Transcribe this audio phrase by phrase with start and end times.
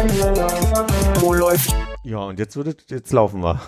[0.00, 1.74] Wo läuft?
[2.04, 3.60] Ja, und jetzt wird es, jetzt laufen wir.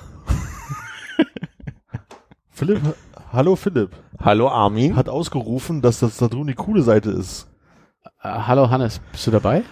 [2.50, 2.80] Philipp,
[3.34, 4.96] hallo Philipp, Hallo Armin.
[4.96, 7.48] hat ausgerufen, dass das Sadrun die coole Seite ist.
[8.22, 9.62] Äh, hallo Hannes, bist du dabei?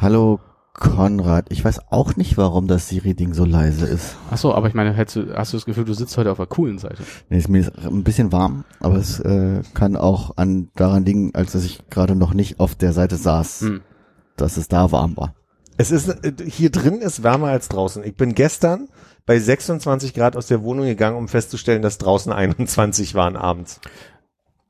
[0.00, 0.38] Hallo
[0.72, 4.14] Konrad, ich weiß auch nicht, warum das Siri-Ding so leise ist.
[4.30, 6.46] Achso, aber ich meine, hättest du, hast du das Gefühl, du sitzt heute auf der
[6.46, 7.02] coolen Seite?
[7.28, 11.34] Nee, ist mir ist ein bisschen warm, aber es äh, kann auch an daran liegen,
[11.34, 13.80] als dass ich gerade noch nicht auf der Seite saß, Hm.
[14.36, 15.34] dass es da warm war.
[15.78, 18.04] Es ist, äh, hier drin ist wärmer als draußen.
[18.04, 18.88] Ich bin gestern
[19.24, 23.80] bei 26 Grad aus der Wohnung gegangen, um festzustellen, dass draußen 21 waren abends.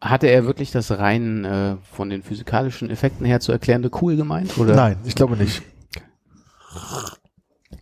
[0.01, 4.57] Hatte er wirklich das rein äh, von den physikalischen Effekten her zu erklärende cool gemeint?
[4.59, 4.77] Oder?
[4.77, 5.63] Nein, ich glaube nicht.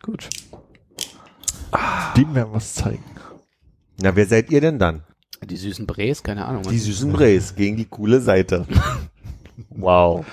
[0.00, 0.30] Gut.
[2.16, 3.04] Dem werden wir was zeigen.
[4.00, 5.02] Na, wer seid ihr denn dann?
[5.44, 6.62] Die süßen Brees, keine Ahnung.
[6.62, 8.66] Die süßen Brees gegen die coole Seite.
[9.70, 10.26] Wow.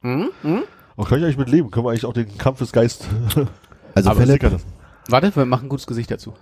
[0.00, 0.30] Hm?
[0.42, 0.62] Hm?
[0.96, 1.70] Auch kann ich eigentlich mit leben.
[1.70, 3.06] Können wir eigentlich auch den Kampf des Geist
[3.94, 4.62] Also Aber Philipp, lassen.
[5.08, 6.34] Warte, wir machen ein gutes Gesicht dazu.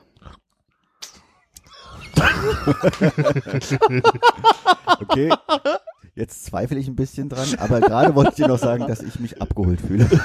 [5.00, 5.32] okay,
[6.14, 9.18] jetzt zweifle ich ein bisschen dran, aber gerade wollte ich dir noch sagen, dass ich
[9.20, 10.08] mich abgeholt fühle.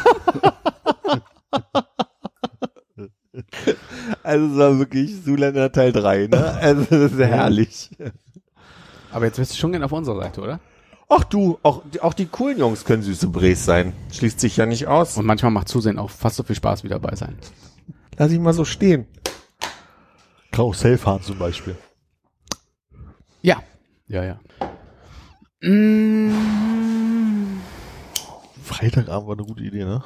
[4.24, 6.54] Also es war wirklich Zuländer Teil 3, ne?
[6.54, 7.90] Also das ist herrlich.
[9.12, 10.60] Aber jetzt bist du schon gerne auf unserer Seite, oder?
[11.08, 13.94] Ach du, auch, auch die coolen Jungs können süße Brees sein.
[14.12, 15.18] Schließt sich ja nicht aus.
[15.18, 17.38] Und manchmal macht Zusehen auch fast so viel Spaß wie dabei sein.
[18.18, 19.06] Lass ich mal so stehen.
[20.52, 21.76] Karussell fahren zum Beispiel.
[23.42, 23.62] Ja.
[24.08, 24.40] Ja, ja.
[25.62, 26.32] Mm,
[28.64, 30.04] Freitagabend war eine gute Idee, ne?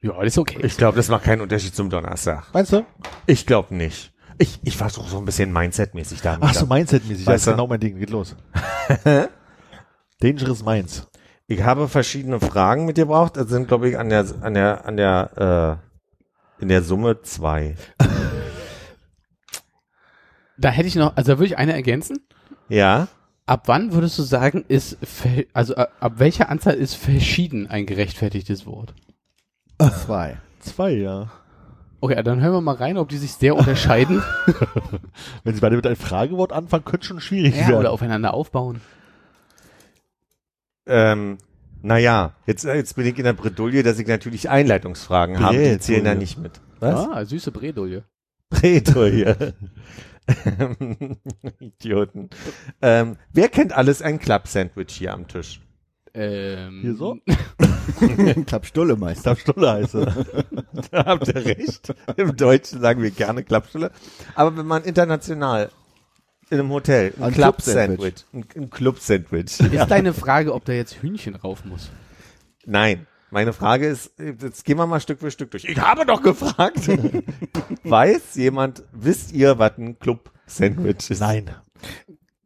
[0.00, 0.60] ja, das ist okay.
[0.62, 2.46] Ich glaube, das macht keinen Unterschied zum Donnerstag.
[2.52, 2.84] Meinst du?
[3.26, 4.12] Ich glaube nicht.
[4.38, 6.38] Ich, ich versuche so ein bisschen Mindset-mäßig da.
[6.40, 7.24] Ach so, Mindset-mäßig.
[7.24, 7.98] Das ist genau mein Ding.
[7.98, 8.36] Geht los.
[10.20, 11.08] Dangerous Minds.
[11.46, 13.36] Ich habe verschiedene Fragen mitgebracht.
[13.36, 15.80] Das sind, glaube ich, an der, an der, an der,
[16.58, 17.76] äh, in der Summe zwei.
[20.56, 22.18] Da hätte ich noch, also da würde ich eine ergänzen.
[22.68, 23.08] Ja?
[23.46, 24.96] Ab wann würdest du sagen, ist,
[25.52, 28.94] also äh, ab welcher Anzahl ist verschieden ein gerechtfertigtes Wort?
[29.78, 30.38] Zwei.
[30.60, 31.30] Zwei, ja.
[32.00, 34.22] Okay, dann hören wir mal rein, ob die sich sehr unterscheiden
[35.44, 37.80] Wenn sie beide mit einem Fragewort anfangen, könnte schon schwierig ja, werden.
[37.80, 38.80] oder aufeinander aufbauen.
[40.86, 41.38] Ähm,
[41.82, 45.58] naja, jetzt, äh, jetzt bin ich in der Bredouille, dass ich natürlich Einleitungsfragen habe.
[45.58, 46.60] Die zählen da nicht mit.
[46.80, 47.08] Was?
[47.08, 48.04] Ah, süße Bredouille.
[48.50, 49.54] Bredouille.
[51.58, 52.30] Idioten.
[52.80, 55.60] Ähm, wer kennt alles ein Club-Sandwich hier am Tisch?
[56.14, 57.18] Ähm, Hier so?
[58.46, 59.34] Klappstulle Meister.
[59.34, 60.26] Klappstulle heiße.
[60.90, 61.94] Da habt ihr recht.
[62.16, 63.90] Im Deutschen sagen wir gerne Klappstulle.
[64.34, 65.70] Aber wenn man international
[66.50, 69.60] in einem Hotel ein, Ein Club-Sandwich, ein, ein Club-Sandwich.
[69.60, 71.90] Ist deine Frage, ob da jetzt Hühnchen rauf muss?
[72.66, 73.06] Nein.
[73.30, 75.64] Meine Frage ist, jetzt gehen wir mal Stück für Stück durch.
[75.64, 76.88] Ich habe doch gefragt.
[77.82, 81.20] Weiß jemand, wisst ihr, was ein Club-Sandwich ist?
[81.20, 81.50] Nein.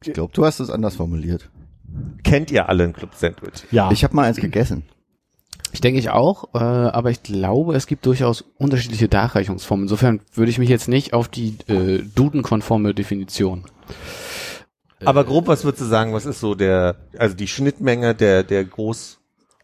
[0.03, 1.50] Ich glaube, du hast es anders formuliert.
[2.22, 3.66] Kennt ihr alle ein Club-Sandwich?
[3.70, 3.91] Ja.
[3.91, 4.84] Ich habe mal eins gegessen.
[5.72, 9.84] Ich denke ich auch, äh, aber ich glaube, es gibt durchaus unterschiedliche Darreichungsformen.
[9.84, 13.65] Insofern würde ich mich jetzt nicht auf die äh, Duden-konforme Definition.
[15.04, 18.65] Aber grob, was würdest du sagen, was ist so der, also die Schnittmenge der, der
[18.65, 19.19] groß,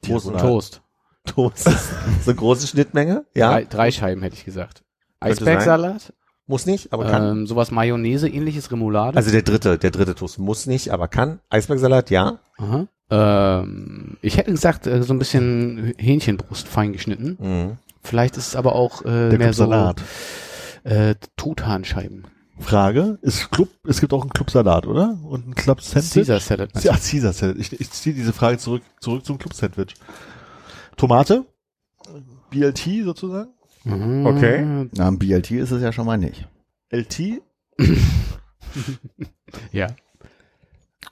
[0.06, 0.80] großen Toast.
[1.26, 1.64] Toast?
[1.64, 3.24] so eine große Schnittmenge?
[3.34, 3.50] Ja?
[3.52, 4.84] Drei, drei Scheiben hätte ich gesagt.
[5.20, 6.12] Eisbergsalat,
[6.46, 7.38] Muss nicht, aber kann.
[7.38, 9.16] ähm, sowas Mayonnaise, ähnliches Remoulade.
[9.16, 11.40] Also der dritte, der dritte Toast muss nicht, aber kann.
[11.48, 12.38] Eisbergsalat, ja.
[12.58, 12.86] Aha.
[13.10, 17.38] Ähm, ich hätte gesagt, äh, so ein bisschen Hähnchenbrust fein geschnitten.
[17.40, 17.78] Mhm.
[18.02, 20.02] Vielleicht ist es aber auch äh, Der mehr Club Salat.
[20.84, 22.26] so äh, Truthahnscheiben.
[22.58, 23.18] Frage.
[23.22, 25.18] Ist Club, es gibt auch einen Club Salat, oder?
[25.24, 26.12] Und einen Club Sandwich?
[26.12, 26.70] Caesar Salad.
[26.84, 27.56] Ja, Caesar Salad.
[27.58, 29.94] Ich, ich ziehe diese Frage zurück, zurück zum Club Sandwich.
[30.96, 31.44] Tomate?
[32.50, 33.50] BLT sozusagen?
[33.84, 34.26] Mhm.
[34.26, 34.88] Okay.
[34.92, 36.48] Na, am BLT ist es ja schon mal nicht.
[36.90, 37.42] LT?
[39.70, 39.88] Ja.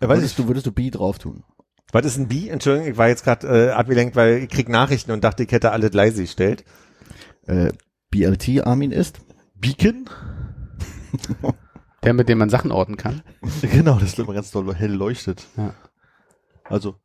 [0.01, 0.39] Er weiß Würdest nicht.
[0.39, 1.45] du, würdest du B drauf tun?
[1.93, 2.49] Was ist ein Bi?
[2.49, 5.71] Entschuldigung, ich war jetzt gerade äh, abgelenkt, weil ich krieg Nachrichten und dachte, ich hätte
[5.71, 6.65] alle leise gestellt.
[7.47, 7.73] Äh,
[8.11, 9.21] BLT, Armin, ist?
[9.55, 10.09] Beacon?
[12.03, 13.23] Der, mit dem man Sachen orten kann.
[13.61, 15.47] Genau, das ist immer ganz doll hell leuchtet.
[15.57, 15.73] Ja.
[16.65, 16.97] Also,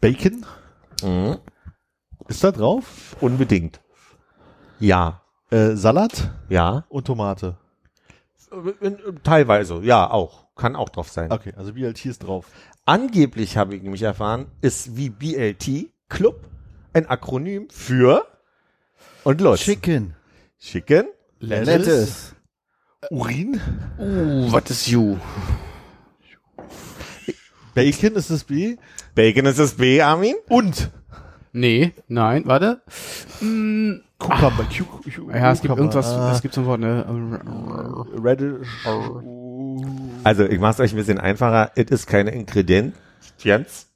[0.00, 0.46] Bacon?
[1.02, 1.38] Mhm.
[2.28, 3.16] Ist da drauf?
[3.20, 3.80] Unbedingt.
[4.80, 5.20] Ja.
[5.50, 6.84] Äh, Salat Ja.
[6.88, 7.58] und Tomate.
[9.22, 10.44] Teilweise, ja, auch.
[10.56, 11.32] Kann auch drauf sein.
[11.32, 12.46] Okay, also BLT ist drauf.
[12.86, 16.48] Angeblich habe ich nämlich erfahren, ist wie BLT Club
[16.92, 18.24] ein Akronym für
[19.24, 19.60] und los.
[19.60, 20.14] Chicken.
[20.60, 21.06] Chicken.
[21.40, 22.34] Lettuce.
[23.10, 23.60] Urin?
[23.98, 25.16] Uh, was ist you?
[27.74, 28.76] Bacon ist das B.
[29.14, 30.34] Bacon ist das B, Armin.
[30.48, 30.90] Und
[31.56, 32.82] Nee, nein, warte.
[33.40, 34.64] Mm, Cucumber.
[34.64, 35.94] Cu- Cu- ja, es gibt Cucumber.
[35.94, 37.04] irgendwas, Ah, es gibt so ein Wort, ne?
[38.16, 38.66] Radish.
[40.24, 41.70] Also ich mache es euch ein bisschen einfacher.
[41.76, 42.94] Es ist keine Ingredienz,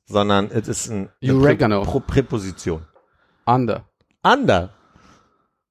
[0.06, 1.82] sondern es ist ein, eine Oregano.
[1.82, 2.82] Prä Präposition.
[3.44, 3.84] Under.
[4.22, 4.70] Under.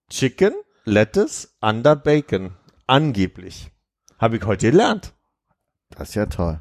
[0.09, 2.51] Chicken, Lettuce, under Bacon.
[2.87, 3.69] Angeblich.
[4.17, 5.13] Habe ich heute gelernt.
[5.89, 6.59] Das ist ja toll.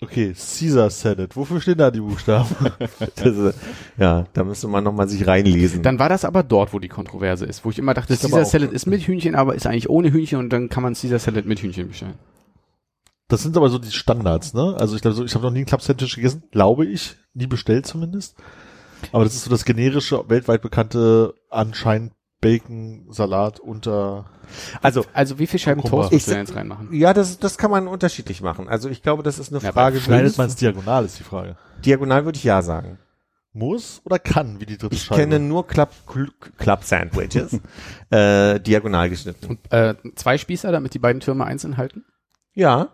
[0.00, 1.34] Okay, Caesar Salad.
[1.34, 2.48] Wofür stehen da die Buchstaben?
[3.16, 3.58] Das ist,
[3.96, 5.82] ja, da müsste man nochmal sich reinlesen.
[5.82, 8.44] Dann war das aber dort, wo die Kontroverse ist, wo ich immer dachte, Ist Caesar
[8.44, 11.46] Salad ist mit Hühnchen, aber ist eigentlich ohne Hühnchen und dann kann man Caesar Salad
[11.46, 12.18] mit Hühnchen bestellen.
[13.28, 14.76] Das sind aber so die Standards, ne?
[14.78, 17.46] Also ich glaube, so, ich habe noch nie einen Club Sandwich gegessen, glaube ich, nie
[17.46, 18.36] bestellt zumindest.
[19.12, 22.12] Aber das ist so das generische, weltweit bekannte anscheinend
[22.44, 24.26] Bacon, Salat unter.
[24.82, 25.80] also, Also wie viel Scheiben.
[25.82, 26.88] Toast musst Ich du denn jetzt reinmachen?
[26.92, 28.68] ja, das, das kann man unterschiedlich machen.
[28.68, 30.00] Also ich glaube, das ist eine Ja, Frage.
[30.00, 31.56] Schneidet man es diagonal, ist die Frage.
[31.84, 32.98] Diagonal würde ich ja sagen.
[33.56, 35.20] Muss oder kann, wie die dritte Ich Scheibe?
[35.20, 35.90] kenne nur Club,
[36.58, 37.60] Club Sandwiches,
[38.10, 39.46] äh, diagonal geschnitten.
[39.46, 42.04] Und, äh, zwei Spießer, damit die beiden Türme einzeln halten?
[42.52, 42.88] Ja,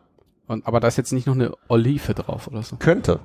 [0.46, 2.76] Und, aber da ist jetzt nicht noch eine Olive drauf oder so.
[2.76, 3.20] könnte.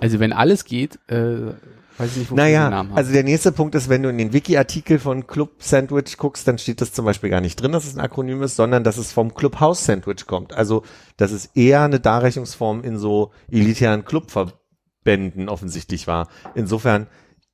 [0.00, 1.54] Also wenn alles geht, äh,
[1.98, 5.26] weiß ich nicht, Naja, also der nächste Punkt ist, wenn du in den Wiki-Artikel von
[5.26, 8.42] Club Sandwich guckst, dann steht das zum Beispiel gar nicht drin, dass es ein Akronym
[8.42, 10.52] ist, sondern dass es vom Clubhouse Sandwich kommt.
[10.52, 10.82] Also
[11.16, 16.28] dass es eher eine Darreichungsform in so elitären Clubverbänden offensichtlich war.
[16.54, 17.06] Insofern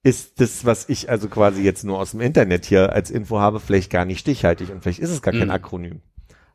[0.02, 3.60] ist das, was ich also quasi jetzt nur aus dem Internet hier als Info habe,
[3.60, 5.50] vielleicht gar nicht stichhaltig und vielleicht ist es gar kein Mhm.
[5.50, 6.00] Akronym.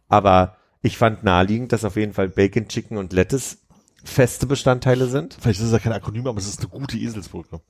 [0.07, 3.57] Aber ich fand naheliegend, dass auf jeden Fall Bacon, Chicken und Lettuce
[4.03, 5.37] feste Bestandteile sind.
[5.39, 7.61] Vielleicht ist es ja kein Akronym, aber es ist eine gute Eselsbrücke.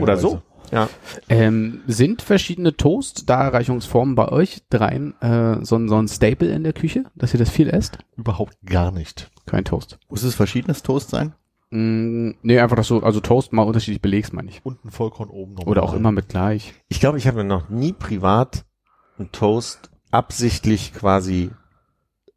[0.00, 0.42] Oder so.
[0.70, 0.88] Ja.
[1.28, 6.72] ähm, sind verschiedene Toast-Darreichungsformen bei euch dreien äh, so, ein- so ein Staple in der
[6.72, 7.98] Küche, dass ihr das viel esst?
[8.16, 9.30] Überhaupt gar nicht.
[9.44, 9.98] Kein Toast.
[10.08, 11.34] Muss es verschiedenes Toast sein?
[11.70, 14.64] Mm, nee, einfach das so, also Toast mal unterschiedlich belegst, meine ich.
[14.64, 15.66] Unten Vollkorn, oben noch.
[15.66, 16.72] Oder auch immer mit gleich.
[16.88, 18.64] Ich glaube, ich habe noch nie privat
[19.18, 21.50] einen Toast absichtlich quasi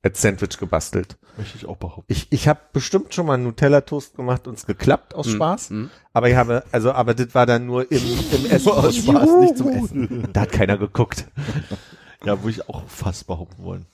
[0.05, 1.17] als Sandwich gebastelt.
[1.37, 2.05] Möchte ich auch behaupten.
[2.07, 5.69] Ich, ich habe bestimmt schon mal einen Nutella-Toast gemacht und es geklappt aus Mm, Spaß.
[5.71, 5.85] mm.
[6.13, 7.97] Aber ich habe, also, aber das war dann nur im,
[8.31, 8.71] im Essen.
[8.71, 10.29] aus Spaß, nicht zum Essen.
[10.31, 11.25] Da hat keiner geguckt.
[12.23, 13.85] Ja, würde ich auch fast behaupten wollen.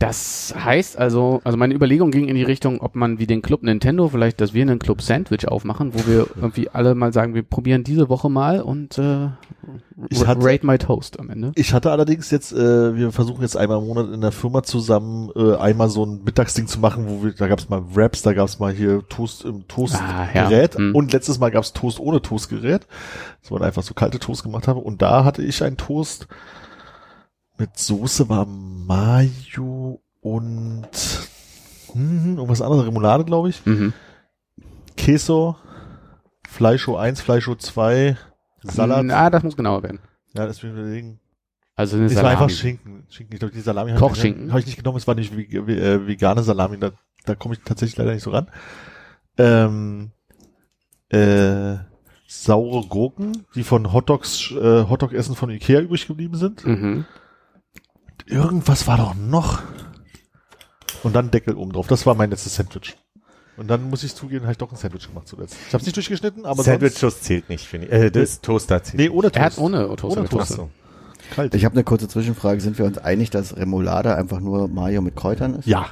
[0.00, 3.64] Das heißt also, also meine Überlegung ging in die Richtung, ob man wie den Club
[3.64, 7.42] Nintendo vielleicht, dass wir einen Club Sandwich aufmachen, wo wir irgendwie alle mal sagen, wir
[7.42, 9.26] probieren diese Woche mal und äh,
[10.08, 11.50] Ich hatte- rate my toast am Ende.
[11.56, 15.30] Ich hatte allerdings jetzt, äh, wir versuchen jetzt einmal im Monat in der Firma zusammen
[15.34, 18.60] äh, einmal so ein Mittagsding zu machen, wo wir, da gab's mal Wraps, da gab's
[18.60, 20.44] mal hier Toast im Ah, ja.
[20.44, 20.94] Toastgerät Hm.
[20.94, 22.86] und letztes Mal gab's Toast ohne Toastgerät,
[23.42, 26.28] dass man einfach so kalte Toast gemacht habe und da hatte ich einen Toast
[27.58, 30.88] mit Soße, war Mayo und
[31.92, 33.64] hm, und was anderes, Remoulade, glaube ich.
[33.66, 33.92] Mhm.
[34.96, 35.56] Queso,
[36.48, 38.16] Fleischo 1, Fleischo 2,
[38.62, 39.10] Salat.
[39.10, 40.00] Ah, das muss genauer werden.
[40.34, 41.20] Ja, deswegen überlegen.
[41.76, 42.42] Also eine Es war Salami.
[42.42, 43.04] einfach Schinken.
[43.08, 43.34] Schinken.
[43.34, 44.98] Ich glaube, die Salami habe ich, hab ich nicht genommen.
[44.98, 46.78] Es war nicht äh, vegane Salami.
[46.78, 46.90] Da,
[47.24, 48.48] da komme ich tatsächlich leider nicht so ran.
[49.36, 50.10] Ähm,
[51.08, 51.76] äh,
[52.26, 56.66] saure Gurken, die von Hotdogs, äh, Hotdog-Essen von Ikea übrig geblieben sind.
[56.66, 57.04] Mhm.
[58.28, 59.62] Irgendwas war doch noch.
[61.02, 61.86] Und dann Deckel oben drauf.
[61.86, 62.96] Das war mein letztes Sandwich.
[63.56, 65.56] Und dann muss ich zugeben, habe ich doch ein Sandwich gemacht zuletzt.
[65.66, 67.92] Ich habe es nicht durchgeschnitten, aber Sandwich-Toast zählt nicht, finde ich.
[67.92, 68.98] Äh, das Toaster zählt.
[68.98, 69.36] nee, ohne Toast.
[69.36, 70.04] Er hat ohne Toast.
[70.04, 70.48] Ohne mit Toast.
[70.48, 70.56] Toast.
[70.56, 70.70] so.
[71.34, 71.54] Kalt.
[71.54, 72.60] Ich habe eine kurze Zwischenfrage.
[72.60, 75.66] Sind wir uns einig, dass Remoulade einfach nur Mayo mit Kräutern ist?
[75.66, 75.86] ja,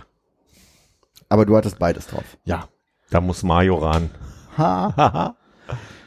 [1.29, 2.25] Aber du hattest beides drauf.
[2.45, 2.69] ja.
[3.11, 4.11] Da muss Mayo ran.
[4.59, 5.37] Ha.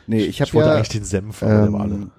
[0.07, 2.12] Nee, ich habe Ich wollte ja eigentlich den Senf, ähm,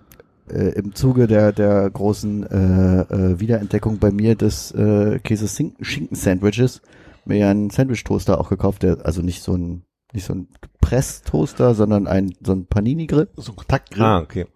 [0.51, 6.83] äh, im Zuge der, der großen äh, äh, Wiederentdeckung bei mir des äh, Käse-Schinken-Sandwiches
[7.25, 10.49] mir ja einen Sandwich-Toaster auch gekauft, der also nicht so ein nicht so ein
[10.81, 13.29] Presstoaster, sondern ein so ein Panini-Grill.
[13.37, 14.03] So ein Kontaktgrill.
[14.03, 14.47] Ah, okay.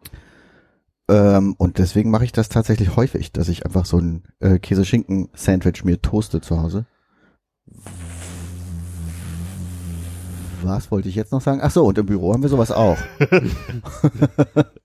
[1.08, 5.84] Ähm, und deswegen mache ich das tatsächlich häufig, dass ich einfach so ein äh, Käse-Schinken-Sandwich
[5.84, 6.86] mir toaste zu Hause.
[10.62, 11.60] Was wollte ich jetzt noch sagen?
[11.62, 12.96] Ach so, und im Büro haben wir sowas auch.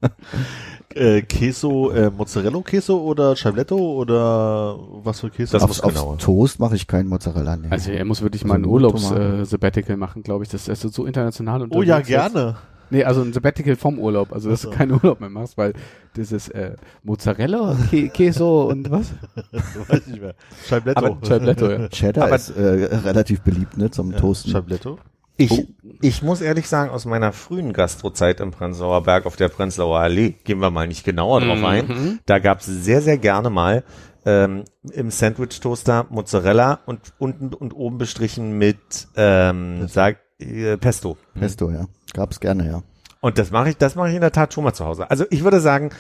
[0.95, 5.51] Äh, Queso, äh, Mozzarella-Käse oder Scheibletto oder was für Käse?
[5.51, 6.17] Das Auf, muss auf genauer.
[6.17, 7.57] Toast mache ich keinen Mozzarella.
[7.57, 7.67] Nee.
[7.69, 8.65] Also er muss wirklich Also mal ein.
[8.65, 10.49] Urlaubs-Sabbatical machen, glaube ich.
[10.49, 12.57] Das ist so international und oh ja, gerne.
[12.91, 14.71] Nee, also ein Sabbatical vom Urlaub, also dass Ach so.
[14.71, 15.73] du keinen Urlaub mehr machst, weil
[16.15, 19.13] dieses äh, Mozzarella, Kä Queso und was?
[19.87, 20.33] Weiß nicht mehr.
[20.67, 21.05] Scheibletto.
[21.05, 21.87] Aber Scheibletto, ja.
[21.89, 22.61] Cheddar aber- ist äh,
[22.95, 24.49] relativ beliebt ne, zum Ja, Toasten.
[24.49, 24.97] Scheibletto.
[25.39, 25.67] Ich,
[26.01, 30.35] ich muss ehrlich sagen, aus meiner frühen Gastrozeit im Prenzlauer Berg auf der Prenzlauer Allee,
[30.43, 32.19] gehen wir mal nicht genauer drauf ein, Mhm.
[32.25, 33.83] da gab's sehr, sehr gerne mal
[34.25, 41.15] ähm, im Sandwich-Toaster Mozzarella und unten und oben bestrichen mit ähm, sag, äh, Pesto.
[41.33, 41.85] Pesto, ja.
[42.13, 42.83] Gab's gerne, ja.
[43.21, 45.09] Und das mache ich, das mache ich in der Tat schon mal zu Hause.
[45.09, 45.91] Also ich würde sagen,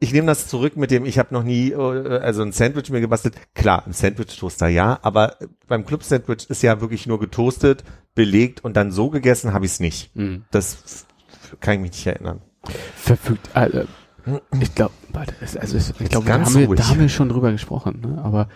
[0.00, 3.00] ich nehme das zurück mit dem, ich habe noch nie äh, also ein Sandwich mir
[3.00, 3.36] gebastelt.
[3.54, 5.36] Klar, ein Sandwich-Toaster ja, aber
[5.68, 9.80] beim Club-Sandwich ist ja wirklich nur getoastet, belegt und dann so gegessen habe ich es
[9.80, 10.14] nicht.
[10.16, 10.44] Mhm.
[10.50, 11.06] Das
[11.60, 12.40] kann ich mich nicht erinnern.
[12.96, 13.50] Verfügt.
[13.54, 13.84] Äh,
[14.60, 14.94] ich glaube,
[15.60, 18.22] also ich, ich glaube, da haben, wir, da haben wir schon drüber gesprochen, ne?
[18.24, 18.48] Aber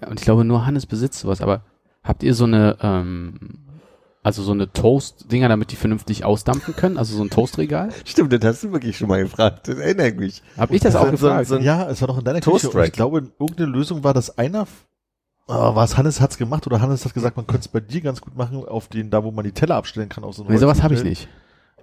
[0.00, 1.40] ja, und ich glaube, nur Hannes besitzt sowas.
[1.40, 1.62] Aber
[2.02, 3.38] habt ihr so eine, ähm,
[4.22, 6.98] also so eine Toast-Dinger, damit die vernünftig ausdampfen können?
[6.98, 7.90] Also so ein Toastregal?
[8.04, 9.68] Stimmt, das hast du wirklich schon mal gefragt.
[9.68, 10.42] Das erinnere ich mich.
[10.58, 11.46] Hab ich das auch So- gefragt?
[11.48, 12.84] so ein- Ja, es war noch in deiner Toast Küche.
[12.86, 14.66] Ich glaube, irgendeine Lösung war, dass einer,
[15.48, 18.20] oh, was Hannes hat's gemacht oder Hannes hat gesagt, man könnte es bei dir ganz
[18.20, 20.58] gut machen, auf den, da wo man die Teller abstellen kann, auf so einen nee,
[20.58, 21.28] sowas habe ich nicht.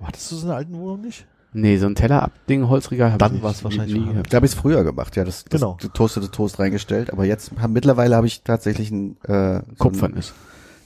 [0.02, 1.26] Hattest du so in der alten Wohnung nicht?
[1.54, 3.44] Nee, so ein Teller-Ding, Holzregal habe Dann ich nicht.
[3.44, 4.32] war's wahrscheinlich nie gehabt.
[4.32, 5.26] Da habe ich früher gemacht, ja.
[5.26, 5.78] Das, das Genau.
[5.82, 7.12] getoastete Toast reingestellt.
[7.12, 10.34] Aber jetzt, hab, mittlerweile habe ich tatsächlich ein, äh, so Kupfern ein, ist.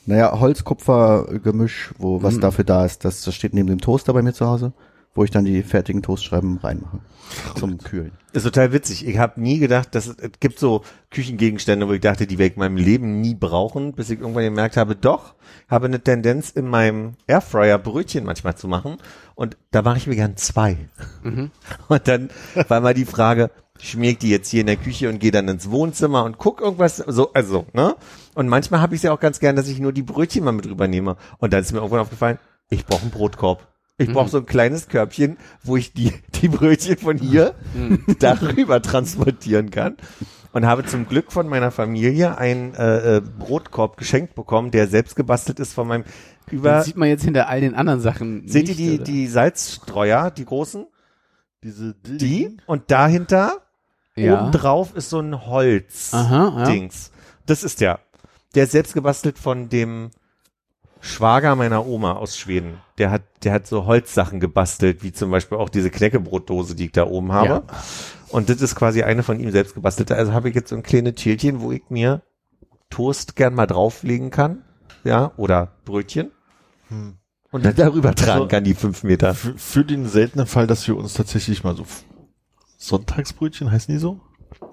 [0.08, 2.42] naja, Holz-Kupfer-Gemisch, wo was Mhm.
[2.42, 3.06] dafür da ist.
[3.06, 4.74] Das, das steht neben dem Toaster bei mir zu Hause,
[5.16, 7.00] wo ich dann die fertigen Toastscheiben reinmache.
[7.56, 8.12] Zum Kühlen.
[8.34, 9.08] Ist total witzig.
[9.08, 12.52] Ich habe nie gedacht, dass es, es gibt so Küchengegenstände, wo ich dachte, die werde
[12.52, 15.34] ich in meinem Leben nie brauchen, bis ich irgendwann gemerkt habe, doch,
[15.70, 18.98] habe eine Tendenz in meinem Airfryer Brötchen manchmal zu machen
[19.34, 20.78] und da mache ich mir gern zwei.
[21.24, 21.52] Mhm.
[21.88, 22.30] Und dann
[22.68, 25.48] war mal die Frage, schmier ich die jetzt hier in der Küche und gehe dann
[25.48, 27.96] ins Wohnzimmer und guck irgendwas, so, also, ne?
[28.34, 30.52] Und manchmal habe ich es ja auch ganz gern, dass ich nur die Brötchen mal
[30.52, 31.18] mit rübernehme.
[31.40, 33.68] Und dann ist mir irgendwann aufgefallen, ich brauche einen Brotkorb.
[33.98, 36.12] Ich brauche so ein kleines Körbchen, wo ich die,
[36.42, 37.56] die Brötchen von hier
[38.20, 39.98] darüber transportieren kann.
[40.52, 45.18] Und habe zum Glück von meiner Familie einen äh, äh, Brotkorb geschenkt bekommen, der selbst
[45.18, 46.06] gebastelt ist von meinem
[46.50, 46.72] über.
[46.72, 49.04] Das sieht man jetzt hinter all den anderen Sachen Seht ihr die, oder?
[49.04, 50.88] die Salzstreuer, die großen?
[51.62, 52.56] Diese Die?
[52.68, 53.64] Und dahinter,
[54.16, 54.42] ja.
[54.42, 56.14] oben drauf ist so ein Holz.
[56.14, 56.66] Aha, ja.
[56.72, 57.12] Dings.
[57.46, 58.00] Das ist der.
[58.54, 60.12] Der ist selbst gebastelt von dem
[61.00, 62.80] Schwager meiner Oma aus Schweden.
[62.98, 66.92] Der hat, der hat so Holzsachen gebastelt, wie zum Beispiel auch diese Knäckebrotdose, die ich
[66.92, 67.48] da oben habe.
[67.48, 67.64] Ja.
[68.30, 70.16] Und das ist quasi eine von ihm selbst gebastelte.
[70.16, 72.22] Also habe ich jetzt so ein kleines Tierchen, wo ich mir
[72.90, 74.64] Toast gern mal drauflegen kann.
[75.04, 76.32] Ja, oder Brötchen.
[76.88, 77.18] Hm.
[77.52, 79.36] Und dann darüber tragen Also- kann, die fünf Meter.
[79.36, 81.86] Für, für den seltenen Fall, dass wir uns tatsächlich mal so
[82.78, 84.20] Sonntagsbrötchen, heißen die so?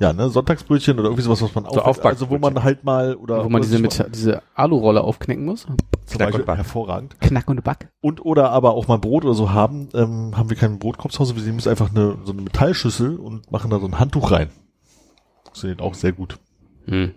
[0.02, 3.14] Ja, ne, Sonntagsbrötchen oder irgendwie sowas, was man So aufweckt, also wo man halt mal
[3.14, 5.62] oder Wo man diese, mit, diese Alurolle aufknacken muss.
[5.62, 6.56] zum Knack und Beispiel Back.
[6.56, 7.20] hervorragend.
[7.20, 7.88] Knack und Back.
[8.00, 11.20] Und oder aber auch mal Brot oder so haben, ähm, haben wir keinen Brotkorb zu
[11.20, 14.32] Hause, wir nehmen uns einfach eine, so eine Metallschüssel und machen da so ein Handtuch
[14.32, 14.50] rein.
[15.44, 16.38] Funktioniert auch sehr gut.
[16.86, 17.12] Hm.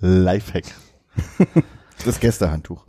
[0.00, 0.64] Lifehack.
[2.04, 2.84] Das Gästehandtuch.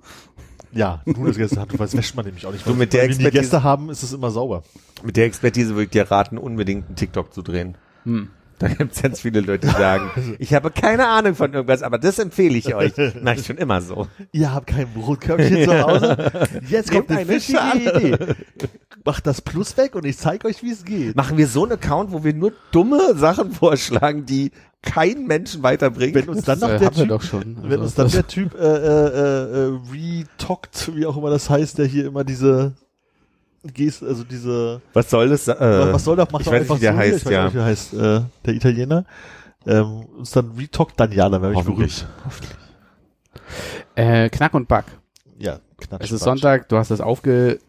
[0.73, 2.65] Ja, nur das Gästehandtuch, weil das wäscht man nämlich auch nicht.
[2.67, 4.63] Du, Weil- mit der weil wenn die Expertise- Gäste haben, ist es immer sauber.
[5.01, 7.77] Mit der Expertise würde ich dir raten, unbedingt einen TikTok zu drehen.
[8.03, 8.29] Hm.
[8.59, 11.97] Da gibt es ganz viele Leute, die sagen, ich habe keine Ahnung von irgendwas, aber
[11.99, 12.93] das empfehle ich euch.
[13.37, 14.07] Ich schon immer so.
[14.31, 16.31] Ihr habt kein Brotkörbchen zu Hause.
[16.69, 17.59] Jetzt kommt eine fischige.
[17.75, 18.17] Idee.
[19.05, 21.15] Macht das Plus weg und ich zeige euch, wie es geht.
[21.15, 26.15] Machen wir so einen Account, wo wir nur dumme Sachen vorschlagen, die kein Menschen weiterbringen.
[26.15, 27.57] Wenn uns dann noch äh, der haben wir Typ, schon.
[27.61, 31.77] wenn Also uns dann der Typ äh, äh, äh, retockt, wie auch immer das heißt,
[31.77, 32.73] der hier immer diese
[33.73, 35.47] Gest, also diese was soll das?
[35.47, 36.31] Äh, was soll das?
[36.31, 37.43] Macht ich doch weiß nicht, wie der so, heißt, ich weiß ja.
[37.43, 39.05] nicht, wie der heißt, äh, der Italiener.
[39.65, 40.51] Ähm, uns dann
[41.11, 42.05] ja, dann wäre ich Hoffentlich.
[42.05, 42.57] berühmt.
[43.95, 44.85] Äh, Knack und Back.
[45.37, 46.03] Ja, knatsch.
[46.03, 46.23] Es ist.
[46.23, 47.59] Sonntag, du hast das aufge...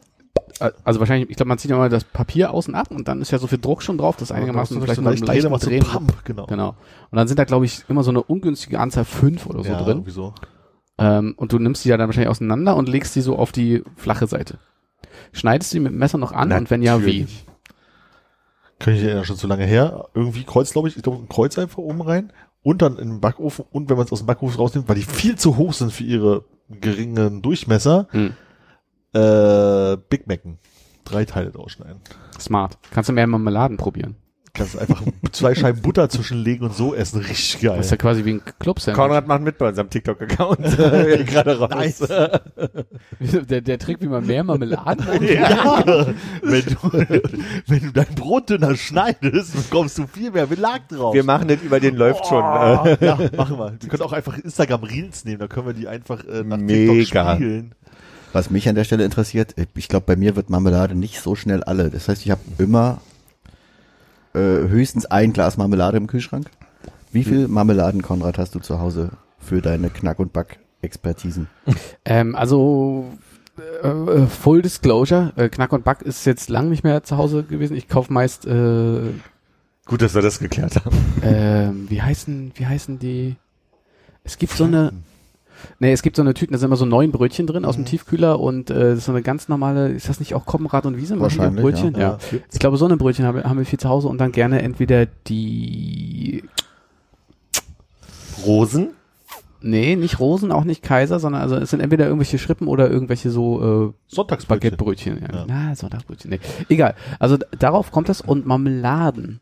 [0.82, 3.30] Also wahrscheinlich, ich glaube, man zieht ja mal das Papier außen ab und dann ist
[3.30, 5.84] ja so viel Druck schon drauf, das einigermaßen Ja, vielleicht so leicht drehen, so Drehen.
[5.84, 6.46] Pump, genau.
[6.46, 6.70] Genau.
[7.10, 9.78] Und dann sind da, glaube ich, immer so eine ungünstige Anzahl fünf oder so ja,
[9.78, 9.88] drin.
[9.88, 10.34] irgendwie so.
[10.98, 13.84] Ähm, und du nimmst die ja dann wahrscheinlich auseinander und legst die so auf die
[13.94, 14.58] flache Seite.
[15.32, 17.20] Schneidest du die mit dem Messer noch an und wenn ja, wie?
[17.22, 17.46] Natürlich.
[18.78, 20.08] Kann ich erinnern, schon zu lange her.
[20.14, 22.32] Irgendwie Kreuz, glaube ich, ich glaube ein Kreuz einfach oben rein
[22.62, 25.02] und dann in den Backofen und wenn man es aus dem Backofen rausnimmt, weil die
[25.02, 28.34] viel zu hoch sind für ihre geringen Durchmesser, Hm.
[29.14, 30.58] äh, Big Macen.
[31.04, 32.00] Drei Teile draus schneiden.
[32.38, 32.78] Smart.
[32.90, 34.16] Kannst du mehr Marmeladen probieren.
[34.58, 37.20] Kannst einfach zwei Scheiben Butter zwischenlegen und so essen.
[37.20, 37.76] Richtig geil.
[37.76, 38.92] Das ist ja quasi wie ein club -Sandwich.
[38.94, 40.58] Konrad macht mit bei unserem TikTok-Account.
[41.26, 41.70] Gerade raus.
[41.70, 41.98] Nice.
[43.48, 45.84] Der, der Trick, wie man mehr Marmeladen Ja.
[46.42, 47.22] wenn, du,
[47.66, 51.14] wenn du dein Brot dünner schneidest, bekommst du viel mehr Belag drauf.
[51.14, 52.42] Wir machen das über den läuft schon.
[52.42, 53.74] Oh, Äh, ja, machen wir.
[53.80, 56.92] Wir können auch einfach Instagram Reels nehmen, da können wir die einfach äh, nach Mega.
[56.94, 57.74] TikTok spielen.
[58.32, 61.62] Was mich an der Stelle interessiert, ich glaube, bei mir wird Marmelade nicht so schnell
[61.64, 61.90] alle.
[61.90, 63.00] Das heißt, ich habe immer
[64.38, 66.50] äh, höchstens ein Glas Marmelade im Kühlschrank.
[67.12, 71.48] Wie viel Marmeladen, Konrad, hast du zu Hause für deine Knack- und Back-Expertisen?
[72.04, 73.06] Ähm, also
[73.82, 77.44] äh, äh, Full Disclosure, äh, Knack und Back ist jetzt lang nicht mehr zu Hause
[77.44, 77.76] gewesen.
[77.76, 79.00] Ich kaufe meist, äh,
[79.86, 80.96] Gut, dass wir das geklärt haben.
[81.22, 83.36] ähm, wie heißen, wie heißen die?
[84.22, 84.92] Es gibt so eine,
[85.78, 87.84] nee, es gibt so eine Tüten, da sind immer so neun Brötchen drin aus dem
[87.84, 90.96] Tiefkühler und äh, das ist so eine ganz normale, ist das nicht auch Koppenrad und
[90.96, 91.18] Wiese?
[91.20, 91.94] Wahrscheinlich, Brötchen?
[91.94, 92.00] ja.
[92.00, 92.18] Ja.
[92.52, 94.62] Ich glaube, so eine Brötchen haben, wir- haben wir viel zu Hause und dann gerne
[94.62, 96.44] entweder die,
[98.44, 98.90] Rosen?
[99.60, 103.30] nee, nicht Rosen, auch nicht Kaiser, sondern also es sind entweder irgendwelche Schrippen oder irgendwelche
[103.30, 104.70] so äh, Sonntagsbrötchen.
[104.76, 105.18] Baguettebrötchen.
[105.20, 105.34] Ja.
[105.38, 105.44] Ja.
[105.48, 106.30] Na, Sonntagsbrötchen.
[106.30, 106.38] Nee.
[106.68, 106.94] Egal.
[107.18, 109.40] Also darauf kommt das und Marmeladen.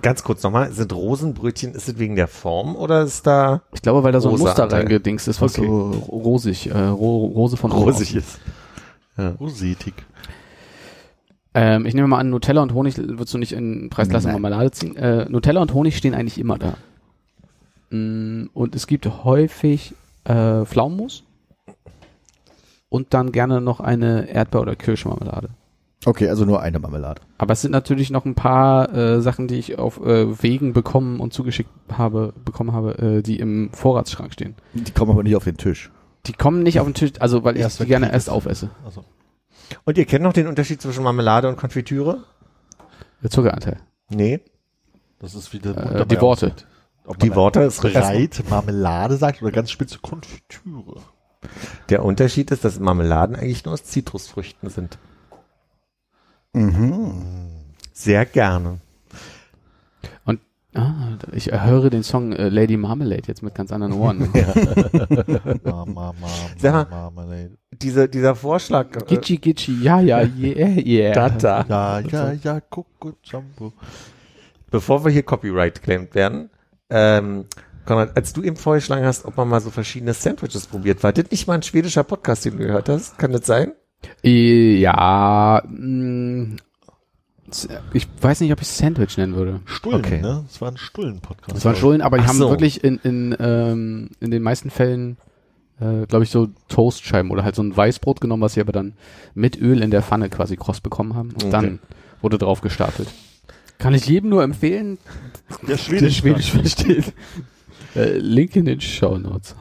[0.00, 4.02] Ganz kurz nochmal, sind Rosenbrötchen, ist es wegen der Form oder ist da Ich glaube,
[4.02, 4.80] weil da so ein Muster Anteil.
[4.80, 5.66] reingedingst ist, was Okay.
[5.66, 8.40] so rosig, äh, ro Rose von rosig ist?
[9.38, 9.92] Rosetig.
[11.54, 14.28] Ähm, ich nehme mal an, Nutella und Honig würdest du nicht in Preisklasse.
[14.28, 14.96] Marmelade ziehen.
[14.96, 16.74] Äh, Nutella und Honig stehen eigentlich immer da.
[17.90, 19.94] Mm, Und es gibt häufig
[20.24, 21.24] äh, Pflaumenmus
[22.88, 25.50] und dann gerne noch eine Erdbeer- oder Kirschmarmelade.
[26.04, 27.22] Okay, also nur eine Marmelade.
[27.38, 31.20] Aber es sind natürlich noch ein paar äh, Sachen, die ich auf äh, Wegen bekommen
[31.20, 34.56] und zugeschickt habe, bekommen habe, äh, die im Vorratsschrank stehen.
[34.74, 35.90] Die kommen aber nicht auf den Tisch.
[36.26, 38.70] Die kommen nicht auf den Tisch, also weil Erst ich die gerne erst aufesse.
[38.84, 39.04] Also,
[39.84, 42.24] Und ihr kennt noch den Unterschied zwischen Marmelade und Konfitüre?
[43.22, 43.78] Der Zuckeranteil.
[44.08, 44.40] Nee.
[45.20, 46.46] das ist wie der Äh, die Worte.
[46.46, 46.66] aussieht.
[47.04, 51.00] Ob Die Worte ist breit Marmelade sagt oder ganz spitze Konfitüre.
[51.88, 54.98] Der Unterschied ist, dass Marmeladen eigentlich nur aus Zitrusfrüchten sind.
[56.54, 57.12] Mhm.
[57.92, 58.78] Sehr gerne.
[60.74, 64.30] Ah, ich höre den Song äh, Lady Marmalade jetzt mit ganz anderen Ohren.
[65.64, 66.84] Ma, ma, ma, Sag mal.
[66.84, 67.58] ma, Marmalade.
[67.72, 68.96] Diese, dieser Vorschlag.
[68.96, 71.28] äh, Gitschi Gitschi, ja, ja, yeah, yeah.
[71.28, 71.66] da.
[71.68, 73.74] Ja, ja, ja, Coco Jumbo.
[74.70, 76.48] Bevor wir hier Copyright claimed werden,
[76.88, 77.44] ähm,
[77.84, 81.30] Konrad, als du eben vorgeschlagen hast, ob man mal so verschiedene Sandwiches probiert, war das
[81.30, 83.18] nicht mal ein schwedischer Podcast, den du gehört hast?
[83.18, 83.72] Kann das sein?
[84.22, 86.56] Ja, mh,
[87.92, 89.60] ich weiß nicht, ob ich es Sandwich nennen würde.
[89.66, 90.20] Stullen, Okay.
[90.22, 90.44] ne?
[90.48, 91.54] Das war ein Stullen-Podcast.
[91.56, 92.48] Das waren Stullen, aber die Ach haben so.
[92.50, 95.16] wirklich in, in, ähm, in den meisten Fällen,
[95.80, 98.94] äh, glaube ich, so Toastscheiben oder halt so ein Weißbrot genommen, was sie aber dann
[99.34, 101.28] mit Öl in der Pfanne quasi kross bekommen haben.
[101.30, 101.50] Und Okay.
[101.50, 101.78] dann
[102.22, 103.08] wurde drauf gestartet.
[103.78, 104.96] Kann ich jedem nur empfehlen,
[105.62, 106.16] Der der Schwedisch.
[106.18, 107.12] Schwedisch versteht.
[107.96, 109.54] Äh, Link in den Show Notes.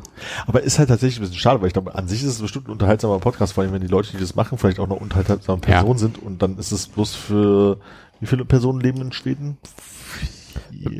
[0.47, 2.67] Aber ist halt tatsächlich ein bisschen schade, weil ich glaube, an sich ist es bestimmt
[2.67, 5.59] ein unterhaltsamer Podcast, vor allem wenn die Leute, die das machen, vielleicht auch noch unterhaltsame
[5.67, 5.79] Ja.
[5.79, 7.77] Personen sind und dann ist es bloß für,
[8.19, 9.57] wie viele Personen leben in Schweden?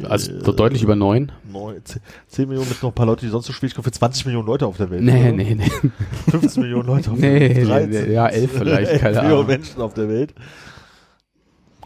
[0.08, 1.32] Also so deutlich über neun.
[1.52, 3.92] neun, zehn, zehn Millionen mit noch ein paar Leute, die sonst so Schwedisch kommen, für
[3.92, 5.02] 20 Millionen Leute auf der Welt.
[5.02, 5.32] Nee, oder?
[5.32, 5.72] nee, nee.
[6.30, 7.58] 15 Millionen Leute auf der Welt.
[7.58, 7.90] nee, 13.
[7.90, 9.48] nee, ja, elf vielleicht, keine 11 Millionen Ahnung.
[9.48, 10.34] Menschen auf der Welt.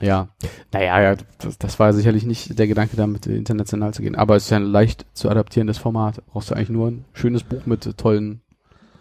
[0.01, 0.29] Ja,
[0.73, 4.15] naja, ja, das, das war sicherlich nicht der Gedanke, damit international zu gehen.
[4.15, 6.21] Aber es ist ja ein leicht zu adaptierendes Format.
[6.27, 8.41] Brauchst du eigentlich nur ein schönes Buch mit tollen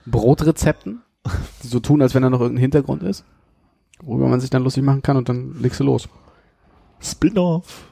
[0.06, 1.02] Brotrezepten,
[1.62, 3.24] die so tun, als wenn da noch irgendein Hintergrund ist,
[4.02, 6.08] worüber man sich dann lustig machen kann und dann legst du los.
[7.00, 7.90] Spin-off.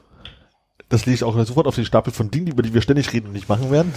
[0.89, 3.27] Das lege ich auch sofort auf den Stapel von Dingen, über die wir ständig reden
[3.27, 3.91] und nicht machen werden.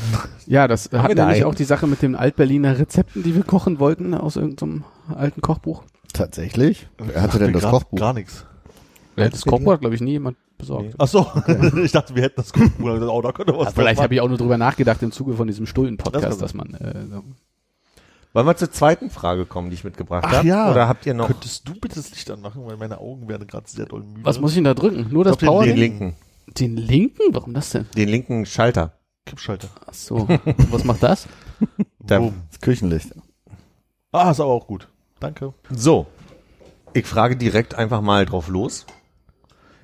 [0.46, 1.44] Ja, das wir hat nämlich einen?
[1.44, 5.82] auch die Sache mit den Altberliner Rezepten, die wir kochen wollten aus irgendeinem alten Kochbuch.
[6.12, 6.88] Tatsächlich?
[6.96, 7.98] Wer hatte denn das Kochbuch?
[7.98, 8.46] Gar nichts.
[9.16, 10.94] Ja, das Kochbuch hat, glaube ich, nie jemand besorgt.
[10.98, 11.26] Ach so,
[11.82, 13.00] ich dachte, wir hätten das Kochbuch.
[13.08, 15.46] Oh, da könnte was Ja, vielleicht habe ich auch nur drüber nachgedacht im Zuge von
[15.46, 17.24] diesem Das Stullen-Podcast, kann dass man äh, so
[18.32, 20.46] Wollen wir zur zweiten Frage kommen, die ich mitgebracht Ach habe?
[20.46, 20.70] ja.
[20.70, 23.66] Oder habt ihr noch Könntest du bitte das Licht anmachen, weil meine Augen werden gerade
[23.68, 24.24] sehr doll müde.
[24.24, 25.06] Was muss ich denn da drücken?
[25.10, 25.64] Nur das Power?
[25.64, 26.16] den den linken,
[26.58, 27.22] Den linken?
[27.30, 27.86] Warum das denn?
[27.96, 28.92] den linken Schalter?
[29.24, 29.68] Kippschalter.
[29.86, 30.28] Ach so.
[30.70, 31.26] Was macht das?
[31.98, 32.34] Da, Boom.
[32.50, 33.12] Das Küchenlicht.
[34.12, 34.86] Ah, ist aber auch gut.
[35.18, 35.54] Danke.
[35.70, 36.06] so,
[36.92, 38.86] ich frage direkt einfach mal drauf los.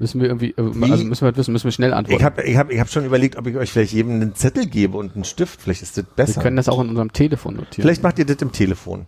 [0.03, 2.19] Müssen wir irgendwie, äh, also müssen wir halt wissen, müssen wir schnell antworten.
[2.19, 4.67] Ich habe ich hab, ich hab schon überlegt, ob ich euch vielleicht jedem einen Zettel
[4.67, 5.63] gebe und einen Stift.
[5.63, 6.43] Vielleicht ist das wir besser.
[6.43, 7.83] können das auch in unserem Telefon notieren.
[7.83, 9.07] Vielleicht macht ihr das im Telefon.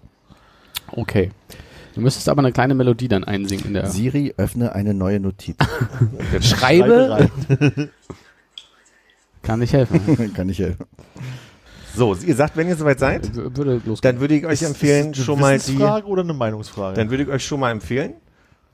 [0.93, 1.33] Okay.
[1.97, 3.87] Du müsstest aber eine kleine Melodie dann einsingen in der.
[3.89, 5.57] Siri, öffne eine neue Notiz.
[6.43, 7.91] Schreibe rein.
[9.43, 10.33] kann nicht helfen.
[10.35, 10.85] Kann ich helfen.
[11.97, 15.25] So, ihr sagt, wenn ihr soweit seid, Würde dann würde ich euch empfehlen, Ist es
[15.25, 16.95] schon eine mal die, Wissensfrage oder eine Meinungsfrage?
[16.97, 18.15] dann würde ich euch schon mal empfehlen,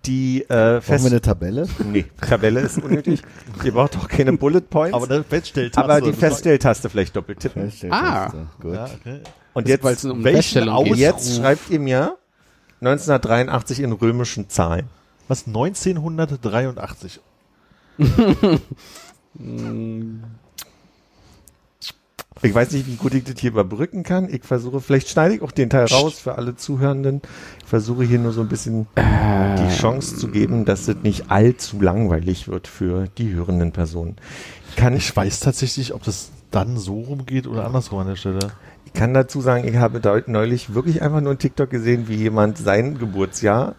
[0.06, 1.68] die äh, Brauchen wir Fest eine Tabelle?
[1.84, 3.22] Nee, Tabelle ist unnötig.
[3.64, 4.94] Ihr braucht auch keine Bullet Points.
[4.94, 5.84] Aber eine Feststelltaste.
[5.84, 7.64] aber die Feststelltaste vielleicht doppelt tippen.
[7.64, 8.46] Feststelltaste.
[8.60, 8.74] Gut.
[8.74, 9.20] Ja, okay.
[9.52, 10.96] Und jetzt, Weil es um welchen Feststellung geht.
[10.96, 12.16] jetzt schreibt ihr mir
[12.80, 14.88] 1983 in römischen Zahlen.
[15.28, 17.20] Was 1983?
[22.42, 24.32] Ich weiß nicht, wie gut ich das hier überbrücken kann.
[24.32, 27.20] Ich versuche, vielleicht schneide ich auch den Teil raus für alle Zuhörenden.
[27.62, 31.80] Ich versuche hier nur so ein bisschen die Chance zu geben, dass es nicht allzu
[31.82, 34.16] langweilig wird für die hörenden Personen.
[34.70, 38.52] Ich kann, Ich weiß tatsächlich, ob das dann so rumgeht oder andersrum an der Stelle.
[38.86, 42.56] ich kann dazu sagen, ich habe neulich wirklich einfach nur einen TikTok gesehen, wie jemand
[42.58, 43.76] sein Geburtsjahr,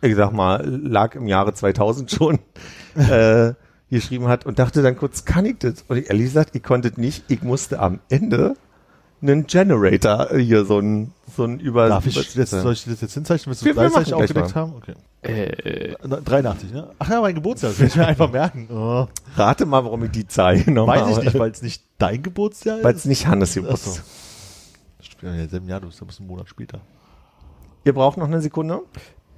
[0.00, 2.38] ich sag mal, lag im Jahre 2000 schon,
[2.96, 3.52] äh,
[3.92, 5.84] geschrieben hat und dachte dann kurz, kann ich das?
[5.88, 7.24] Und ich, ehrlich gesagt, ich konnte es nicht.
[7.28, 8.56] Ich musste am Ende
[9.20, 13.00] einen Generator äh, hier so ein so ein über Darf ich jetzt, soll ich das
[13.00, 14.74] jetzt hinzeichnen, willst du Wir- wir gleich aufgedeckt haben?
[14.74, 14.94] Okay.
[15.22, 16.90] Äh, Na, 83, ne?
[16.98, 18.66] Ach ja, mein Geburtstag, das werde ich mir einfach merken.
[18.70, 21.24] Oh, Rate mal, warum ich die Zahl genommen weiß ich habe.
[21.26, 22.84] nicht, weil es nicht dein Geburtsjahr ist.
[22.84, 23.62] Weil es nicht Hannes so.
[23.62, 24.02] Geburtstag
[25.22, 26.80] Ja, im selben Jahr, du bist ein Monat später.
[27.84, 28.80] Ihr braucht noch eine Sekunde?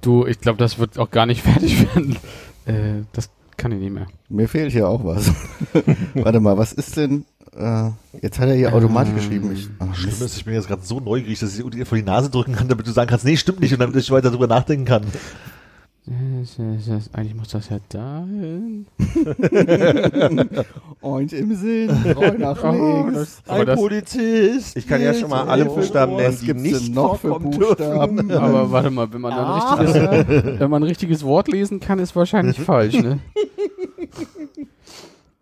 [0.01, 2.17] du, ich glaube, das wird auch gar nicht fertig werden.
[2.65, 4.07] Äh, das kann ich nicht mehr.
[4.29, 5.31] Mir fehlt hier auch was.
[6.13, 7.25] Warte mal, was ist denn?
[7.57, 7.89] Äh,
[8.21, 9.51] jetzt hat er hier automatisch Ähm, geschrieben.
[9.53, 12.03] Ich, ach, Schlimm ist, ich bin jetzt gerade so neugierig, dass ich dir vor die
[12.03, 14.47] Nase drücken kann, damit du sagen kannst, nee, stimmt nicht, und damit ich weiter drüber
[14.47, 15.03] nachdenken kann.
[16.07, 18.85] Eigentlich muss das ja dahin.
[21.01, 23.41] Eins im Sinn, drei nach Oh, links.
[23.47, 24.77] aber das- Polizist.
[24.77, 25.65] Ich kann ja schon mal alle.
[25.65, 28.29] Buchstaben nennen, Was die nicht noch für Buchstaben?
[28.35, 29.53] Aber warte mal, wenn man ein
[29.87, 33.19] richtiges, wenn man ein richtiges Wort lesen kann, ist wahrscheinlich falsch, ne?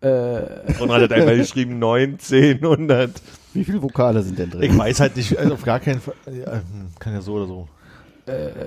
[0.00, 3.10] äh, Und hat einmal geschrieben 9, 10, 100.
[3.52, 4.78] Wie viele Vokale sind denn Ich drin?
[4.78, 6.14] weiß halt nicht, also auf gar keinen Fall.
[6.26, 7.68] Hm, kann ja so oder so.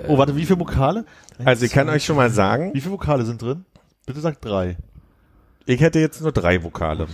[0.08, 1.06] Oh, warte, wie viele Vokale?
[1.44, 3.66] Also ich kann euch schon mal sagen, Wie viele Vokale sind drin?
[4.06, 4.78] Bitte sagt drei.
[5.66, 7.08] ich hätte jetzt nur drei Vokale.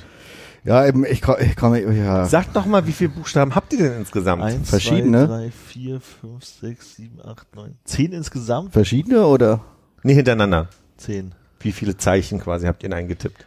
[0.66, 2.24] Ja, eben, ich komme, ich komm, ja.
[2.26, 4.44] Sagt doch mal, wie viele Buchstaben habt ihr denn insgesamt?
[4.44, 5.28] Eins, Verschiedene?
[5.28, 8.72] zwei, drei, vier, fünf, sechs, sieben, acht, neun, zehn insgesamt?
[8.72, 9.62] Verschiedene oder?
[10.04, 10.70] Nee, hintereinander.
[10.96, 11.36] Zehn.
[11.60, 13.46] Wie viele Zeichen quasi habt ihr denn eingetippt?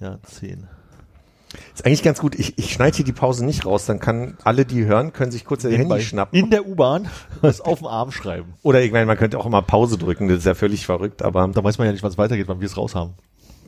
[0.00, 0.68] Ja, zehn.
[1.74, 2.34] Ist eigentlich ganz gut.
[2.38, 5.44] Ich, ich schneide hier die Pause nicht raus, dann kann alle, die hören, können sich
[5.44, 6.38] kurz ihr Handy schnappen.
[6.38, 7.08] In der U-Bahn
[7.42, 8.54] das auf dem Arm schreiben.
[8.62, 11.48] Oder ich meine, man könnte auch immer Pause drücken, das ist ja völlig verrückt, aber
[11.48, 13.14] Da weiß man ja nicht, wann es weitergeht, wann wir es raus haben.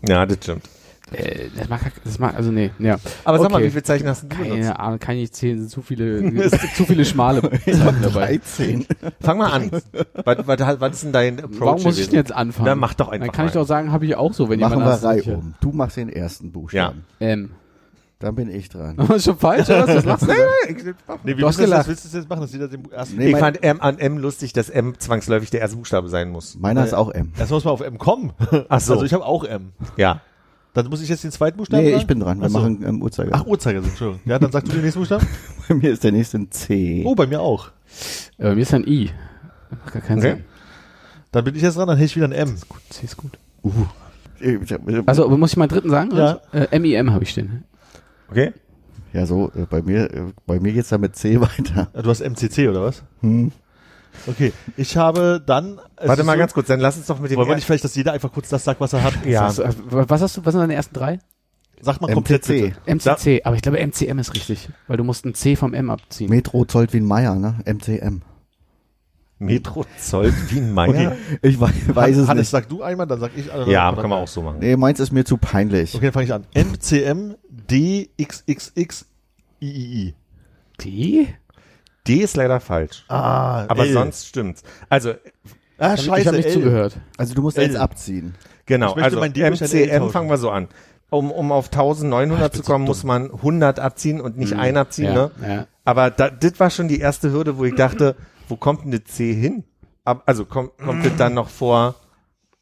[0.07, 0.65] ja, das stimmt.
[1.13, 2.99] äh, das mag, das mag, also nee, ja.
[3.25, 3.67] Aber sag mal, Okay.
[3.67, 4.51] wie viele Zeichen hast du benutzt?
[4.51, 8.27] Keine Ahnung, kann ich nicht zählen, sind zu viele, zu viele schmale Zeichen dabei.
[8.37, 8.87] 13.
[9.21, 9.71] Fang mal an.
[9.73, 11.61] was, was, was ist denn dein Approach?
[11.61, 12.67] Warum muss ich denn jetzt anfangen?
[12.67, 13.61] Na, mach doch einfach Dann kann ich mal.
[13.63, 15.55] doch sagen, habe ich auch so, wenn Machen jemand wir das Reihe um.
[15.61, 17.05] Du machst den ersten Buchstaben.
[17.19, 17.51] Ähm.
[18.21, 18.97] Dann bin ich dran.
[18.99, 19.89] ist schon falsch, oder?
[19.89, 19.95] was?
[19.97, 20.33] Das lachst du?
[21.25, 21.89] Nee, wie Du hast willst du das, gelacht.
[21.89, 23.17] willst du das jetzt machen, dass jeder den ersten...
[23.17, 26.31] Nee, Ich mein, fand M an M lustig, dass M zwangsläufig der erste Buchstabe sein
[26.31, 26.57] muss.
[26.59, 27.33] meiner ist auch M.
[27.39, 28.33] Erst muss man auf M kommen.
[28.69, 28.93] Ach so.
[28.93, 29.73] Also ich habe auch M.
[29.97, 30.21] Ja.
[30.75, 32.39] Dann muss ich jetzt den zweiten Buchstaben Nee, ich bin dran.
[32.41, 32.59] Wir Ach so.
[32.61, 33.31] machen ähm, Uhrzeiger.
[33.35, 34.21] Ach, Uhrzeigersinn, Entschuldigung.
[34.31, 35.27] Ja, dann sagst du den nächsten Buchstaben.
[35.69, 37.03] Bei mir ist der nächste ein C.
[37.07, 37.69] Oh, bei mir auch.
[38.39, 39.11] Äh, bei mir ist ein I.
[39.71, 40.31] Macht gar keinen Okay.
[40.33, 40.45] Sinn.
[41.33, 42.55] Dann bin ich jetzt dran, dann hätte ich wieder ein M.
[42.91, 43.39] C ist gut.
[44.41, 46.15] Ich hab- Also, aber muss ich meinen dritten sagen?
[46.15, 46.41] Ja.
[46.53, 47.65] Äh, MIM habe ich stehen.
[48.31, 48.53] Okay?
[49.13, 51.89] Ja, so, äh, bei mir, äh, bei mir geht's dann mit C weiter.
[52.01, 53.03] Du hast MCC oder was?
[53.21, 53.51] Hm.
[54.27, 55.81] Okay, ich habe dann...
[56.03, 57.85] Warte mal so- ganz kurz, dann lass uns doch mit dem Wollen wir nicht vielleicht,
[57.85, 59.25] dass jeder einfach kurz das sagt, was er hat?
[59.25, 59.47] Ja.
[59.49, 61.19] Was, äh, was hast du, was sind deine ersten drei?
[61.81, 62.75] Sag mal komplett MCC.
[62.85, 62.91] bitte.
[62.95, 66.29] MCC, aber ich glaube MCM ist richtig, weil du musst ein C vom M abziehen.
[66.29, 67.55] Metro Zolltwin Meier, ne?
[67.65, 68.21] MCM.
[69.41, 71.17] Metro Zoll Wien Meier?
[71.43, 72.51] Ich weiß, weiß es Hannes, nicht.
[72.51, 73.53] sag du einmal, dann sag ich.
[73.53, 74.59] äh, Ja, kann man auch so machen.
[74.61, 75.95] Nee, meins ist mir zu peinlich.
[75.95, 76.45] Okay, dann fange ich an.
[76.55, 79.07] MCM DXXX
[79.61, 80.15] III.
[80.81, 81.29] D?
[82.07, 83.05] D ist leider falsch.
[83.09, 83.93] Ah, Aber L.
[83.93, 84.63] sonst stimmt's.
[84.89, 85.15] Also,
[85.79, 86.53] Ah, ich scheiße, habe nicht L.
[86.53, 86.99] zugehört.
[87.17, 87.65] Also du musst L.
[87.65, 88.35] jetzt abziehen.
[88.67, 88.95] genau.
[88.99, 90.69] Ich Also MCM fangen wir so an.
[91.09, 95.15] Um, um auf 1900 zu kommen, muss man 100 abziehen und nicht ein abziehen, ja,
[95.15, 95.31] ne?
[95.49, 95.67] ja.
[95.85, 98.15] Aber da, das war schon die erste Hürde, wo ich dachte,
[98.51, 99.65] wo kommt denn das C hin?
[100.05, 101.95] Ab, also kommt, kommt das dann noch vor,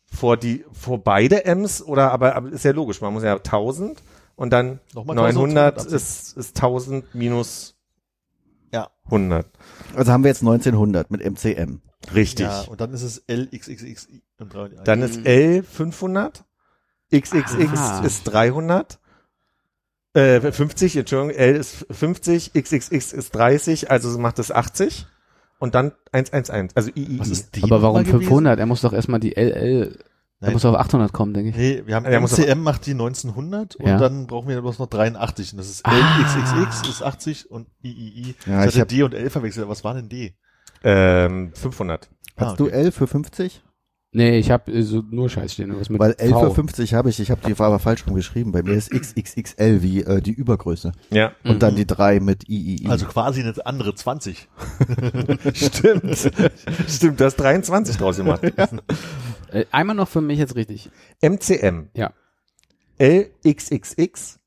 [0.06, 4.02] vor die, vor beide M's oder, aber, aber ist ja logisch, man muss ja 1000
[4.36, 7.76] und dann Nochmal 900 1200 ist, ist 1000 minus
[8.72, 8.90] Ja.
[9.06, 9.46] 100.
[9.94, 11.80] Also haben wir jetzt 1900 mit MCM.
[12.14, 12.46] Richtig.
[12.46, 14.08] Ja, und dann ist es LXXX.
[14.84, 16.44] Dann ist L 500,
[17.12, 18.02] XXX Ah.
[18.04, 18.98] ist 300,
[20.14, 25.06] äh, 50, Entschuldigung, L ist 50, XXX ist 30, also macht es 80
[25.58, 27.18] und dann 111, also III.
[27.20, 28.20] Was ist die Aber warum nochmal gewesen?
[28.28, 28.58] 500?
[28.58, 29.98] Er muss doch erstmal die LL,
[30.40, 30.52] er Nein.
[30.52, 31.56] muss auf 800 kommen, denke ich.
[31.56, 33.98] Nee, wir haben muss MCM macht die 1900 und Ja.
[33.98, 35.92] dann brauchen wir bloß noch 83 und das ist Ah.
[35.92, 38.34] LXXX ist 80 und III.
[38.46, 39.68] Ja, ich ich hatte hab- D und L verwechselt.
[39.68, 40.36] Was war denn D?
[40.84, 42.08] Ähm, 500.
[42.36, 42.74] Hast Ah, du okay.
[42.74, 43.62] L für 50?
[44.10, 45.78] Nee, ich habe so nur Scheiß stehen.
[45.78, 46.48] Was mit Weil L V.
[46.48, 48.52] für 50 habe ich, ich habe die aber falsch rum geschrieben.
[48.52, 50.92] Bei mir ist XXXL wie äh, die Übergröße.
[51.10, 51.32] Ja.
[51.44, 52.86] Und dann die 3 mit III.
[52.88, 54.48] Also quasi eine andere 20.
[55.52, 56.30] Stimmt.
[56.88, 58.42] Stimmt, du hast 23 draus gemacht.
[59.50, 60.90] Äh, einmal noch für mich jetzt richtig.
[61.22, 61.88] MCM.
[61.94, 62.12] Ja.
[62.98, 64.37] LXXX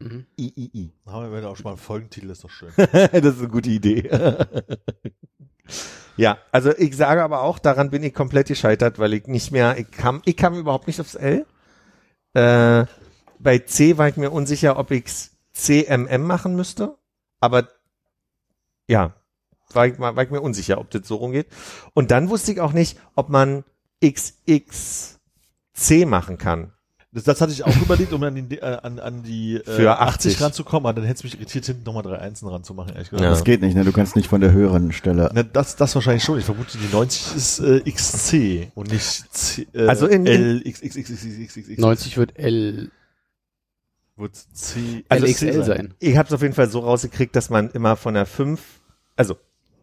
[0.00, 0.26] Mhm.
[0.38, 0.92] III.
[1.06, 2.72] Haben wir auch schon mal einen Folgentitel, ist doch schön.
[2.76, 4.08] das ist eine gute Idee.
[6.16, 9.76] ja, also ich sage aber auch, daran bin ich komplett gescheitert, weil ich nicht mehr,
[9.78, 11.46] ich kam, ich kam überhaupt nicht aufs L.
[12.34, 12.86] Äh,
[13.40, 16.96] bei C war ich mir unsicher, ob ich's CMM machen müsste,
[17.40, 17.68] aber
[18.86, 19.14] ja,
[19.72, 21.48] war ich, war ich mir unsicher, ob das so rumgeht.
[21.94, 23.64] Und dann wusste ich auch nicht, ob man
[24.04, 25.18] XXC
[26.06, 26.72] machen kann.
[27.10, 29.98] Das, das hatte ich auch überlegt, um an die, äh, an, an die äh, Für
[29.98, 33.24] 80 ranzukommen, aber dann hätte es mich irritiert, hinten nochmal drei Einsen ranzumachen, ehrlich gesagt.
[33.24, 33.30] Ja.
[33.30, 33.84] Das geht nicht, ne?
[33.84, 35.30] Du kannst nicht von der höheren Stelle.
[35.32, 36.38] Ne, das, das wahrscheinlich schon.
[36.38, 41.78] Ich vermute, die 90 ist äh, XC und nicht C, äh, Also in- in- LXXXXXX.
[41.78, 42.90] 90 wird L,
[44.16, 45.94] Wird C, Also LXL sein.
[46.00, 48.60] Ich habe es auf jeden Fall so rausgekriegt, dass man immer von der 5,
[49.16, 49.36] also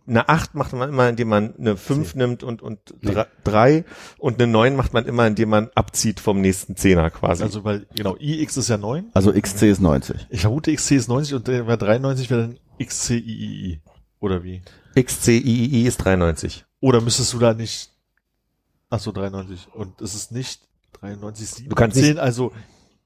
[0.08, 3.16] eine 8 macht man immer, indem man eine 5 nimmt und, und Nee.
[3.44, 3.86] 3
[4.20, 7.44] und eine 9 macht man immer, indem man abzieht vom nächsten Zehner quasi.
[7.44, 9.10] Also, weil, genau, IX ist ja 9.
[9.14, 10.28] Also XC ist 90.
[10.30, 13.82] Ich vermute, XC ist 90 und der bei 93 wäre dann XCIII.
[14.20, 14.62] Oder wie?
[15.00, 16.66] XCII ist 93.
[16.80, 17.92] Oder müsstest du da nicht,
[18.90, 19.68] ach so, 93.
[19.74, 20.62] Und es ist nicht
[21.02, 22.52] 93, 7, Du kannst 10, also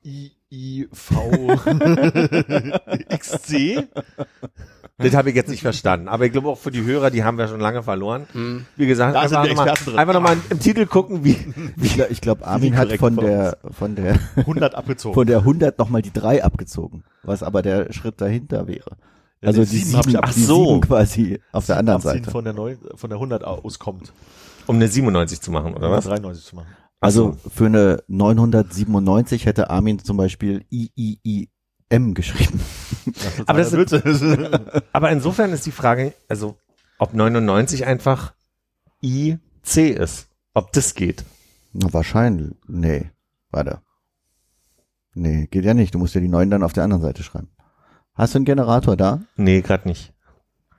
[0.03, 1.11] IIV
[3.09, 3.87] XC.
[4.99, 6.07] Das habe ich jetzt nicht verstanden.
[6.07, 8.27] Aber ich glaube auch für die Hörer, die haben wir schon lange verloren.
[8.33, 8.65] Mhm.
[8.75, 11.37] Wie gesagt, Da einfach nochmal einfach noch mal im Titel gucken, wie,
[11.81, 15.13] Ich, gl- ich glaube, Armin hat von der, von der, 100 abgezogen.
[15.13, 17.03] von der 100 nochmal die 3 abgezogen.
[17.23, 18.91] Was aber der Schritt dahinter wäre.
[19.41, 20.65] Ja, Also die die sieben hab ich 7, ab- die Ach so.
[20.67, 22.29] 7 quasi auf der anderen Seite.
[22.29, 24.11] Von der, 9, von der 100 auskommt.
[24.67, 26.05] um eine 97 zu machen, oder was?
[26.05, 26.67] 93 zu machen.
[27.01, 30.65] Also für eine 997 hätte Armin zum Beispiel
[31.91, 32.59] IIIM geschrieben.
[33.45, 34.23] Aber das ist,
[34.93, 36.57] Aber insofern ist die Frage, also
[36.97, 38.33] ob 99 einfach
[39.01, 39.39] IC
[39.77, 40.27] ist.
[40.53, 41.23] Ob das geht.
[41.73, 42.55] Na, wahrscheinlich.
[42.67, 43.11] Nee.
[43.51, 43.81] Warte.
[45.13, 45.93] Nee, geht ja nicht.
[45.93, 47.49] Du musst ja die 9 dann auf der anderen Seite schreiben.
[48.13, 49.21] Hast du einen Generator da?
[49.37, 50.13] Nee, gerade nicht.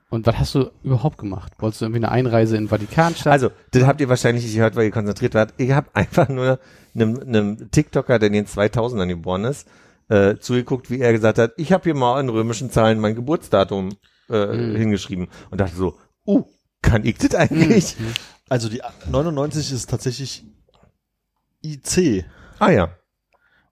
[0.09, 1.53] Und was hast du überhaupt gemacht?
[1.59, 3.31] Wolltest du irgendwie eine Einreise in Vatikanstadt?
[3.31, 5.53] Also, das habt ihr wahrscheinlich nicht gehört, weil ihr konzentriert wart.
[5.57, 6.59] Ich habe einfach nur
[6.93, 9.67] einem, einem TikToker, der in den 2000ern geboren ist,
[10.11, 13.95] äh, zugeguckt, wie er gesagt hat, ich habe hier mal in römischen Zahlen mein Geburtsdatum
[14.29, 14.75] äh, Mhm.
[14.75, 16.43] hingeschrieben und dachte so, uh,
[16.81, 17.99] kann ich das eigentlich?
[17.99, 18.13] Mhm.
[18.49, 20.43] also die 99 ist tatsächlich
[21.63, 22.25] IC.
[22.59, 22.89] Ah ja.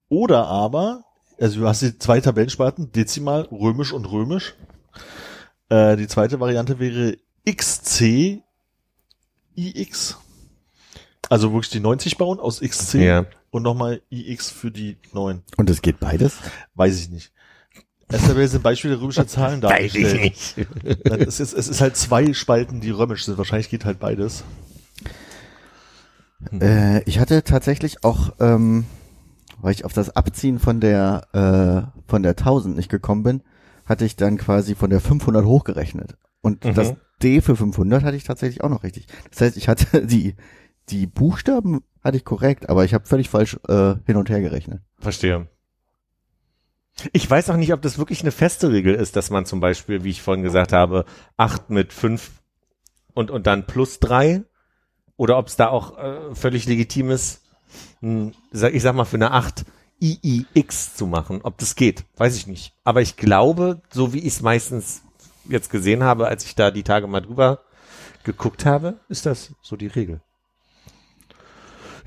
[0.10, 1.04] Oder aber,
[1.40, 4.56] also du hast die zwei Tabellenspalten, Dezimal, Römisch und Römisch.
[5.70, 7.18] Äh, die zweite Variante wäre
[7.50, 8.42] XC
[9.56, 10.18] IX.
[11.30, 13.26] Also wirklich die 90 bauen aus XC Ja.
[13.52, 15.42] Und nochmal IX für die 9.
[15.58, 16.38] Und es geht beides?
[16.76, 17.32] Weiß ich nicht.
[18.12, 20.56] SRL sind Beispiele römischer Zahlen Weiß ich nicht.
[21.04, 23.38] Es ist, es ist halt zwei Spalten, die römisch sind.
[23.38, 24.44] Wahrscheinlich geht halt beides.
[26.60, 28.86] Äh, ich hatte tatsächlich auch, ähm,
[29.60, 33.44] weil ich auf das Abziehen von der, äh, von der 1000 nicht gekommen bin,
[33.86, 36.18] hatte ich dann quasi von der 500 hochgerechnet.
[36.42, 36.74] Und Mhm.
[36.74, 39.08] das D für 500 hatte ich tatsächlich auch noch richtig.
[39.32, 40.36] Das heißt, ich hatte die,
[40.90, 44.82] die Buchstaben hatte ich korrekt, aber ich habe völlig falsch äh, hin und her gerechnet.
[45.00, 45.48] Verstehe.
[47.14, 50.04] Ich weiß auch nicht, ob das wirklich eine feste Regel ist, dass man zum Beispiel,
[50.04, 51.06] wie ich vorhin gesagt habe,
[51.38, 52.32] acht mit fünf
[53.14, 54.44] und, und dann plus drei
[55.16, 57.42] oder ob es da auch äh, völlig legitim ist,
[58.02, 59.66] hm, sag- ich sag mal für eine acht
[60.02, 61.42] IIX zu machen.
[61.44, 62.74] Ob das geht, weiß ich nicht.
[62.84, 65.02] Aber ich glaube, so wie ich es meistens
[65.48, 67.60] jetzt gesehen habe, als ich da die Tage mal drüber
[68.24, 70.22] geguckt habe, ist das so die Regel.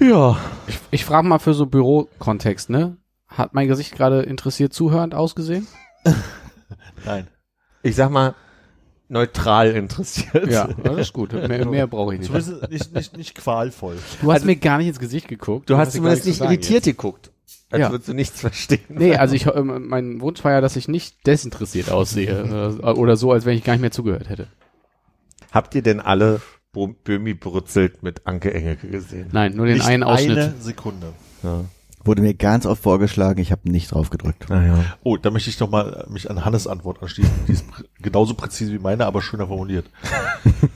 [0.01, 2.97] Ja, Ich, ich frage mal für so Bürokontext, ne?
[3.29, 5.67] Hat mein Gesicht gerade interessiert zuhörend ausgesehen?
[7.05, 7.29] Nein.
[7.83, 8.35] ich sag mal,
[9.09, 10.51] neutral interessiert.
[10.51, 11.33] Ja, das ist gut.
[11.33, 12.29] Mehr, mehr brauche ich nicht.
[12.33, 13.97] Zumindest nicht, nicht, nicht qualvoll.
[14.21, 15.69] Du hast Also- mir gar nicht ins Gesicht geguckt.
[15.71, 17.31] Du hast zumindest nicht irritiert geguckt.
[17.71, 17.91] Als Ja.
[17.91, 18.81] würdest du nichts verstehen.
[18.91, 22.79] Nee, also ich, ähm, mein Wunsch war ja, dass ich nicht desinteressiert aussehe.
[22.83, 24.47] äh, Oder so, als wenn ich gar nicht mehr zugehört hätte.
[25.53, 26.41] Habt ihr denn alle
[26.73, 29.29] Böhmi brutzelt mit Anke Engelke gesehen?
[29.33, 30.39] Nein, nur den nicht einen Ausschnitt.
[30.39, 31.13] eine Sekunde.
[31.43, 31.65] Ja.
[32.05, 34.49] Wurde mir ganz oft vorgeschlagen, ich habe nicht drauf gedrückt.
[34.49, 34.83] Naja.
[35.05, 37.33] Oh, da möchte ich doch mal mich an Hannes Antwort anschließen.
[37.47, 37.65] Die ist
[38.01, 39.87] genauso präzise wie meine, aber schöner formuliert.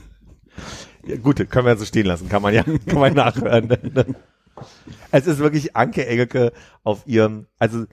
[1.05, 2.27] Ja, gut, können wir so stehen lassen.
[2.27, 3.69] Kann man ja, kann man nachhören.
[5.09, 6.51] es ist wirklich Anke Engelke
[6.83, 7.85] auf ihrem, also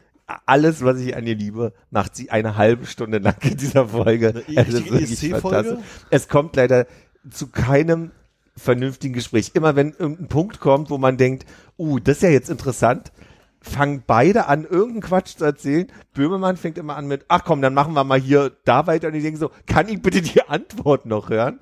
[0.47, 4.43] alles, was ich an ihr liebe, macht sie eine halbe Stunde lang in dieser Folge.
[4.49, 5.41] Eine Es ist wirklich ESC-Folge?
[5.41, 5.85] fantastisch.
[6.11, 6.87] Es kommt leider
[7.31, 8.11] zu keinem
[8.57, 9.53] vernünftigen Gespräch.
[9.55, 11.47] Immer wenn irgendein Punkt kommt, wo man denkt,
[11.79, 13.13] uh, das ist ja jetzt interessant,
[13.61, 15.87] fangen beide an, irgendeinen Quatsch zu erzählen.
[16.13, 19.09] Böhmermann fängt immer an mit, ach komm, dann machen wir mal hier da weiter.
[19.09, 21.59] Und ich denke so, kann ich bitte die Antwort noch hören?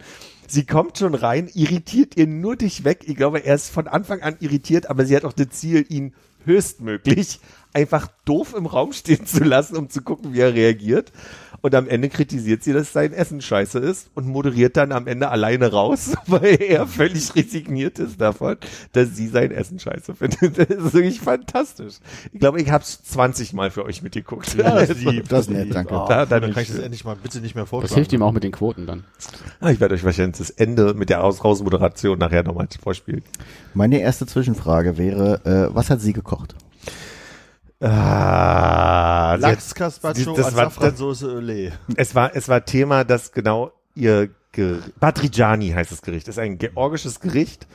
[0.48, 3.04] Sie kommt schon rein, irritiert ihr nur dich weg.
[3.06, 6.14] Ich glaube, er ist von Anfang an irritiert, aber sie hat auch das Ziel, ihn
[6.44, 7.40] höchstmöglich
[7.72, 11.12] einfach doof im Raum stehen zu lassen, um zu gucken, wie er reagiert.
[11.62, 15.28] Und am Ende kritisiert sie, dass sein Essen scheiße ist und moderiert dann am Ende
[15.30, 18.56] alleine raus, weil er völlig resigniert ist davon,
[18.92, 20.58] dass sie sein Essen scheiße findet.
[20.68, 21.94] Das ist wirklich fantastisch.
[22.32, 24.54] Ich glaube, ich habe es 20 Mal für euch mitgeguckt.
[24.54, 25.28] Ja, das ist lieb.
[25.28, 25.94] Das ist nett, danke.
[25.94, 27.88] Oh, Da- dann kann ich das endlich mal bitte nicht mehr vorschlagen.
[27.90, 29.04] Das hilft ihm auch mit den Quoten dann.
[29.60, 33.22] Ah, Ich werde euch wahrscheinlich das Ende mit der Aus Rausmoderation nachher nochmal vorspielen.
[33.74, 36.56] Meine erste Zwischenfrage wäre, äh, was hat sie gekocht?
[37.82, 41.72] Ah, Lachs war- Safransoße Öle.
[41.96, 46.28] es war, es war Thema, dass genau ihr Ger Badrijani heißt das Gericht.
[46.28, 47.66] Das ist ein georgisches Gericht.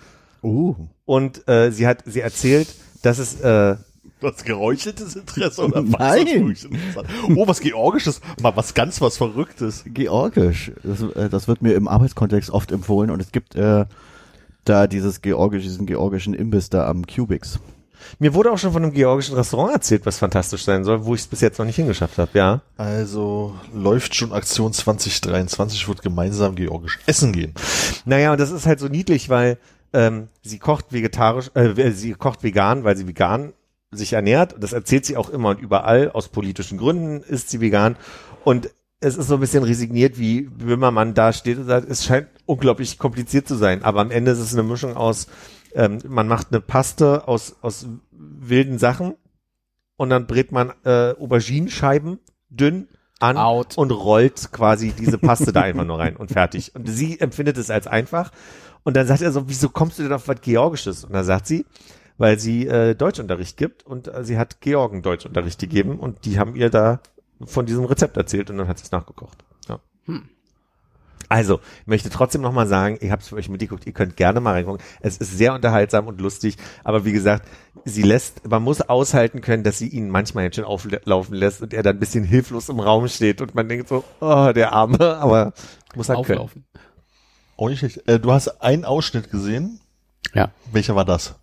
[0.44, 0.76] Uh.
[1.06, 2.68] Und äh, sie hat, sie erzählt,
[3.02, 3.76] dass es äh,
[4.22, 6.00] Was geräucheltes Interesse oder was?
[6.00, 6.28] Nein.
[6.28, 7.10] Interessant.
[7.36, 8.22] Oh, was Georgisches.
[8.42, 9.84] Mal was ganz was Verrücktes.
[9.88, 10.72] Georgisch.
[10.84, 13.86] Das, äh, das wird mir im Arbeitskontext oft empfohlen und es gibt äh,
[14.64, 17.60] da dieses georgisch, diesen georgischen Imbiss da am Cubics.
[18.20, 21.22] Mir wurde auch schon von einem georgischen Restaurant erzählt, was fantastisch sein soll, wo ich
[21.22, 22.62] es bis jetzt noch nicht hingeschafft habe, ja.
[22.78, 27.54] Also läuft schon Aktion 2023, wird gemeinsam georgisch essen gehen.
[28.06, 29.58] Naja, und das ist halt so niedlich, weil
[29.94, 33.54] ähm, sie kocht vegetarisch, äh, sie kocht vegan, weil sie vegan
[33.92, 34.56] sich ernährt.
[34.60, 36.12] Das erzählt sie auch immer und überall.
[36.12, 37.96] Aus politischen Gründen ist sie vegan.
[38.44, 42.28] Und es ist so ein bisschen resigniert, wie Böhmermann da steht und sagt, es scheint
[42.46, 43.84] unglaublich kompliziert zu sein.
[43.84, 45.28] Aber am Ende ist es eine Mischung aus,
[45.78, 49.16] ähm, man macht eine Paste aus, aus wilden Sachen
[49.96, 52.88] und dann brät man äh, Auberginenscheiben dünn
[53.20, 53.78] an Out.
[53.78, 56.74] und rollt quasi diese Paste da einfach nur rein und fertig.
[56.76, 58.32] Und sie empfindet es als einfach.
[58.84, 61.04] Und dann sagt er so, wieso kommst du denn auf was Georgisches?
[61.04, 61.66] Und dann sagt sie,
[62.18, 66.56] weil sie äh, Deutschunterricht gibt und äh, sie hat Georgen Deutschunterricht gegeben und die haben
[66.56, 67.02] ihr da
[67.46, 69.44] von diesem Rezept erzählt und dann hat sie es nachgekocht.
[69.70, 69.80] Ja.
[71.30, 74.40] Also, ich möchte trotzdem nochmal sagen, ich habe es für euch mitgeguckt, ihr könnt gerne
[74.40, 74.82] mal reingucken.
[75.02, 77.48] Es ist sehr unterhaltsam und lustig, aber wie gesagt,
[77.84, 81.74] sie lässt, man muss aushalten können, dass sie ihn manchmal jetzt schon auflaufen lässt und
[81.74, 85.00] er dann ein bisschen hilflos im Raum steht und man denkt so, oh, der Arme,
[85.20, 85.54] aber
[85.96, 86.40] muss halt können.
[86.40, 86.66] Auflaufen.
[87.58, 88.08] Auch nicht schlecht.
[88.08, 89.80] Äh, du hast einen Ausschnitt gesehen.
[90.34, 90.52] Ja.
[90.72, 91.36] Welcher war das?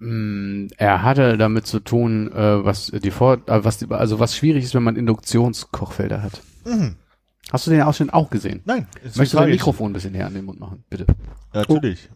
[0.00, 4.36] Mm, Er hatte damit zu tun, äh, was die Vor äh, was die, also was
[4.36, 6.40] schwierig ist, wenn man Induktionskochfelder hat.
[7.52, 8.60] Hast du den Ausschnitt auch gesehen?
[8.64, 8.86] Nein.
[9.02, 11.06] Möchtest du dein Mikrofon ein bisschen näher an den Mund machen, bitte?
[11.54, 12.08] Ja, natürlich.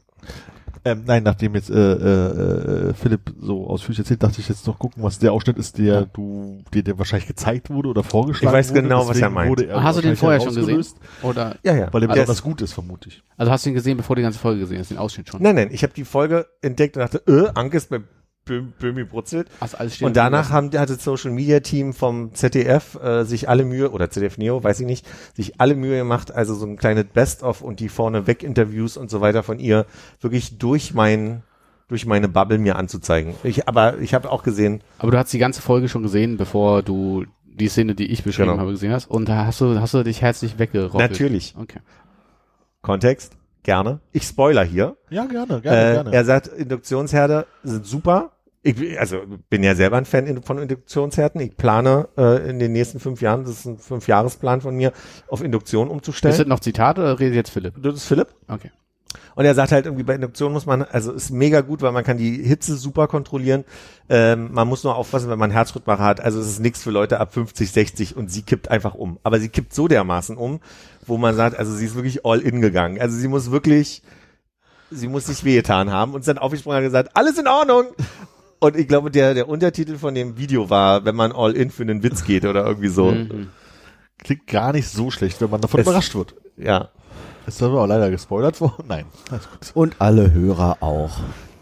[0.84, 4.80] Ähm, nein, nachdem jetzt äh, äh, äh, Philipp so ausführlich erzählt, dachte ich jetzt noch
[4.80, 8.58] gucken, was der Ausschnitt ist, der du dir der wahrscheinlich gezeigt wurde oder vorgeschlagen Ich
[8.58, 8.82] weiß wurde.
[8.82, 9.50] genau, was er Deswegen meint.
[9.50, 10.84] Wurde er hast du den vorher schon gesehen?
[11.22, 11.92] Oder Ja, ja.
[11.92, 13.22] Weil der Also- besonders gut ist, vermute ich.
[13.36, 15.40] also hast du ihn gesehen, bevor du die ganze Folge gesehen hast, den Ausschnitt schon?
[15.40, 18.00] Nein, nein, ich habe die Folge entdeckt und dachte, äh, Anke ist bei
[18.44, 19.48] Bö Böhmi brutzelt.
[19.88, 23.90] Stehen Und danach haben, hat das Social Media Team vom ZDF äh, sich alle Mühe,
[23.90, 27.61] oder ZDF Neo, weiß ich nicht, sich alle Mühe gemacht, also so ein kleines Best-of
[27.62, 29.87] und die vorneweg Interviews und so weiter von ihr
[30.20, 31.42] wirklich durch mein,
[31.88, 33.35] durch meine Bubble mir anzuzeigen.
[33.44, 36.83] Ich, aber ich habe auch gesehen, Aber du hast die ganze Folge schon gesehen, bevor
[36.83, 38.61] du die Szene, die ich beschrieben Genau.
[38.61, 39.09] habe, gesehen hast.
[39.11, 41.11] Und da hast du, hast du dich herzlich weggerockelt.
[41.12, 41.78] natürlich, Okay.
[42.81, 44.01] Kontext, gerne.
[44.12, 44.96] Ich spoiler hier.
[45.11, 46.12] Ja, gerne, gerne, Äh, gerne.
[46.12, 48.33] er sagt, Induktionsherde sind super.
[48.64, 49.18] Ich, also
[49.51, 51.40] bin ja selber ein Fan von Induktionsherden.
[51.40, 54.92] Ich plane äh, in den nächsten fünf Jahren, das ist ein Fünfjahresplan von mir,
[55.29, 56.33] auf Induktion umzustellen.
[56.33, 57.75] Ist das noch Zitat oder redet jetzt Philipp?
[57.83, 58.29] Das ist Philipp.
[58.46, 58.70] Okay.
[59.35, 62.05] Und er sagt halt irgendwie bei Induktion muss man, also ist mega gut, weil man
[62.05, 63.64] kann die Hitze super kontrollieren.
[64.09, 66.20] Ähm, man muss nur aufpassen, wenn man einen Herzrhythmacher hat.
[66.20, 69.18] Also es ist nichts für Leute ab 50, 60 und sie kippt einfach um.
[69.22, 70.61] Aber sie kippt so dermaßen um,
[71.07, 73.01] wo man sagt, also sie ist wirklich all in gegangen.
[73.01, 74.03] Also sie muss wirklich,
[74.90, 77.87] sie muss sich wehgetan haben und ist dann aufgesprungen und hat gesagt, alles in Ordnung.
[78.59, 81.83] Und ich glaube, der, der Untertitel von dem Video war, wenn man all in für
[81.83, 83.11] einen Witz geht oder irgendwie so.
[83.11, 83.48] Mhm.
[84.22, 86.35] Klingt gar nicht so schlecht, wenn man davon Es- überrascht wird.
[86.56, 86.88] Ja.
[87.46, 88.85] Ist aber auch leider gespoilert worden.
[88.88, 89.70] Nein, alles gut.
[89.74, 91.18] Und alle Hörer auch.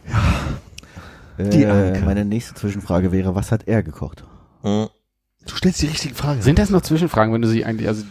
[0.09, 1.45] Ja.
[1.45, 4.25] Die Äh, meine nächste Zwischenfrage wäre, was hat er gekocht?
[4.63, 4.89] Hm.
[5.47, 6.43] Du stellst die richtigen Fragen.
[6.43, 8.05] Sind das noch Zwischenfragen, wenn du sie eigentlich, also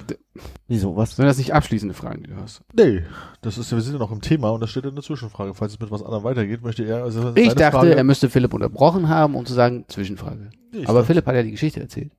[0.67, 1.15] Wieso, was?
[1.15, 2.62] sind das nicht abschließende Fragen, die du hast?
[2.73, 3.03] Nee,
[3.41, 5.53] das ist ja, wir sind ja noch im Thema und da steht ja eine Zwischenfrage.
[5.53, 8.51] Falls es mit was anderem weitergeht, möchte er, also Ich dachte, Frage, er müsste Philipp
[8.51, 10.49] unterbrochen haben, um zu sagen, Zwischenfrage.
[10.71, 12.12] Ich Aber dachte- Philipp hat ja die Geschichte erzählt.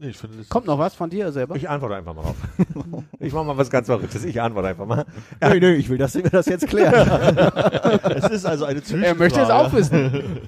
[0.00, 1.56] Ich finde Kommt noch was von dir selber?
[1.56, 2.36] Ich antworte einfach mal drauf.
[3.20, 4.24] ich mache mal was ganz Verrücktes.
[4.24, 5.04] Ich antworte einfach mal.
[5.40, 6.92] Nee, nee, ich will, dass wir das jetzt klären.
[8.16, 9.06] es ist also eine Zwischenfrage.
[9.06, 10.40] Er möchte es auch wissen.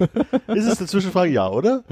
[0.49, 1.31] Ist es eine Zwischenfrage?
[1.31, 1.85] Ja, oder?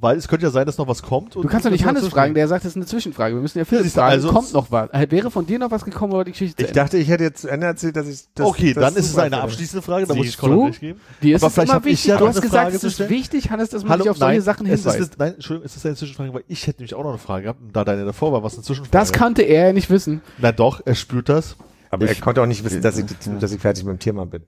[0.00, 1.34] Weil es könnte ja sein, dass noch was kommt.
[1.34, 3.34] Du kannst doch nicht Hannes fragen, der sagt, das ist eine Zwischenfrage.
[3.34, 4.90] Wir müssen ja Philipp fragen, also- kommt noch was.
[4.92, 7.42] Äh, Wäre von dir noch was gekommen, oder die Geschichte Ich dachte, ich hätte jetzt
[7.42, 10.14] zu Ende erzählt, dass ich das Okay, das dann ist es eine abschließende Frage, da
[10.14, 10.66] muss ich du?
[10.66, 11.00] recht geben.
[11.22, 12.06] Dir ist Aber es vielleicht immer hab ich wichtig.
[12.06, 14.34] ja du hast gesagt, Frage es ist wichtig, Hannes, dass man Hallo, sich auf solche
[14.34, 15.12] nein, Sachen es ist, hinweist.
[15.20, 17.42] eine, nein, Entschuldigung, es ist eine Zwischenfrage, weil ich hätte nämlich auch noch eine Frage
[17.44, 20.20] gehabt, da deine davor war, was eine Zwischenfrage Das kannte er ja nicht wissen.
[20.38, 21.56] Na doch, er spürt das.
[21.90, 23.06] Aber er Ich- konnte auch nicht wissen, dass ich,
[23.40, 24.42] dass ich fertig mit dem Thema bin.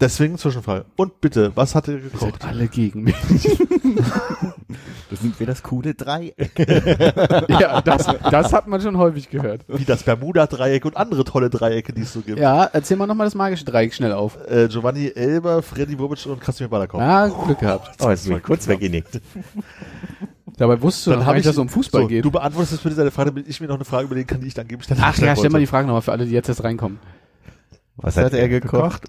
[0.00, 0.84] Deswegen Zwischenfrage.
[0.96, 2.20] Und bitte, was hat er Ihr gekocht?
[2.42, 3.14] seid alle gegen mich.
[5.10, 6.52] Das sind wir das coole Dreieck.
[7.48, 9.64] ja, das, das hat man schon häufig gehört.
[9.66, 12.38] Wie das Bermuda-Dreieck und andere tolle Dreiecke, die es so gibt.
[12.38, 14.36] Ja, erzähl mal nochmal das magische Dreieck schnell auf.
[14.46, 17.00] Äh, Giovanni Elber, Freddy Bobic und Krasimir Balakov.
[17.00, 17.96] Ah, Glück gehabt.
[18.04, 19.20] Oh, jetzt bin ich kurz weggenickt.
[20.58, 22.24] Dabei wusstest du Dann noch hab gar nicht, ich- dass es um Fußball so, geht.
[22.24, 24.48] Du beantwortest jetzt bitte deine Frage, damit ich mir noch eine Frage überlegen kann, die
[24.48, 25.00] ich dann geben stelle.
[25.02, 26.98] Ach ja, stell mal die Frage nochmal für alle, die jetzt erst reinkommen.
[27.96, 29.08] Was, hat er gekocht?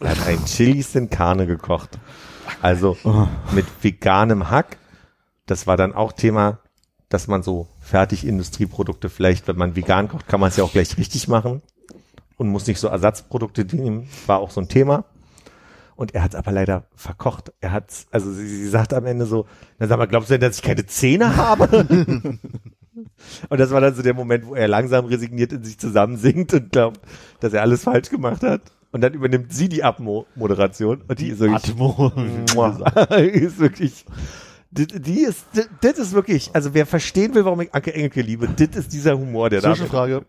[0.00, 1.98] Er hat ein Chili sin Carne gekocht.
[2.62, 2.96] Also
[3.52, 4.78] mit veganem Hack.
[5.46, 6.58] Das war dann auch Thema,
[7.08, 10.96] dass man so Fertigindustrieprodukte vielleicht, wenn man vegan kocht, kann man es ja auch gleich
[10.98, 11.62] richtig machen
[12.36, 14.08] und muss nicht so Ersatzprodukte nehmen.
[14.26, 15.04] War auch so ein Thema.
[15.96, 17.52] Und er hat es aber leider verkocht.
[17.60, 19.46] Er hat, also sie, sie sagt am Ende so,
[19.78, 21.66] dann sag mal, glaubst du denn, dass ich keine Zähne habe?
[23.48, 26.70] und das war dann so der Moment, wo er langsam resigniert in sich zusammensinkt und
[26.70, 27.00] glaubt,
[27.40, 28.60] dass er alles falsch gemacht hat.
[28.90, 32.10] Und dann übernimmt sie die Abmoderation und die ist wirklich, Atmo.
[33.18, 34.04] Ist wirklich,
[34.70, 35.44] die, die ist,
[35.82, 39.18] das- ist wirklich, also wer verstehen will, warum ich Anke Engelke liebe, das ist dieser
[39.18, 40.24] Humor, der da Zwischenfrage.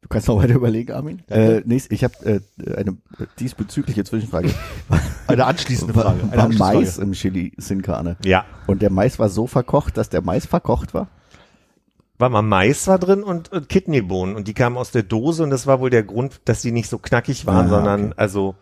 [0.00, 1.22] Du kannst noch weiter überlegen, Armin.
[1.28, 2.40] Äh, nächst, ich habe äh,
[2.74, 2.96] eine
[3.38, 4.50] diesbezügliche Zwischenfrage.
[5.28, 6.22] Eine anschließende Frage.
[6.22, 7.06] War, war anschließende Mais Frage.
[7.06, 8.16] im Chili Sin Carne.
[8.24, 8.44] Ja.
[8.66, 11.08] Und der Mais war so verkocht, dass der Mais verkocht war?
[12.22, 15.50] War mal Mais war drin und, und Kidneybohnen und die kamen aus der Dose und
[15.50, 18.14] das war wohl der Grund, dass die nicht so knackig waren, Ah, sondern okay.
[18.16, 18.54] also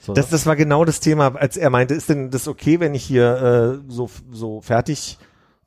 [0.00, 2.94] So, das, das war genau das Thema, als er meinte, ist denn das okay, wenn
[2.94, 5.18] ich hier äh, so so fertig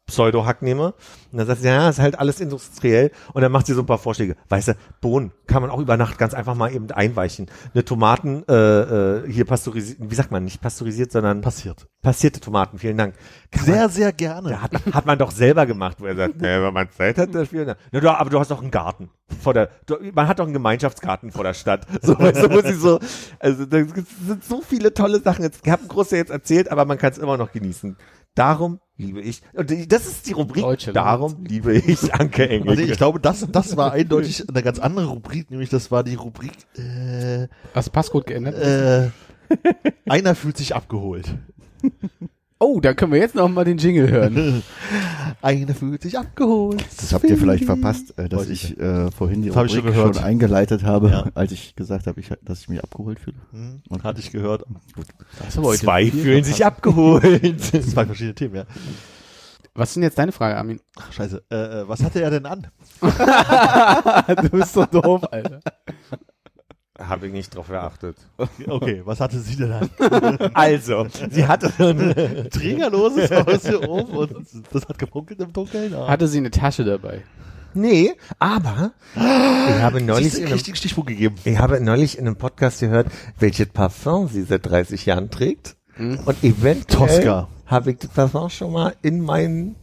[0.05, 0.93] Pseudo-Hack nehme.
[1.31, 3.11] Und dann sagt sie, ja, ist halt alles industriell.
[3.33, 4.35] Und dann macht sie so ein paar Vorschläge.
[4.49, 7.49] Weißt du, Bohnen kann man auch über Nacht ganz einfach mal eben einweichen.
[7.73, 11.87] Eine Tomaten, äh, äh, hier pasteurisiert, wie sagt man, nicht pasteurisiert, sondern passiert.
[12.01, 13.15] passierte Tomaten, vielen Dank.
[13.51, 14.51] Kann man, Sehr, sehr gerne.
[14.51, 17.33] ja, hat, hat man doch selber gemacht, wo er sagt, nee, wenn man Zeit hat
[17.33, 17.65] dafür.
[17.65, 19.09] Na, na, du, aber du hast doch einen Garten
[19.41, 21.85] vor der, du, man hat doch einen Gemeinschaftsgarten vor der Stadt.
[22.01, 22.99] So, weißt du, muss ich so,
[23.39, 25.43] also da sind so viele tolle Sachen.
[25.43, 27.95] Jetzt, ich habe große jetzt erzählt, aber man kann es immer noch genießen.
[28.36, 32.81] Darum liebe ich, und das ist die Rubrik, Deutsche darum liebe ich Anke Also Engelke.
[32.84, 36.51] ich glaube, das, das war eindeutig eine ganz andere Rubrik, nämlich das war die Rubrik,
[36.77, 38.55] äh, Hast du Passcode geändert?
[38.55, 39.09] äh,
[40.09, 41.38] einer fühlt sich abgeholt.
[42.64, 44.64] Oh, da können wir jetzt noch mal den Jingle hören.
[45.41, 46.84] Einer fühlt sich abgeholt.
[46.97, 50.24] Das habt ihr vielleicht verpasst, äh, dass ich äh, vorhin die Das Rubrik schon schon,
[50.24, 51.26] eingeleitet habe, Ja.
[51.36, 53.38] als ich gesagt habe, ich, dass ich mich abgeholt fühle.
[53.51, 54.64] Hm, hatte ich gehört.
[55.47, 57.61] Ist heute Zwei fühlen sich abgeholt.
[57.64, 58.66] Zwei verschiedene Themen, ja.
[59.76, 60.80] Was sind jetzt deine Frage, Armin?
[60.99, 61.43] Ach, scheiße.
[61.49, 62.68] Äh, äh, was hatte er denn an?
[63.01, 65.61] du bist so doof, Alter.
[67.07, 68.17] Habe ich nicht drauf geachtet.
[68.67, 69.89] Okay, was hatte sie denn an?
[70.53, 74.35] Also, sie hatte so eine, Trägerloses Haus hier oben und
[74.71, 75.93] das hat gepunkelt im Dunkeln.
[75.93, 76.07] Ah.
[76.07, 77.23] Hatte sie eine Tasche dabei?
[77.75, 81.35] nee, aber ich habe neulich in einem, Stichpunkt gegeben.
[81.43, 83.07] Ich habe neulich in einem Podcast gehört,
[83.39, 85.75] welches Parfum sie seit 30 Jahren trägt.
[85.97, 87.47] Und eventuell Tosca.
[87.65, 89.75] habe ich das Parfum schon mal in meinen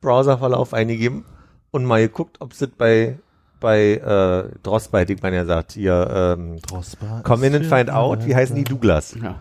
[0.00, 1.24] Browserverlauf eingegeben
[1.70, 3.18] und mal geguckt, ob es das bei
[3.60, 8.26] bei äh, Drossby, die man ja sagt, hier ähm, Drosper Come in and find out,
[8.26, 9.14] wie heißen die Douglas?
[9.22, 9.40] Ja.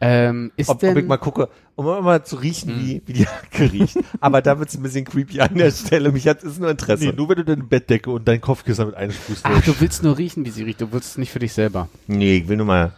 [0.00, 3.26] Ähm, ist Ob, ob denn, ich mal gucke, um mal zu riechen, wie, wie die
[3.26, 3.98] Hacke riecht.
[4.20, 6.12] Aber da wird's ein bisschen creepy an der Stelle.
[6.12, 7.06] Mich hat ist nur Interesse.
[7.06, 9.44] Nee, nur wenn du deine Bettdecke und dein Kopfkissen mit einsprühst.
[9.44, 10.80] ach, du willst nur riechen, wie sie riecht.
[10.80, 11.88] Du willst es nicht für dich selber.
[12.06, 12.92] nee, ich will nur mal.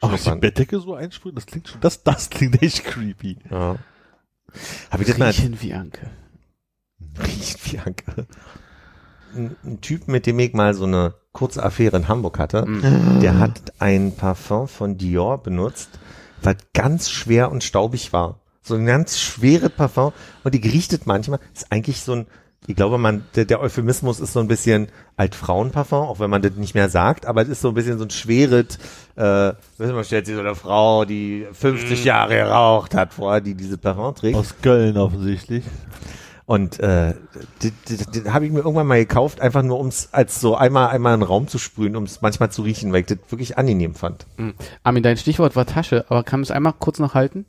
[0.00, 0.34] Ach, ist die.
[0.36, 1.34] Bettdecke so einsprühen?
[1.34, 3.38] Das klingt schon, das, das klingt echt creepy.
[3.50, 3.76] Ja.
[4.90, 6.10] Habe ich das mal Riechen wie Anke.
[7.18, 8.26] Riecht wie Anke.
[9.34, 13.20] Ein, Typ, mit dem ich mal so eine kurze Affäre in Hamburg hatte, Mhm.
[13.20, 15.90] der hat ein Parfum von Dior benutzt,
[16.42, 18.40] was ganz schwer und staubig war.
[18.62, 20.12] So ein ganz schweres Parfum
[20.44, 22.26] und die gerichtet manchmal, ist eigentlich so ein,
[22.66, 26.52] ich glaube, man, der, der Euphemismus ist so ein bisschen Altfrauenparfum, auch wenn man das
[26.56, 28.78] nicht mehr sagt, aber es ist so ein bisschen so ein schweres,
[29.16, 33.78] äh, man stellt sich so eine Frau, die 50 Jahre geraucht hat vor, die diese
[33.78, 34.36] Parfum trägt.
[34.36, 35.64] Aus Köln offensichtlich.
[36.50, 37.14] Und äh,
[37.62, 41.20] die habe ich mir irgendwann mal gekauft, einfach nur ums als so einmal einmal in
[41.20, 44.26] den Raum zu sprühen, um es manchmal zu riechen, weil ich das wirklich angenehm fand.
[44.36, 44.54] Mhm.
[44.82, 47.46] Armin, dein Stichwort war Tasche, aber kann es einmal kurz noch halten?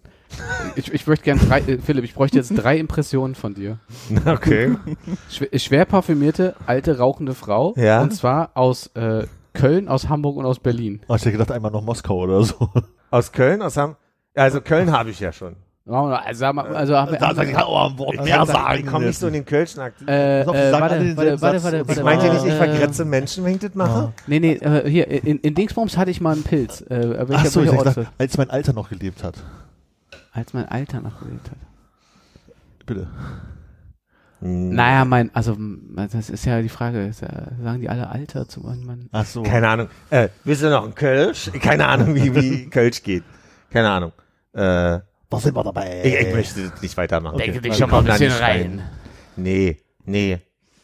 [0.76, 3.80] Ich, ich möchte gerne drei, äh, Philipp, ich bräuchte jetzt drei Impressionen von dir.
[4.28, 4.76] Okay.
[5.32, 7.74] Schwer, schwer parfümierte, alte, rauchende Frau.
[7.78, 8.04] Ja.
[8.04, 11.02] Und zwar aus äh, Köln, aus Hamburg und aus Berlin.
[11.08, 12.70] Oh, ich hätte gedacht, einmal noch Moskau oder so.
[13.10, 13.96] Aus Köln, aus Ham
[14.36, 15.56] also Köln habe ich ja schon.
[15.92, 18.80] Also, mal, also haben wir, sag ich, oh, ein Wort Ich mehr sagen.
[18.80, 20.10] Ich komme nicht so in den Kölschen Akzent.
[20.10, 23.60] äh, äh, warte, warte, warte, warte, Ich meinte nicht, ich äh, vergrätze Menschen, wenn ich
[23.60, 24.14] das mache.
[24.28, 26.82] Nee, nee, äh, hier, in, in Dingsbums hatte ich mal einen Pilz.
[26.90, 29.36] Äh, Ach so, ich welcher dachte, als mein Alter noch gelebt hat.
[30.32, 31.58] Als mein Alter noch gelebt hat.
[32.86, 33.08] Bitte.
[34.40, 34.74] Hm.
[34.74, 35.56] Naja, mein, also,
[35.96, 37.30] das ist ja die Frage, ist ja,
[37.62, 39.44] sagen die alle Alter zu man, Ach so.
[39.44, 39.88] Keine Ahnung.
[40.10, 41.52] Äh, willst du noch ein Kölsch?
[41.62, 43.24] Keine Ahnung, wie, wie Kölsch geht.
[43.70, 44.12] Keine Ahnung.
[44.54, 45.00] Äh,
[45.32, 46.02] Da sind wir dabei.
[46.04, 47.38] ich, ich möchte das nicht weitermachen.
[47.38, 48.84] Denke dich schon mal ein bisschen nicht rein.
[49.38, 50.40] Nee, nee,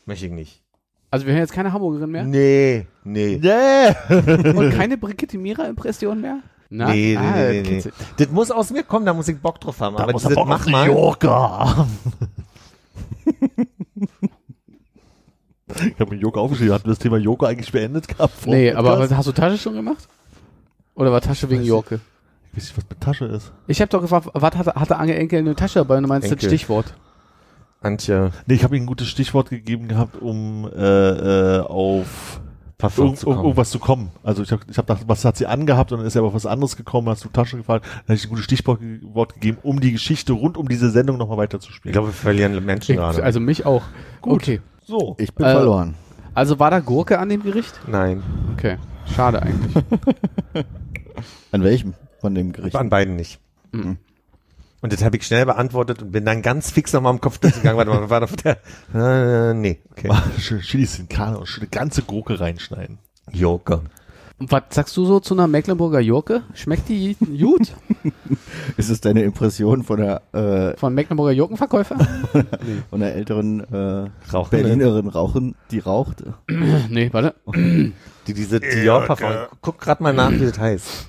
[0.06, 0.64] möchte ich nicht.
[1.12, 2.24] Also wir hören jetzt keine Hamburgerin mehr?
[2.24, 3.40] Nee, nee.
[3.42, 3.88] Nee.
[4.56, 6.40] Und keine Brigitte Mira-Impression mehr?
[6.70, 6.88] Na?
[6.88, 7.92] Nee, nee, ah, nee, nee, nee.
[8.18, 9.98] Das muss aus mir kommen, da muss ich Bock drauf haben.
[9.98, 10.88] Da aber muss er Bock auf mach mal.
[10.88, 11.88] Joker.
[13.26, 13.36] ich
[16.00, 16.74] habe mir Joker aufgeschrieben.
[16.74, 18.48] Hatten wir das Thema Joker eigentlich beendet gehabt?
[18.48, 20.08] Nee, aber hast du Tasche schon gemacht?
[20.96, 21.64] Oder war Tasche wegen.
[21.64, 22.00] Jorke?
[22.58, 23.52] Ich weiß nicht, was mit Tasche ist.
[23.68, 26.26] Ich habe doch gefragt, was hatte, hatte Ange Enkel eine Tasche dabei und du meinst
[26.26, 26.50] das Enkel.
[26.50, 26.94] Stichwort.
[27.82, 32.42] Antje, Nee, ich habe ihm ein gutes Stichwort gegeben gehabt, um äh, äh, auf
[32.80, 33.38] Parfum irgend, zu kommen.
[33.44, 34.12] irgendwas zu kommen.
[34.24, 36.30] Also ich habe ich hab gedacht, was hat sie angehabt und dann ist er aber
[36.30, 39.00] auf was anderes gekommen, hast du Tasche gefragt, dann habe ich ein gutes Stichwort ge
[39.14, 41.94] Wort gegeben, um die Geschichte rund um diese Sendung nochmal Ich weiterzuspielen.
[41.94, 43.24] glaube, wir verlieren Menschen Ich, gerade.
[43.24, 43.84] also mich auch.
[44.22, 44.34] Gut.
[44.42, 44.62] Okay.
[44.86, 45.16] so.
[45.20, 45.94] Ich bin Äh, verloren.
[46.34, 47.80] Also war da Gurke an dem Gericht?
[47.88, 48.78] Nein, Okay.
[49.16, 49.74] Schade eigentlich.
[51.52, 51.94] An welchem
[52.28, 52.76] von dem Gericht?
[52.76, 53.40] an beiden nicht.
[53.72, 53.98] Mhm.
[54.82, 57.78] Und das habe ich schnell beantwortet und bin dann ganz fix nochmal im Kopf durchgegangen.
[57.78, 58.58] Warte mal, war auf der,
[58.94, 60.10] äh, nee, okay.
[60.40, 63.00] Schön Chilis in Karne und schön eine ganze Gurke reinschneiden.
[63.32, 63.82] Joker.
[64.40, 66.44] Und was sagst du so zu einer Mecklenburger Jorke?
[66.54, 67.74] Schmeckt die gut?
[68.78, 71.98] Ist es deine Impression von der, äh, Von Mecklenburger Jorkenverkäufer?
[72.92, 74.64] von der älteren äh, Rauchende.
[74.64, 76.24] Berlinerin Rauchen, die raucht?
[76.90, 77.34] nee, warte.
[78.28, 79.32] Die diese Dior Parfum.
[79.62, 81.08] Guck grad mal nach, wie das heißt.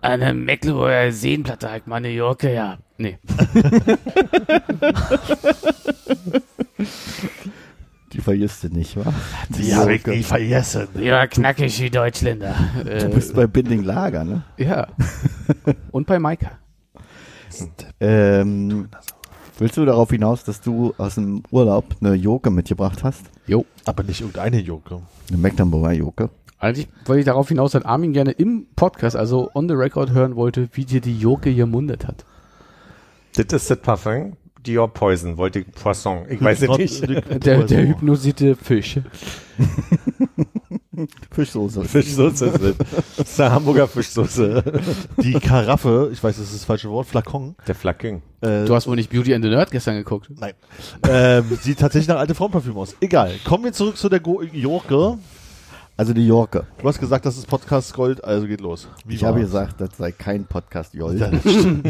[0.00, 2.78] Eine Mecklenburger Seenplatte hat meine Jorke, ja.
[2.98, 3.18] Nee.
[8.12, 9.12] Die vergisst du nicht, wa?
[9.50, 10.88] Die habe ich nie vergessen.
[10.98, 12.54] Ja, knackig wie Deutschländer.
[12.84, 14.42] Du bist bei Binding Lager, ne?
[14.56, 14.86] ja.
[15.90, 16.52] Und bei Maika.
[18.00, 18.88] Ähm,
[19.58, 23.22] willst du darauf hinaus, dass du aus dem Urlaub eine Joke mitgebracht hast?
[23.46, 23.66] Jo.
[23.84, 25.02] Aber nicht irgendeine Joke.
[25.28, 26.30] Eine Mecklenburger Joke?
[26.58, 30.36] Eigentlich wollte ich darauf hinaus, dass Armin gerne im Podcast, also on the record, hören
[30.36, 32.24] wollte, wie dir die Joke gemundet hat.
[33.34, 34.36] Das ist das Parfum.
[34.64, 36.24] Dior Poison, wollte ich Poisson.
[36.28, 37.06] Ich weiß es nicht.
[37.44, 38.98] Der, der hypnosierte Fisch.
[41.30, 41.84] Fischsoße.
[41.84, 42.74] Fischsoße ist das.
[43.16, 44.62] Das ist eine Hamburger Fischsoße.
[45.18, 47.54] Die Karaffe, ich weiß, das ist das falsche Wort, Flakon.
[47.68, 48.22] Der Flakon.
[48.40, 50.30] Äh, Du hast wohl nicht Beauty and the Nerd gestern geguckt.
[50.36, 50.54] Nein.
[51.08, 52.96] ähm, sieht tatsächlich nach alte Frauenparfüm aus.
[53.00, 53.32] Egal.
[53.44, 55.18] Kommen wir zurück zu der Go Joke.
[55.98, 56.66] Also die Jorke.
[56.76, 58.86] Du hast gesagt, das ist Podcast Gold, also geht los.
[59.06, 61.18] Wie Ich habe gesagt, das sei kein Podcast Jolt.
[61.18, 61.28] Ja.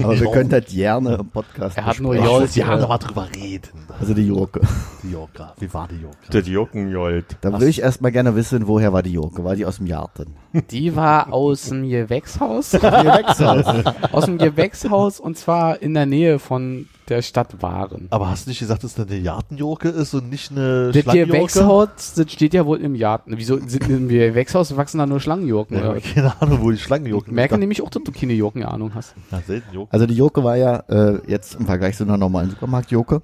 [0.05, 2.31] Aber wir können das gerne im Podcast Er hat nur besprechen.
[2.33, 3.69] Jolt, Jolt, Sie haben äh, doch mal drüber reden.
[3.99, 4.61] Also die Joke.
[5.03, 5.49] Die Joke.
[5.59, 6.17] Wie war die Joke?
[6.33, 7.37] Der Jokenjolt.
[7.41, 9.43] Da will ich erstmal gerne wissen, woher war die Joke?
[9.43, 10.37] War die aus dem Garten?
[10.71, 12.71] Die war aus dem Gewächshaus.
[12.71, 13.67] Gewächshaus.
[14.13, 18.09] aus dem Gewächshaus und zwar in der Nähe von der Stadt Waren.
[18.11, 21.05] Aber hast du nicht gesagt, dass das eine Jartenjoke ist und nicht eine Das?
[21.05, 23.35] Gewächshaus, das steht ja wohl im Garten.
[23.37, 25.77] Wieso sind im Gewächshaus wachsen da nur Schlangenjurken?
[25.79, 29.15] Ja, keine Ahnung, wo die Schlangenjoken Ich merke nämlich auch, dass du keine Jurken-Ahnung hast.
[29.31, 29.93] Ja, selten Joke.
[29.93, 33.23] Also die Joke war ja äh, jetzt im Vergleich zu einer normalen Supermarkt-Joke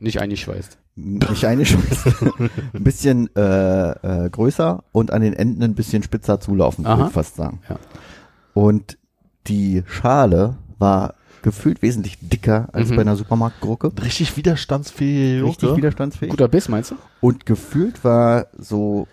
[0.00, 0.78] Nicht eingeschweißt.
[0.96, 2.14] nicht eine Schweiß,
[2.74, 3.90] ein bisschen äh,
[4.26, 7.60] äh, größer und an den Enden ein bisschen spitzer zulaufen, würde ich fast sagen.
[7.68, 7.76] Ja.
[8.54, 8.98] Und
[9.46, 12.96] die Schale war gefühlt wesentlich dicker als Mhm.
[12.96, 13.92] bei einer Supermarktgurke.
[14.02, 15.50] Richtig widerstandsfähige Joke.
[15.50, 16.30] Richtig widerstandsfähig.
[16.30, 16.96] Guter Biss, meinst du?
[17.20, 19.06] Und gefühlt war so,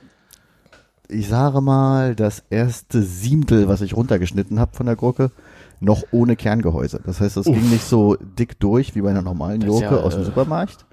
[1.08, 5.32] ich sage mal, das erste Siebtel, was ich runtergeschnitten habe von der Gurke,
[5.80, 7.02] noch ohne Kerngehäuse.
[7.06, 10.14] Das heißt, es ging nicht so dick durch wie bei einer normalen Gurke ja, aus
[10.16, 10.85] dem äh, Supermarkt.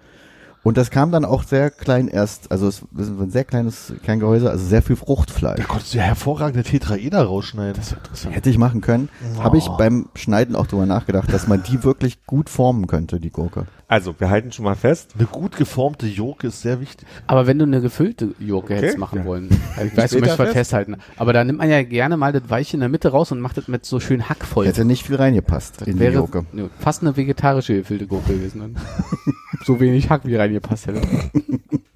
[0.65, 4.49] Und das kam dann auch sehr klein erst, also es ist ein sehr kleines Kerngehäuse,
[4.49, 5.59] also sehr viel Fruchtfleisch.
[5.59, 7.75] Da konntest du ja hervorragende Tetraeder rausschneiden.
[7.75, 8.37] Das ist interessant.
[8.37, 9.09] Hätte ich machen können.
[9.39, 9.43] Oh.
[9.43, 13.31] Habe ich beim Schneiden auch drüber nachgedacht, dass man die wirklich gut formen könnte, die
[13.31, 13.67] Gurke.
[13.93, 15.11] Also, wir halten schon mal fest.
[15.19, 17.07] Eine gut geformte Joke ist sehr wichtig.
[17.27, 18.99] Aber wenn du eine gefüllte Joke hättest Okay.
[18.99, 19.25] machen Ja.
[19.27, 20.57] wollen, also ich weiß, du möchtest mal fest?
[20.57, 23.41] festhalten, aber da nimmt man ja gerne mal das Weiche in der Mitte raus und
[23.41, 24.67] macht das mit so schön Hackvoll.
[24.67, 26.47] Hätte nicht viel reingepasst Das in die wäre Joke.
[26.53, 28.61] ne, fast eine vegetarische gefüllte Gurke gewesen.
[28.61, 28.77] Dann.
[29.67, 31.03] so wenig Hack wie reingepasst hätte.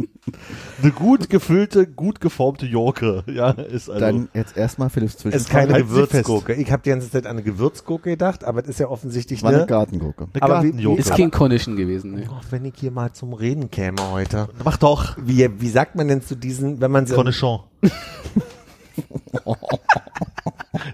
[0.87, 3.25] Eine gut gefüllte, gut geformte Joke.
[3.27, 3.99] Ja, ist also.
[4.01, 5.65] Dann jetzt erstmal Philipps Es Zwischenfrage.
[5.65, 6.55] ist keine Sie Gewürzgurke.
[6.55, 9.49] Ich habe die ganze Zeit an eine Gewürzgurke gedacht, aber es ist ja offensichtlich war
[9.49, 9.67] eine eine.
[9.67, 10.29] Gartengurke.
[10.33, 11.01] eine aber wie- Gartenjoke.
[11.01, 12.15] Ist King Condition gewesen.
[12.15, 12.29] Ne?
[12.31, 14.49] Oh, wenn ich hier mal zum Reden käme heute.
[14.65, 15.17] Mach doch.
[15.21, 17.17] Wie, wie sagt man denn zu diesen, wenn man so.
[17.17, 17.61] Cornichon.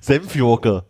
[0.01, 0.84] Senfjoke.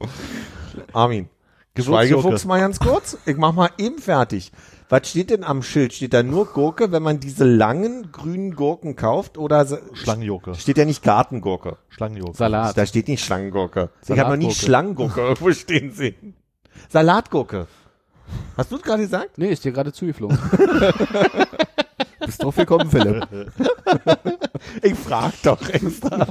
[0.93, 1.29] Armin,
[1.77, 3.19] Schweigefuchs mal ganz kurz.
[3.27, 4.53] Ich mach mal eben fertig.
[4.93, 5.95] Was steht denn am Schild?
[5.95, 9.38] Steht da nur Gurke, wenn man diese langen grünen Gurken kauft?
[9.38, 10.55] Oder Schlangenjoke.
[10.55, 11.78] steht ja nicht Gartengurke?
[11.88, 12.36] Schlangenjoke.
[12.36, 12.76] Salat.
[12.76, 13.88] Da steht nicht Schlangenggurke.
[14.07, 14.53] Ich habe noch nie.
[14.53, 16.34] Schlangengurke irgendwo stehen sehen.
[16.90, 17.68] Salatgurke.
[18.55, 19.38] Hast du es gerade gesagt?
[19.38, 20.38] Nee, ist dir gerade zugeflogen.
[22.26, 23.26] Bist drauf gekommen, Philipp.
[24.83, 26.27] Ich frag doch extra.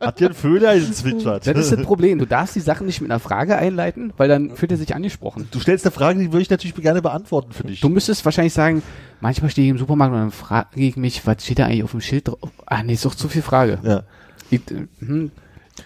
[0.00, 1.46] Hat dir ein Vögel gezwitschert?
[1.46, 2.18] Das ist das Problem.
[2.18, 5.48] Du darfst die Sachen nicht mit einer Frage einleiten, weil dann fühlt er sich angesprochen.
[5.50, 7.80] Du stellst eine Frage, die würde ich natürlich gerne beantworten für dich.
[7.80, 8.82] Du müsstest wahrscheinlich sagen,
[9.20, 11.92] manchmal stehe ich im Supermarkt und dann frage ich mich, was steht da eigentlich auf
[11.92, 12.50] dem Schild drauf?
[12.66, 13.78] Ah, nee, ist doch zu viel Frage.
[13.82, 14.02] Ja.
[14.50, 15.30] Ich, äh, hm.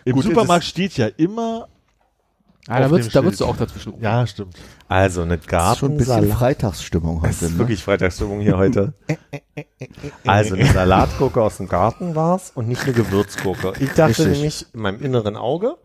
[0.05, 1.69] Im Gut, Supermarkt steht ja immer.
[2.71, 4.03] Ah, da würdest, da würdest du auch dazwischen rufen.
[4.05, 4.55] Ja, stimmt.
[4.89, 6.39] Also eine Das ist schon ein bisschen Gartensalat.
[6.39, 7.45] Freitagsstimmung Es heute.
[7.47, 7.59] ist Ne?
[7.59, 8.95] wirklich Freitagsstimmung hier heute.
[10.27, 13.73] Also eine Salatgurke aus dem Garten war's und nicht eine Gewürzgurke.
[13.81, 14.27] Ich dachte Richtig.
[14.29, 15.77] nämlich, in meinem inneren Auge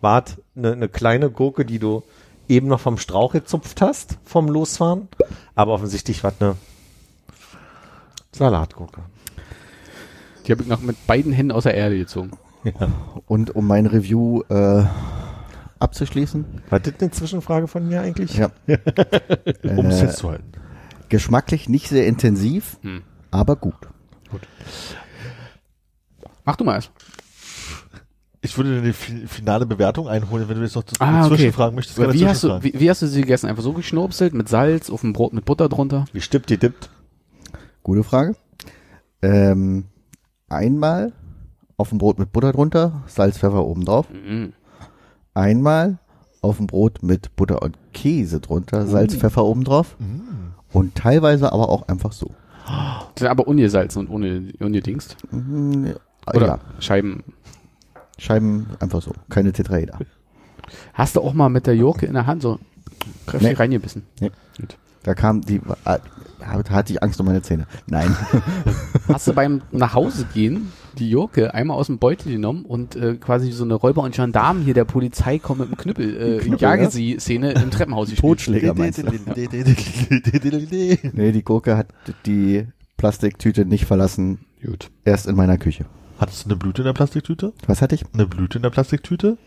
[0.00, 0.24] war
[0.56, 2.02] eine, eine kleine Gurke, die du
[2.48, 5.08] eben noch vom Strauch gezupft hast, vom Losfahren.
[5.54, 6.56] Aber offensichtlich war es eine
[8.32, 9.02] Salatgurke.
[10.46, 12.32] Die habe ich noch mit beiden Händen aus der Erde gezogen.
[13.26, 14.84] Und um mein Review äh,
[15.82, 18.36] abzuschließen, War das eine Zwischenfrage von mir eigentlich?
[18.36, 18.50] ja.
[19.76, 20.52] Um es äh, festzuhalten.
[21.08, 23.02] geschmacklich nicht sehr intensiv, Hm.
[23.30, 23.74] aber gut.
[26.44, 26.90] Mach du mal erst.
[28.44, 31.36] Ich würde eine fi- finale Bewertung einholen, wenn du jetzt noch zu, Ah, okay.
[31.36, 31.98] zwischenfragen möchtest.
[32.12, 33.48] Wie, hast du, wie, wie hast du sie gegessen?
[33.48, 36.06] Einfach so geschnurpselt mit Salz auf dem Brot mit Butter drunter?
[36.12, 36.90] Wie stippt die dippt?
[37.84, 38.34] Gute Frage.
[39.22, 39.84] Ähm,
[40.48, 41.12] einmal
[41.76, 44.06] auf dem Brot mit Butter drunter, Salz, Pfeffer oben drauf.
[44.10, 44.52] Mhm.
[45.34, 45.98] Einmal
[46.40, 48.86] auf dem Brot mit Butter und Käse drunter.
[48.86, 49.96] Salz, Pfeffer oben drauf.
[49.98, 50.52] Mm.
[50.76, 52.30] Und teilweise aber auch einfach so.
[53.16, 55.16] Die sind aber ungesalzen und ohne, ungedingst.
[55.30, 55.94] Mhm,
[56.34, 57.24] Oder Ja, Scheiben.
[58.18, 59.98] Scheiben einfach so, keine Tetraeder.
[60.94, 62.58] Hast du auch mal mit der Gurke in der Hand so
[63.26, 63.54] kräftig Nee.
[63.56, 64.04] reingebissen?
[65.02, 65.98] Da kam die, äh,
[66.70, 67.66] hatte ich Angst um meine Zähne.
[67.86, 68.14] Nein.
[69.08, 73.64] Hast du beim Nachhausegehen die Gurke einmal aus dem Beutel genommen und äh, quasi so
[73.64, 76.90] eine Räuber und Gendarmen hier der Polizei kommen mit dem Knüppel, äh, Knüppel, jage ja?
[76.90, 78.32] sie Szene im Treppenhaus gespielt.
[78.32, 79.10] Totschläger meinst du?
[81.12, 81.88] Nee, die Gurke hat
[82.26, 82.66] die
[82.96, 84.90] Plastiktüte nicht verlassen, Gut.
[85.04, 85.86] erst in meiner Küche.
[86.18, 87.52] Hattest du eine Blüte in der Plastiktüte?
[87.66, 88.04] Was hatte ich?
[88.14, 89.38] Eine Blüte in der Plastiktüte?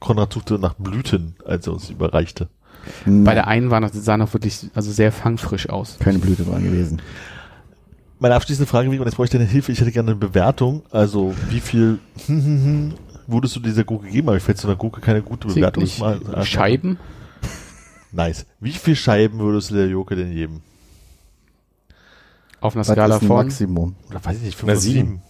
[0.00, 2.48] Konrad suchte nach Blüten, als er uns überreichte.
[3.04, 5.98] Bei der einen war noch, sah noch wirklich also sehr fangfrisch aus.
[6.00, 7.02] keine Blüte dran gewesen.
[8.20, 10.82] Meine abschließende Frage wäre, und jetzt bräuchte ich deine Hilfe, ich hätte gerne eine Bewertung.
[10.90, 11.98] Also, wie viel
[13.26, 14.28] würdest du dieser Gurke geben?
[14.28, 15.82] Aber ich fällt zu einer Gurke keine gute Bewertung.
[15.82, 15.98] nicht.
[15.98, 16.98] Mal- Scheiben?
[18.12, 18.44] Nice.
[18.58, 20.62] Wie viel Scheiben würdest du der Gurke denn geben?
[22.60, 23.36] Auf einer Was Skala ein von.
[23.36, 23.94] Maximum?
[24.10, 25.08] Oder weiß ich nicht, 5 Na, von sieben.
[25.08, 25.22] 7.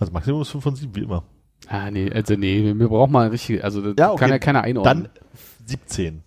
[0.00, 1.22] Also Maximum ist 5 von 7, wie immer.
[1.68, 4.20] Ah, nee, also nee, wir brauchen mal ein richtiges, also das Ja, okay.
[4.20, 5.04] kann ja keiner einordnen.
[5.04, 5.12] Dann
[5.66, 6.22] 17.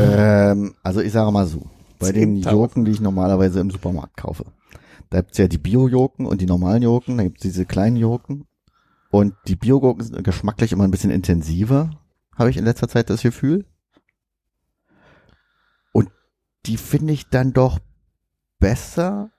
[0.00, 1.62] Ähm, also ich sage mal so,
[2.00, 2.50] bei den 10.000.
[2.50, 4.46] Joken, die ich normalerweise im Supermarkt kaufe,
[5.10, 8.46] da gibt's ja die Bio-Joken und die normalen Joken, da gibt's diese kleinen Joken.
[9.10, 11.90] Und die Bio-Joken sind geschmacklich immer ein bisschen intensiver,
[12.36, 13.66] habe ich in letzter Zeit das Gefühl.
[15.92, 16.10] Und
[16.66, 17.80] die finde ich dann doch
[18.60, 19.30] besser,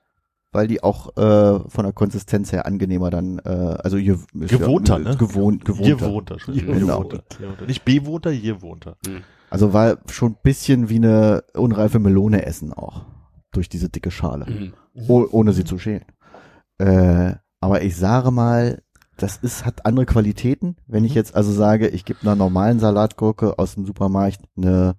[0.52, 5.16] weil die auch äh, von der Konsistenz her angenehmer dann, äh, also je, Gewohnter, ne?
[5.16, 6.10] Gewohnt, Hier gewohnter.
[6.12, 6.34] wohnt er.
[6.34, 6.74] Entschuldigung.
[6.78, 6.86] Genau.
[6.86, 7.38] Hier wohnt er.
[7.38, 7.66] Hier wohnt er.
[7.66, 8.96] Nicht bewohnt er, hier wohnt er.
[9.52, 13.04] Also war schon ein bisschen wie eine unreife Melone essen auch.
[13.50, 14.46] Durch diese dicke Schale.
[14.46, 14.72] Mhm.
[15.08, 16.06] Oh, ohne sie zu schälen.
[16.78, 18.82] Äh, aber ich sage mal,
[19.18, 20.76] das ist, hat andere Qualitäten.
[20.86, 24.96] Wenn ich jetzt also sage, ich gebe einer normalen Salatgurke aus dem Supermarkt eine,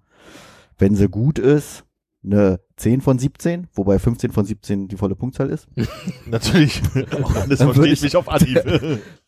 [0.77, 1.83] wenn sie gut ist,
[2.25, 5.67] eine 10 von 17, wobei 15 von 17 die volle Punktzahl ist.
[6.25, 6.81] Natürlich.
[6.95, 8.61] Würde versteht ich- mich auf Anhieb.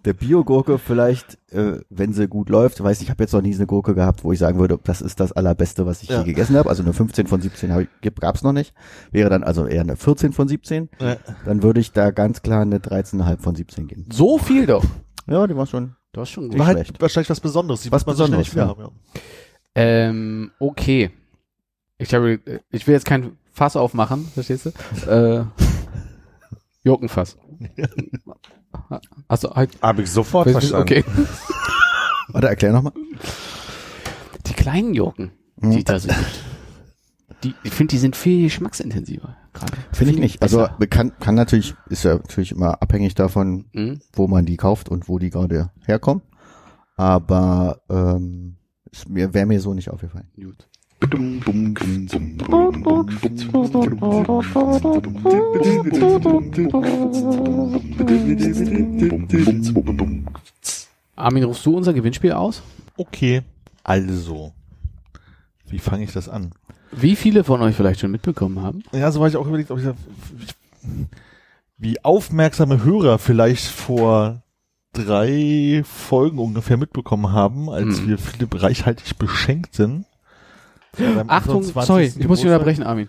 [0.06, 3.54] Der Bio-Gurke vielleicht, äh, wenn sie gut läuft, weiß ich, ich habe jetzt noch nie
[3.56, 6.20] eine Gurke gehabt, wo ich sagen würde, das ist das allerbeste, was ich Ja.
[6.20, 6.70] je gegessen habe.
[6.70, 8.74] Also eine 15 von 17 hab ich- gab- gab's noch nicht.
[9.12, 10.90] Wäre dann also eher eine 14 von 17.
[11.02, 11.18] Ja.
[11.46, 14.06] Dann würde ich da ganz klar eine 13,5 von 17 geben.
[14.12, 14.86] So viel doch.
[15.28, 15.96] Ja, die war schon.
[16.14, 17.02] Du hast schon Nicht War halt schlecht.
[17.02, 17.82] wahrscheinlich was Besonderes.
[17.82, 19.22] Die Was muss man so schnell nicht Besonderes, wieder haben, ja.
[19.76, 21.12] Ähm, okay.
[21.98, 22.40] Ich habe,
[22.72, 25.10] ich will jetzt kein Fass aufmachen, verstehst du?
[25.10, 25.46] Äh,
[26.84, 27.38] Jokenfass.
[29.28, 29.72] Achso, halt.
[29.82, 30.82] Habe ich sofort verstanden.
[30.82, 31.04] Okay.
[32.28, 32.94] Warte, erklär nochmal.
[34.48, 35.32] Die kleinen Joken,
[35.62, 35.72] Hm.
[35.72, 36.14] die da sind.
[37.44, 39.38] Die, ich finde, die sind viel geschmacksintensiver.
[39.94, 40.42] Finde ich nicht.
[40.42, 40.88] Also besser.
[40.90, 44.02] kann, kann natürlich, ist ja natürlich immer abhängig davon, Mhm.
[44.14, 46.24] wo man die kauft und wo die gerade herkommen.
[46.98, 48.58] Aber ähm,
[49.08, 50.30] wäre mir so nicht aufgefallen.
[50.36, 50.68] Gut.
[61.16, 62.62] Armin, rufst du unser Gewinnspiel aus?
[62.98, 63.42] Okay.
[63.84, 64.54] Also,
[65.68, 66.52] wie fange ich das an?
[66.92, 68.84] Wie viele von euch vielleicht schon mitbekommen haben?
[68.94, 69.86] Ja, so war ich auch überlegt, ob ich
[71.78, 74.42] wie aufmerksame Hörer vielleicht vor
[74.94, 78.08] drei Folgen ungefähr mitbekommen haben, als Hm.
[78.08, 79.76] wir Philipp reichhaltig beschenkt
[81.28, 81.86] Achtung, 20.
[81.88, 83.08] sorry, ich muss dich unterbrechen, Armin.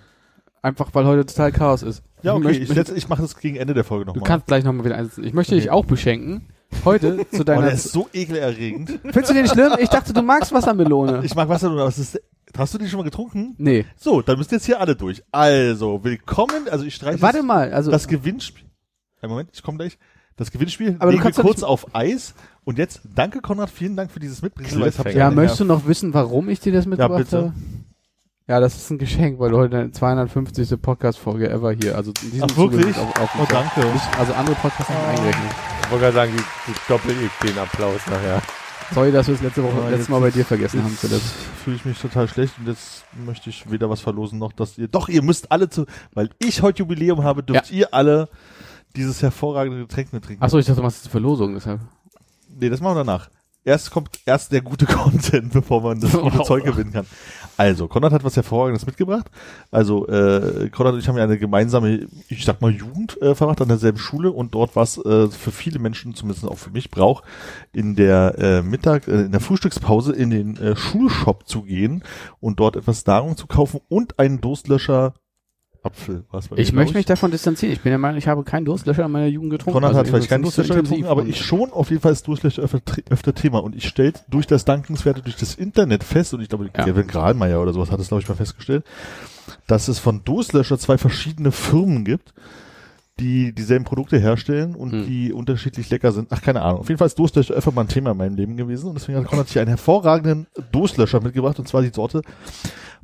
[0.63, 2.03] Einfach, weil heute total Chaos ist.
[2.23, 4.25] Ja, Ich okay, möchte- ich, setz- ich mache das gegen Ende der Folge Du nochmal.
[4.27, 5.23] kannst gleich nochmal wieder einsetzen.
[5.25, 6.49] Ich möchte dich auch beschenken.
[6.85, 7.63] Heute zu Oh, deiner.
[7.63, 8.91] der ist so ekelerregend.
[9.03, 9.73] Findest du den schlimm?
[9.79, 11.23] Ich dachte, du magst Wassermelone.
[11.25, 12.21] Ich mag Wasser, aber es ist,
[12.59, 13.55] hast du die schon mal getrunken?
[13.59, 13.85] Nee.
[13.97, 15.23] So, dann müsst ihr jetzt hier alle durch.
[15.31, 17.93] Also, willkommen, also ich streiche Warte mal, also.
[17.93, 18.65] das Gewinnspiel.
[19.23, 19.99] Einen Moment, ich komme gleich.
[20.37, 22.35] Das Gewinnspiel Aber du legen wir kannst doch kurz auf Eis.
[22.69, 24.69] Und jetzt, danke Konrad, vielen Dank für dieses Mitbringen.
[25.15, 27.37] ja, möchtest du noch wissen, warum ich dir das mitgebracht bitte.
[27.37, 27.53] habe?
[28.49, 30.81] Ja, das ist ein Geschenk, weil du heute deine 250.
[30.83, 32.97] Podcast-Folge ever hier, also in diesem Ach, wirklich?
[32.99, 33.81] Auf, auf Oh, danke.
[33.93, 35.53] Nicht, also andere Podcasts nicht eingerechnet.
[35.85, 36.43] Ich wollte gerade sagen, die,
[36.73, 38.43] die doppel ich den Applaus nachher.
[38.93, 40.91] Sorry, dass wir es letzte Woche, Ja, letztes jetzt Mal bei ist- dir vergessen haben,
[40.91, 41.23] Jetzt Philipp.
[41.65, 44.89] fühle ich mich total schlecht und jetzt möchte ich weder was verlosen noch, dass ihr,
[44.89, 48.29] doch, ihr müsst alle zu, weil ich heute Jubiläum habe, dürft ihr alle
[48.97, 50.43] dieses hervorragende Getränk mit trinken.
[50.43, 51.81] Achso, ich dachte, du machst die Verlosung, deshalb.
[52.59, 53.29] Nee, das machen wir danach.
[53.65, 57.07] Erst kommt erst der gute Content, bevor man das gute Zeug gewinnen kann.
[57.57, 59.29] Also, Konrad hat was Hervorragendes mitgebracht.
[59.73, 63.61] Also, äh, Konrad und ich haben ja eine gemeinsame, ich sag mal, Jugend äh, verbracht
[63.61, 66.93] an derselben Schule und dort war es äh, für viele Menschen, zumindest auch für mich,
[66.93, 67.23] Brauch,
[67.73, 72.05] in der äh, Mittag, äh, in der Frühstückspause in den äh, Schulshop zu gehen
[72.39, 75.15] und dort etwas Nahrung zu kaufen und einen Durstlöscher
[75.87, 76.25] Apfel.
[76.31, 77.73] Was Ich möchte mich davon distanzieren.
[77.73, 79.75] Ich bin der Meinung, ich habe keinen Durstlöscher in meiner Jugend getrunken.
[79.75, 81.73] Konrad Also hat vielleicht keinen so Durstlöscher getrunken, aber ich schon.
[81.73, 82.81] Auf jeden Fall ist Durstlöcher öfter,
[83.11, 83.63] öfter Thema.
[83.63, 86.85] Und ich stellt durch das Dankenswerte, durch das Internet fest, und ich glaube, Ja.
[86.85, 88.85] Kevin Grahlmeier oder sowas hat es, glaube ich, mal festgestellt,
[89.67, 92.35] dass es von Durstlöscher zwei verschiedene Firmen gibt,
[93.19, 95.07] die dieselben Produkte herstellen und Hm.
[95.07, 96.29] die unterschiedlich lecker sind.
[96.31, 96.81] Ach, keine Ahnung.
[96.81, 98.89] Auf jeden Fall ist Durstlöscher öfter mal ein Thema in meinem Leben gewesen.
[98.89, 102.21] Und deswegen hat Konrad sich einen hervorragenden Durstlöscher mitgebracht, und zwar die Sorte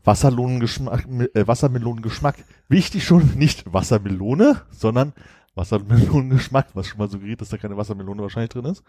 [0.05, 2.37] Wassermelonengeschmack, äh, Wassermelonengeschmack.
[2.69, 5.13] Wichtig schon, nicht Wassermelone, sondern
[5.55, 8.83] Wassermelonengeschmack, was schon mal suggeriert, dass da keine Wassermelone wahrscheinlich drin ist.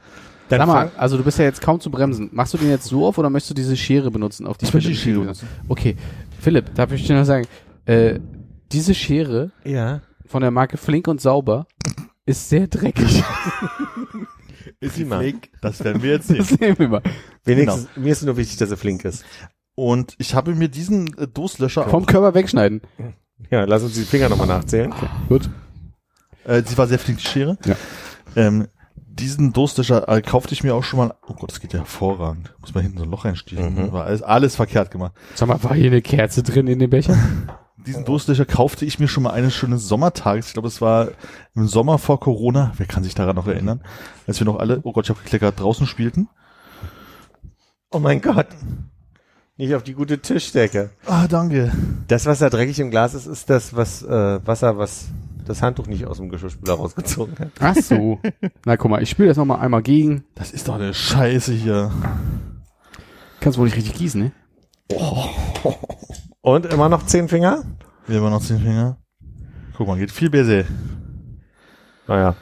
[0.50, 2.30] Dann Sag mal, also du bist ja jetzt kaum zu bremsen.
[2.32, 4.48] Machst du den jetzt so auf oder möchtest du diese Schere benutzen?
[4.48, 5.48] Auf die Ich möchte die Schere benutzen.
[5.68, 5.98] Okay,
[6.40, 7.48] Philipp, darf ich dir noch sagen,
[7.86, 8.20] äh,
[8.72, 10.02] diese Schere ja.
[10.26, 11.68] von der Marke Flink und Sauber
[12.26, 13.24] ist sehr dreckig.
[14.80, 15.34] Ist sie mal.
[15.62, 16.38] Das werden wir jetzt sehen.
[16.40, 17.02] Das sehen wir mal.
[17.46, 19.24] Wenigstens, mir ist nur wichtig, dass er flink ist.
[19.76, 22.82] Und ich habe mir diesen äh, Durstlöscher Vom Körper wegschneiden.
[23.50, 24.94] Ja, lass uns die Finger nochmal nachzählen.
[25.30, 25.50] Gut.
[26.46, 27.58] äh, sie war sehr flink, die Schere.
[27.66, 27.76] Ja.
[28.36, 31.14] Ähm, diesen Durstlöscher äh, kaufte ich mir auch schon mal.
[31.28, 32.54] Oh Gott, das geht ja hervorragend.
[32.62, 33.76] Muss man hinten so ein Loch einstiechen.
[33.76, 33.92] Mhm.
[33.92, 35.14] War alles, alles verkehrt gemacht.
[35.36, 37.18] Sag mal, war hier eine Kerze drin in dem Becher?
[37.86, 40.48] Diesen Durstlöcher kaufte ich mir schon mal eines schönen Sommertages.
[40.48, 41.10] Ich glaube, es war
[41.54, 42.72] im Sommer vor Corona.
[42.78, 43.84] Wer kann sich daran noch erinnern?
[44.26, 46.30] Als wir noch alle, oh Gott, ich habe gekleckert, draußen spielten.
[47.92, 48.48] Oh mein Gott.
[49.56, 50.90] Nicht auf die gute Tischdecke.
[51.06, 51.72] Ah, danke.
[52.08, 55.06] Das, was da dreckig im Glas ist, ist das was äh, Wasser, was
[55.46, 57.52] das Handtuch nicht aus dem Geschirrspüler rausgezogen hat.
[57.60, 58.20] Ach so.
[58.66, 60.24] Na guck mal, ich spiele das nochmal einmal gegen.
[60.34, 61.92] Das ist doch eine Scheiße hier.
[63.42, 64.32] Kannst wohl nicht richtig gießen, ne?
[66.42, 67.64] Und immer noch zehn Finger?
[68.08, 68.98] Wir haben noch zehn Finger.
[69.78, 70.64] Guck mal, geht viel besser.
[72.08, 72.36] Naja.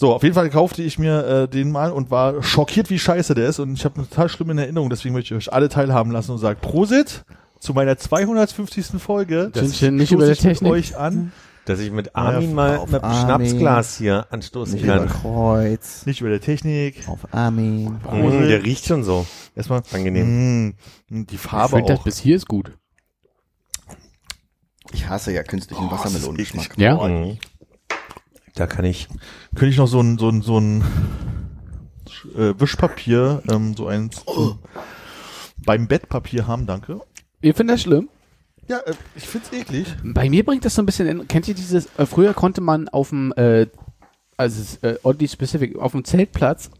[0.00, 3.34] So, auf jeden Fall kaufte ich mir äh, den mal und war schockiert, wie scheiße
[3.34, 3.58] der ist.
[3.58, 6.38] Und ich habe eine total schlimme Erinnerung, deswegen möchte ich euch alle teilhaben lassen und
[6.38, 7.24] sage Prosit
[7.58, 8.86] zu meiner 250.
[9.02, 9.50] Folge.
[9.52, 10.70] Das sind nicht über ich mit Technik.
[10.72, 11.32] euch an.
[11.64, 13.48] Dass ich mit Armin Ja, mal auf mit dem Armin.
[13.50, 15.08] Schnapsglas hier anstoßen Nicht über kann.
[15.08, 16.06] Kreuz.
[16.06, 17.06] Nicht über der Technik.
[17.08, 17.98] Auf Armin.
[18.10, 19.26] Mm, der riecht schon so.
[19.56, 20.74] Erstmal Angenehm.
[21.10, 22.04] mh, die Ich Farbe finde, das auch.
[22.04, 22.70] bis hier ist gut.
[24.92, 26.78] Ich hasse ja künstlichen Wassermelonengeschmack.
[26.78, 26.94] Ja?
[27.06, 27.36] Mhm.
[28.58, 29.08] Da kann ich.
[29.54, 30.82] Könnte ich noch so ein so ein so ein
[32.36, 34.24] äh, Wischpapier, ähm, so eins
[35.64, 37.00] beim Bettpapier haben, danke.
[37.40, 38.08] Ihr findet das schlimm?
[38.66, 39.86] Ja, äh, ich find's eklig.
[40.02, 42.88] Bei mir bringt das so ein bisschen, in, kennt ihr dieses, äh, früher konnte man
[42.88, 43.66] auf dem, äh,
[44.36, 46.70] also äh, oddly specific, auf dem Zeltplatz,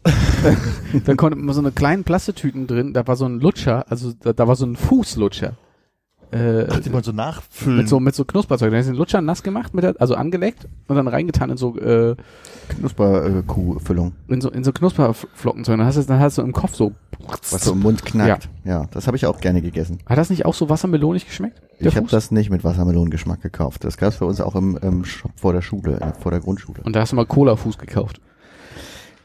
[1.05, 4.33] da konnte man so eine kleinen Plastetüten drin, da war so ein Lutscher, also da,
[4.33, 5.55] da war so ein Fußlutscher.
[6.31, 7.77] Äh, Ach, die wollen so nachfüllen.
[7.77, 8.69] mit so, mit so Knusperzeug.
[8.69, 11.75] Dann ist den Lutscher nass gemacht, mit der, also angeleckt und dann reingetan in so,
[11.77, 12.15] äh,
[12.69, 15.77] Knusperkuhfüllung, in so, in so Knusperflockenzeug.
[15.77, 16.91] Dann hast du, dann hast du im Kopf so,
[17.49, 18.47] was so im Mund knackt.
[18.63, 19.99] Ja, das habe ich auch gerne gegessen.
[20.05, 21.61] hat das nicht auch so wassermelonig geschmeckt?
[21.79, 23.83] Ich habe das nicht mit Wassermelonengeschmack gekauft.
[23.83, 26.81] Das gab's bei uns auch im, im Shop vor der Schule, äh, vor der Grundschule.
[26.83, 28.21] Und da hast du mal Cola-Fuß gekauft.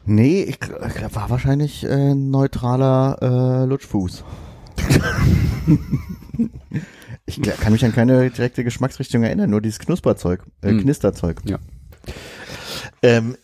[0.05, 4.23] Nee, ich äh, war wahrscheinlich äh, neutraler äh, Lutschfuß.
[7.25, 10.81] ich kann mich an keine direkte Geschmacksrichtung erinnern, nur dieses Knusperzeug, äh, Hm.
[10.81, 11.41] Knisterzeug.
[13.01, 13.35] Ähm,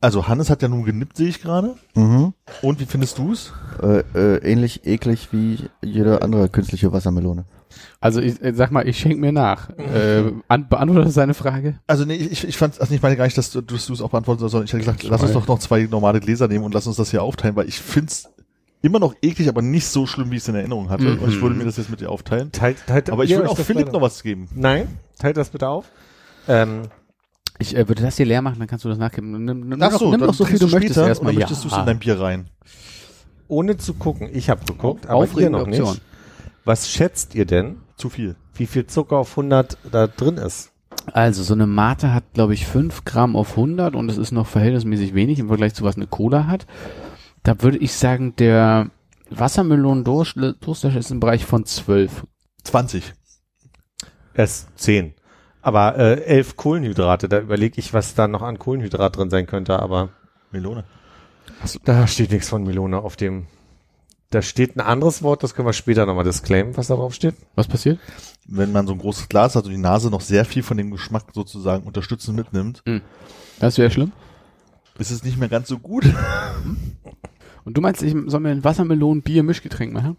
[0.00, 1.76] Also Hannes hat ja nun genippt, sehe ich gerade.
[1.94, 2.34] Mhm.
[2.60, 3.54] Und wie findest du's?
[3.82, 7.46] Äh, äh, ähnlich eklig wie jede andere künstliche Wassermelone.
[8.00, 9.70] Also ich äh, sag mal, ich schenk mir nach.
[9.70, 11.80] Äh, an, beantwortet seine Frage?
[11.86, 14.02] Also nee, ich, ich fand, also ich meine gar nicht, dass du dass du es
[14.02, 16.64] auch beantworten sollst, sondern ich hätte gesagt, lass uns doch noch zwei normale Gläser nehmen
[16.64, 18.28] und lass uns das hier aufteilen, weil ich find's
[18.84, 21.04] immer noch eklig, aber nicht so schlimm, wie ich es in Erinnerung hatte.
[21.04, 21.18] Mhm.
[21.20, 22.52] Und ich würde mir das jetzt mit dir aufteilen.
[22.52, 24.48] Teilt, teilt Aber ich würde auch Philipp noch was geben.
[24.54, 25.86] Nein, teilt das bitte auf.
[26.48, 26.82] Ähm,
[27.58, 29.44] Ich äh, würde das hier leer machen, dann kannst du das nachgeben.
[29.44, 31.32] Nimm, nimm, Ach noch, so, nimm dann noch so viel du möchtest später erstmal.
[31.32, 32.50] Dann möchtest du es in dein Bier rein.
[33.48, 34.28] ohne zu gucken.
[34.32, 35.90] Ich habe geguckt, aber ihr noch Option.
[35.90, 36.02] nicht.
[36.64, 38.36] Was schätzt ihr denn, Zu viel.
[38.54, 40.70] wie viel Zucker auf 100 da drin ist?
[41.12, 44.46] Also so eine Mate hat, glaube ich, 5 Gramm auf 100 und es ist noch
[44.46, 46.66] verhältnismäßig wenig im Vergleich zu was eine Cola hat.
[47.44, 48.90] Da würde ich sagen, der
[49.30, 52.26] Wassermelonen-Durstlöscher ist im Bereich von 12.
[52.64, 53.12] 20.
[54.32, 55.14] Es 10.
[55.60, 59.78] Aber äh, 11 Kohlenhydrate, da überlege ich, was da noch an Kohlenhydrat drin sein könnte,
[59.78, 60.08] aber
[60.50, 60.84] Melone.
[61.84, 63.46] da steht nichts von Melone auf dem.
[64.30, 67.34] Da steht ein anderes Wort, das können wir später nochmal disclaimen, was da drauf steht.
[67.54, 67.98] Was passiert?
[68.46, 70.90] Wenn man so ein großes Glas hat und die Nase noch sehr viel von dem
[70.90, 72.82] Geschmack sozusagen unterstützend mitnimmt,
[73.60, 74.12] Das wäre schlimm.
[74.98, 76.04] ist es nicht mehr ganz so gut.
[77.64, 80.16] Und du meinst, ich soll mir ein Wassermelonen-Bier-Mischgetränk machen?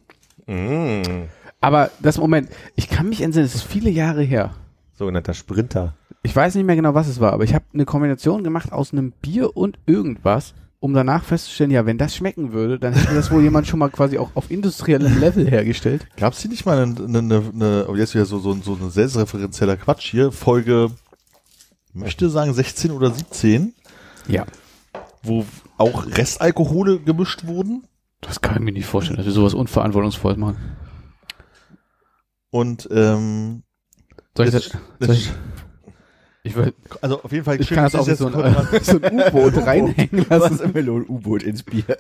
[0.48, 1.26] Mm.
[1.62, 4.54] Aber das Moment, ich kann mich entsinnen, es ist viele Jahre her.
[4.98, 5.93] Sogenannter Sprinter.
[6.24, 8.93] Ich weiß nicht mehr genau, was es war, aber ich habe eine Kombination gemacht aus
[8.93, 13.32] einem Bier und irgendwas, um danach festzustellen, ja, wenn das schmecken würde, dann hätte das
[13.32, 16.08] wohl jemand schon mal quasi auch auf industriellem Level hergestellt.
[16.18, 18.78] Gab es hier nicht mal eine, eine, eine, eine oh, jetzt wieder so, so, so
[18.80, 20.91] eine selbstreferenzieller Quatsch hier, Folge,
[21.93, 23.74] möchte sagen 16 oder 17,
[24.28, 24.46] Ja.
[25.24, 25.46] wo
[25.78, 27.84] auch Restalkohole gemischt wurden
[28.21, 30.57] Das kann ich mir nicht vorstellen, dass wir sowas unverantwortungsvolles machen.
[32.49, 33.63] und ähm,
[34.38, 34.69] Soll ich das-
[34.99, 35.32] das, soll ich,
[36.43, 38.99] ich, will, also auf jeden Fall ich schön, kann das dass auch so ein, so
[39.01, 40.59] ein U-Boot reinhängen lassen.
[40.59, 41.84] Wassermelonen-U-Boot ins Bier.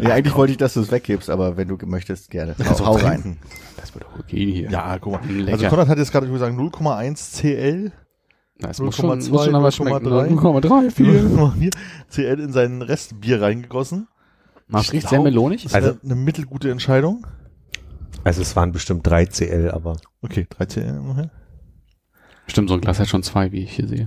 [0.00, 2.54] ja, eigentlich wollte ich, dass du es weghebst, aber wenn du möchtest, gerne.
[2.58, 3.38] Kannst Hau, rein.
[3.78, 4.70] Das wird doch okay hier.
[4.70, 5.24] Ja, guck mal.
[5.30, 5.52] Lecker.
[5.54, 7.92] Also Konrad hat jetzt gerade gesagt 0,1 CL,
[8.68, 10.06] das muss schon, 0,2, muss schon aber schmecken.
[10.06, 10.28] 0,3.
[10.60, 11.20] 0,3, viel.
[11.26, 11.70] 0,4
[12.08, 14.08] CL in sein Restbier reingegossen.
[14.68, 15.64] Man Ich riecht sehr melonig.
[15.64, 17.26] Das Also- eine mittelgute Entscheidung.
[18.24, 20.96] Also es waren bestimmt 3 CL, aber Okay, 3 CL.
[20.96, 21.30] immerhin.
[22.46, 24.06] Stimmt, so ein Glas hat schon zwei, wie ich hier sehe.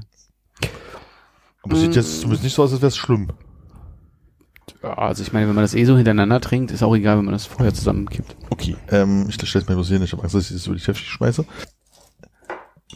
[1.64, 3.30] Aber es sieht jetzt zumindest nicht so aus, als wäre es schlimm.
[4.84, 7.26] Ja, also ich meine, wenn man das eh so hintereinander trinkt, ist auch egal, wenn
[7.26, 8.36] man das vorher zusammenkippt.
[8.50, 10.10] Okay, ähm, ich stelle es mir bloß hier nicht.
[10.10, 11.46] Ich habe Angst, dass ich das über die Heftig schmeiße.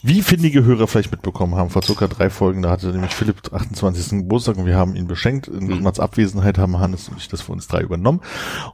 [0.02, 4.20] Wie findige Hörer vielleicht mitbekommen haben, vor circa drei Folgen, da hatte nämlich Philipp 28.
[4.20, 5.50] Geburtstag und wir haben ihn beschenkt.
[5.50, 5.72] In Mhm.
[5.72, 8.22] Konrads Abwesenheit haben Hannes und ich das für uns drei übernommen.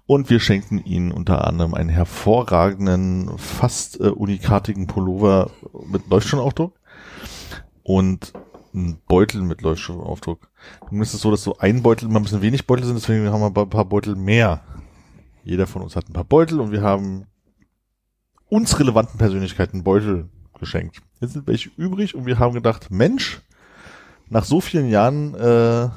[0.05, 5.49] Und wir schenken ihn unter anderem einen hervorragenden, fast äh, unikatigen Pullover
[5.91, 6.79] mit Leuchtstonaufdruck
[7.81, 8.33] und
[8.75, 10.49] einen Beutel mit Leuchtstonaufdruck.
[10.91, 13.31] Nun ist es so, dass so ein Beutel immer ein bisschen wenig Beutel sind, deswegen
[13.31, 14.61] haben wir ein paar Beutel mehr.
[15.43, 17.25] Jeder von uns hat ein paar Beutel und wir haben
[18.47, 21.01] uns relevanten Persönlichkeiten Beutel geschenkt.
[21.21, 23.41] Jetzt sind welche übrig und wir haben gedacht, Mensch,
[24.29, 25.89] nach so vielen Jahren äh,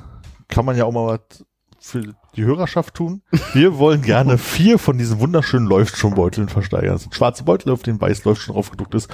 [0.48, 1.44] kann man ja auch mal was
[1.80, 3.22] für die Hörerschaft tun.
[3.52, 6.92] Wir wollen gerne vier von diesen wunderschönen Leuchtschonbeuteln versteigern.
[6.92, 9.09] Das sind schwarze Beutel, auf denen weiß Leuchtschon draufgedruckt ist.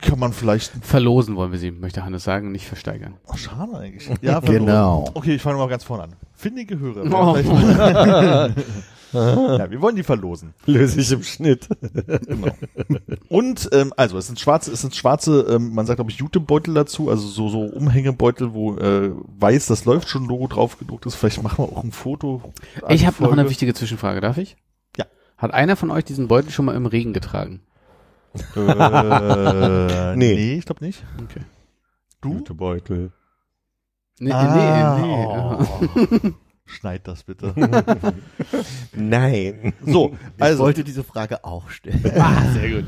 [0.00, 0.72] Kann man vielleicht...
[0.84, 3.14] Verlosen wollen wir sie, möchte Hannes sagen, nicht versteigern.
[3.28, 4.08] Ach, schade eigentlich.
[4.20, 5.10] Ja, Genau.
[5.14, 6.16] Okay, ich fange mal ganz vorne an.
[6.34, 7.04] Findige Hörer.
[7.10, 7.36] Oh.
[9.12, 10.54] ja, wir wollen die verlosen.
[10.66, 11.68] löse ich im Schnitt.
[12.26, 12.48] Genau.
[13.28, 16.74] Und ähm, also es sind schwarze, es sind schwarze, ähm, man sagt glaube ich Jutebeutel
[16.74, 21.14] dazu, also so so Umhängebeutel, wo äh, weiß das läuft schon Logo drauf gedruckt ist.
[21.14, 22.52] Vielleicht machen wir auch ein Foto.
[22.88, 24.56] Ich habe noch eine wichtige Zwischenfrage, darf ich?
[24.96, 25.06] Ja.
[25.36, 27.60] Hat einer von euch diesen Beutel schon mal im Regen getragen?
[28.54, 30.34] Äh, Nee.
[30.34, 30.54] nee.
[30.58, 31.02] ich glaube nicht.
[31.22, 31.40] Okay.
[32.20, 32.42] Du?
[32.54, 33.12] Beutel.
[34.20, 36.26] Nee, Ah, nee, nee.
[36.26, 36.30] oh.
[36.68, 37.54] Schneid das bitte.
[38.94, 39.72] Nein.
[39.84, 42.02] So, Ich also wollte diese Frage auch stellen.
[42.18, 42.84] Ah, sehr gut.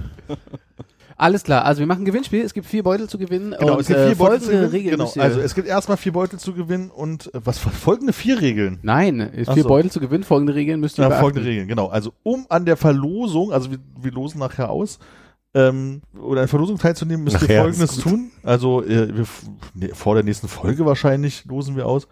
[1.16, 2.42] Alles klar, also wir machen ein Gewinnspiel.
[2.42, 3.54] Es gibt vier Beutel zu gewinnen.
[3.58, 4.70] genau, und, es gibt äh, vier Beutel zu folgende gewinnen.
[4.72, 7.58] Regeln Genau, müsst ihr- also es gibt erstmal vier Beutel zu gewinnen und äh, was
[7.58, 8.78] folgende vier Regeln?
[8.82, 9.68] Nein, äh, vier so.
[9.68, 10.24] Beutel zu gewinnen.
[10.24, 11.22] Folgende Regeln müsst ihr Ja, beachten.
[11.22, 11.88] folgende Regeln, genau.
[11.88, 14.98] Also um an der Verlosung, also wir, wir losen nachher aus,
[15.52, 18.30] ähm, oder an der Verlosung teilzunehmen, müsst ihr folgendes tun.
[18.42, 19.26] Also äh, wir,
[19.74, 22.08] nee, vor der nächsten Folge wahrscheinlich losen wir aus.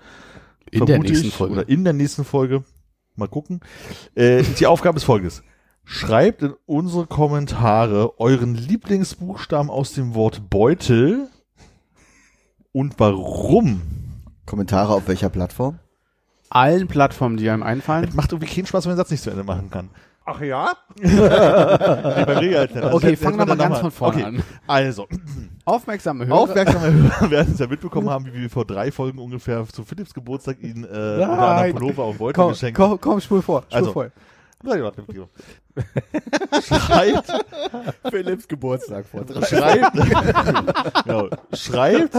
[0.70, 1.52] In der nächsten ich, Folge.
[1.52, 2.64] Oder in der nächsten Folge.
[3.16, 3.60] Mal gucken.
[4.14, 5.42] Äh, die Aufgabe ist folgendes.
[5.84, 11.28] Schreibt in unsere Kommentare euren Lieblingsbuchstaben aus dem Wort Beutel
[12.72, 13.82] und warum.
[14.46, 15.78] Kommentare auf welcher Plattform?
[16.50, 18.08] Allen Plattformen, die einem einfallen.
[18.08, 19.90] Es macht irgendwie keinen Spaß, wenn man den Satz nicht zu Ende machen kann.
[20.30, 20.72] Ach ja?
[21.02, 22.84] Regelhalter.
[22.84, 24.24] Also Okay, jetzt- fang jetzt doch mal ganz von vorne okay.
[24.24, 24.42] an.
[24.66, 25.08] Also,
[25.64, 26.38] Aufmerksame Hörer.
[26.38, 30.12] aufmerksame Hörer werden es ja mitbekommen haben, wie wir vor drei Folgen ungefähr zu Philipps
[30.12, 31.72] Geburtstag ihn äh, unter Nein.
[31.74, 33.62] Pullover und Beutel Komm, geschenkt komm, komm, spul vor.
[33.62, 34.10] Spul Also, vor.
[34.62, 35.28] Nein, warte, warte.
[36.66, 37.32] Schreibt,
[38.10, 39.92] Philipps Geburtstag vor drei schreibt,
[41.04, 42.16] genau, schreibt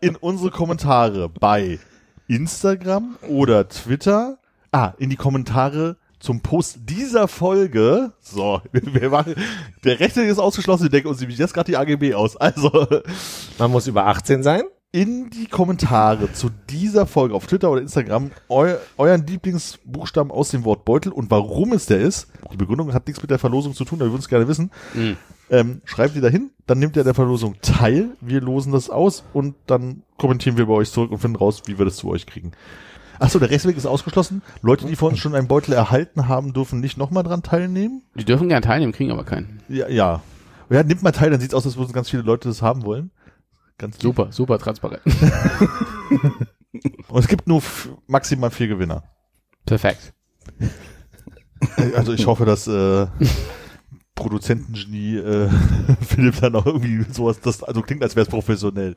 [0.00, 1.78] in unsere Kommentare bei
[2.28, 4.38] Instagram oder Twitter,
[4.72, 8.12] ah, in die Kommentare zum Post dieser Folge.
[8.20, 9.34] So, wir machen,
[9.84, 12.36] der Rechte ist ausgeschlossen, wir denken uns nämlich jetzt gerade die AGB aus.
[12.36, 12.86] Also,
[13.58, 14.62] Man muss über 18 sein.
[14.92, 20.64] in die Kommentare zu dieser Folge auf Twitter oder Instagram eu euren Lieblingsbuchstaben aus dem
[20.64, 22.28] Wort Beutel und warum es der ist.
[22.52, 24.70] Die Begründung hat nichts mit der Verlosung zu tun, aber wir würden es gerne wissen.
[24.94, 25.16] Mhm.
[25.50, 29.54] Ähm, schreibt ihr dahin, dann nimmt ihr der Verlosung teil, wir losen das aus und
[29.66, 32.52] dann kommentieren wir bei euch zurück und finden raus, wie wir das zu euch kriegen.
[33.22, 34.42] Achso, der Rechtsweg ist ausgeschlossen.
[34.62, 38.02] Leute, die uns schon einen Beutel erhalten haben, dürfen nicht nochmal dran teilnehmen.
[38.16, 39.62] Die dürfen gerne teilnehmen, kriegen aber keinen.
[39.68, 40.22] Ja, ja.
[40.70, 43.12] Ja, nimmt mal teil, dann sieht's aus, als würden ganz viele Leute das haben wollen.
[43.78, 44.02] Ganz lieb.
[44.02, 45.02] Super, super transparent.
[47.08, 47.62] Und es gibt nur
[48.08, 49.04] maximal vier Gewinner.
[49.66, 50.14] Perfekt.
[51.94, 53.06] Also ich hoffe, dass äh,
[54.14, 55.48] Produzentengenie äh,
[56.06, 58.94] Philipp dann auch irgendwie sowas, das also klingt, als wäre es professionell.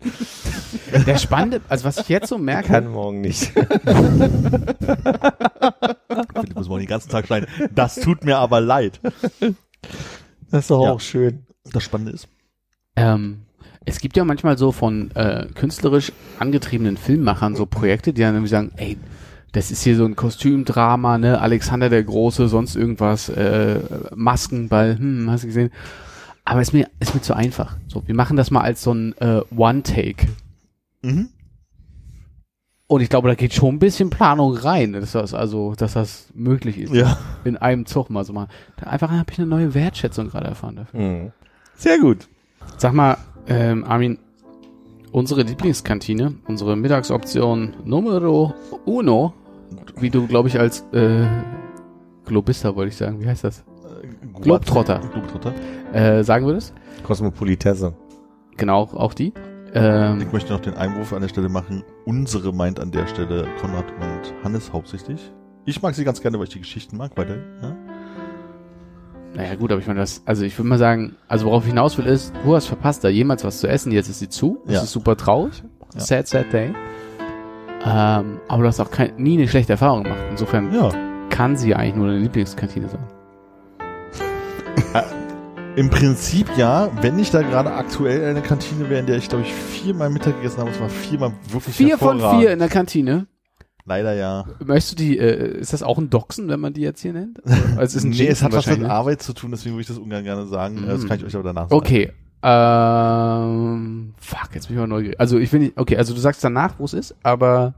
[1.08, 3.52] Der Spannende, also was ich jetzt so merke, Kann morgen nicht.
[6.34, 7.48] Philipp muss man den ganzen Tag schneiden.
[7.74, 9.00] Das tut mir aber leid.
[10.52, 10.92] Das ist doch Ja.
[10.92, 11.46] auch schön.
[11.72, 12.28] Das Spannende ist.
[12.96, 13.42] ähm,
[13.88, 18.50] es gibt ja manchmal so von äh, künstlerisch angetriebenen Filmmachern so Projekte, die dann irgendwie
[18.50, 18.98] sagen, ey,
[19.56, 23.80] das ist hier so ein Kostümdrama, ne, Alexander der Große, sonst irgendwas, äh,
[24.14, 25.72] Maskenball, hm, hast du gesehen?
[26.44, 27.78] Aber ist mir, ist mir zu einfach.
[27.88, 30.28] So, wir machen das mal als so ein äh, One-Take.
[31.02, 31.30] Mhm.
[32.88, 36.28] Und ich glaube, da geht schon ein bisschen Planung rein, dass das also, dass das
[36.36, 36.94] möglich ist.
[36.94, 37.18] Ja.
[37.46, 38.48] In einem Zug mal so mal.
[38.78, 41.00] Da einfach habe ich eine neue Wertschätzung gerade erfahren dafür.
[41.00, 41.32] Mhm.
[41.76, 42.28] Sehr gut.
[42.78, 44.20] Sag mal, ähm, Armin,
[45.12, 48.54] unsere Lieblingskantine, unsere Mittagsoption Numero
[48.86, 49.34] Uno,
[50.00, 51.26] wie du, glaube ich, als äh,
[52.26, 53.64] Globista wollte ich sagen, wie heißt das?
[54.42, 55.00] Globetrotter.
[55.14, 55.54] Globetrotter.
[55.94, 56.74] Äh, sagen würdest?
[57.04, 57.94] Kosmopolitesse.
[58.58, 59.34] Genau, auch die.
[59.74, 61.84] Ähm, Ich möchte noch den Einwurf an der Stelle machen.
[62.06, 65.32] Unsere meint an der Stelle Konrad und Hannes hauptsächlich.
[65.66, 67.16] Ich mag sie ganz gerne, weil ich die Geschichten mag.
[67.18, 67.38] Weiter.
[67.62, 67.76] Ja?
[69.36, 71.98] naja gut, aber ich meine das, also ich würde mal sagen, also worauf ich hinaus
[71.98, 74.76] will ist, du hast verpasst, da jemals was zu essen, jetzt ist sie zu, das
[74.76, 74.82] Ja.
[74.84, 75.62] ist super traurig,
[75.94, 76.00] Ja.
[76.00, 76.74] sad, sad day.
[77.84, 80.90] Ähm, aber du hast auch kein, nie eine schlechte Erfahrung gemacht, insofern ja.
[81.30, 83.06] kann sie eigentlich nur deine Lieblingskantine sein.
[85.76, 89.44] Im Prinzip ja, wenn ich da gerade aktuell eine Kantine wäre, in der ich glaube
[89.44, 93.28] ich viermal Mittag gegessen habe, es war viermal wirklich Vier von vier in der Kantine.
[93.88, 94.46] Leider ja.
[94.64, 97.40] Möchtest du die, äh, ist das auch ein Doxen, wenn man die jetzt hier nennt?
[97.46, 98.84] Also es ist ein nee, Jinxen es hat was mit.
[98.90, 100.82] Arbeit zu tun, deswegen würde ich das ungern gerne sagen.
[100.82, 100.88] Mhm.
[100.88, 101.76] Das kann ich euch aber danach sagen.
[101.76, 102.12] Okay.
[102.42, 103.75] Ähm,
[104.56, 105.20] jetzt bin ich mal neugierig.
[105.20, 107.76] Also ich nicht, okay, also du sagst danach, wo es ist, aber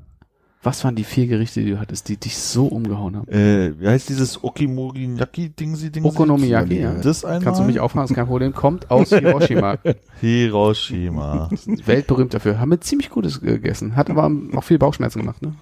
[0.64, 3.28] was waren die vier Gerichte, die du hattest, die dich so umgehauen haben?
[3.30, 6.08] Äh, wie heißt dieses Okimori-Nyaki-Dingsi-Dingsi?
[6.08, 6.94] Okonomiyaki, ja.
[6.96, 7.42] Das einmal?
[7.44, 8.54] Kannst du mich auffangen, ist kein Problem.
[8.54, 9.78] Kommt aus Hiroshima.
[10.20, 11.50] Hiroshima.
[11.86, 12.60] Weltberühmt dafür.
[12.60, 13.96] Haben wir ziemlich Gutes gegessen.
[13.96, 15.54] Hat aber auch viel Bauchschmerzen gemacht, ne?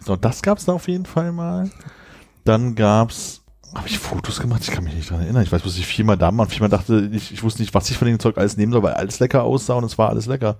[0.00, 1.70] so, das gab's da auf jeden Fall mal.
[2.44, 3.42] Dann gab's,
[3.74, 4.62] habe ich Fotos gemacht?
[4.62, 5.42] Ich kann mich nicht dran erinnern.
[5.42, 7.90] Ich weiß, dass ich viermal da war und viermal dachte, ich, ich wusste nicht, was
[7.90, 10.26] ich von dem Zeug alles nehmen soll, weil alles lecker aussah und es war alles
[10.26, 10.56] lecker.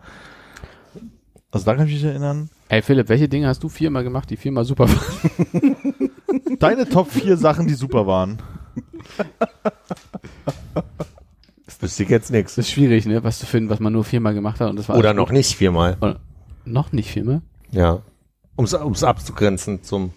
[1.51, 2.51] Also da kann ich mich erinnern.
[2.69, 5.77] Ey Philipp, welche Dinge hast du viermal gemacht, die viermal super waren?
[6.59, 8.39] Deine Top 4 Sachen, die super waren.
[11.81, 12.55] Wüsste ich jetzt nichts.
[12.55, 13.23] Das ist schwierig, ne?
[13.23, 15.55] Was zu finden, was man nur viermal gemacht hat und das war Oder noch nicht
[15.55, 15.93] viermal.
[15.95, 16.03] gut.
[16.03, 16.21] Oder
[16.65, 17.43] noch nicht viermal?
[17.71, 18.01] Ja.
[18.57, 20.13] Um's, um's abzugrenzen zum.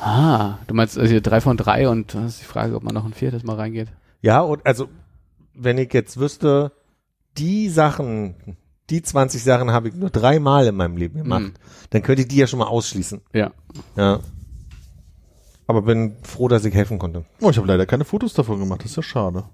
[0.00, 2.94] Ah, du meinst also hier drei von drei und das ist die Frage, ob man
[2.94, 3.88] noch ein viertes Mal reingeht.
[4.22, 4.88] Ja, und also,
[5.54, 6.72] wenn ich jetzt wüsste,
[7.38, 8.34] die Sachen,
[8.90, 11.52] die 20 Sachen habe ich nur dreimal in meinem Leben gemacht, Mhm.
[11.90, 13.20] dann könnte ich die ja schon mal ausschließen.
[13.32, 13.50] Ja.
[13.96, 14.20] Ja.
[15.66, 17.24] Aber bin froh, dass ich helfen konnte.
[17.40, 18.80] Oh, ich habe leider keine Fotos davon gemacht.
[18.84, 19.44] Das ist ja schade.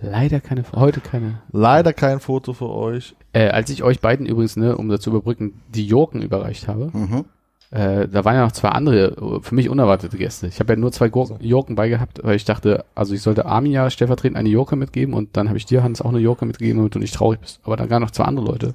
[0.00, 1.42] Leider keine, heute keine.
[1.50, 3.16] Leider kein Foto für euch.
[3.32, 6.90] Äh, als ich euch beiden übrigens, ne, um das zu überbrücken, die Jorken überreicht habe,
[6.92, 7.24] Mhm.
[7.70, 10.46] Äh, da waren ja noch zwei andere, äh, für mich unerwartete Gäste.
[10.46, 13.72] Ich habe ja nur zwei Gurken, Jorken beigehabt, weil ich dachte, also ich sollte Armin
[13.72, 16.78] ja stellvertretend eine Jorke mitgeben und dann habe ich dir, Hans, auch eine Jorke mitgegeben,
[16.78, 17.60] damit du nicht traurig bist.
[17.64, 18.74] Aber dann gar noch zwei andere Leute.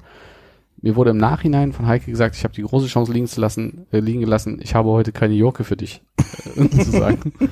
[0.82, 3.88] Mir wurde im Nachhinein von Heike gesagt, ich habe die große Chance liegen zu lassen,
[3.92, 6.04] äh, liegen gelassen, ich habe heute keine Jorke für dich.
[6.56, 7.34] Äh, zu sagen.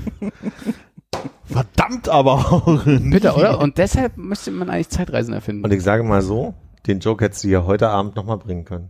[1.46, 2.84] Verdammt aber auch.
[2.86, 3.60] Bitte, oder?
[3.60, 5.66] Und deshalb müsste man eigentlich Zeitreisen erfinden.
[5.66, 6.54] Und ich sage mal so,
[6.88, 8.90] den Joke hättest du ja heute Abend nochmal bringen können.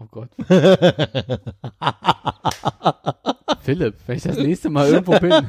[0.00, 0.30] Oh Gott.
[3.62, 5.32] Philipp, wenn ich das nächste Mal irgendwo bin.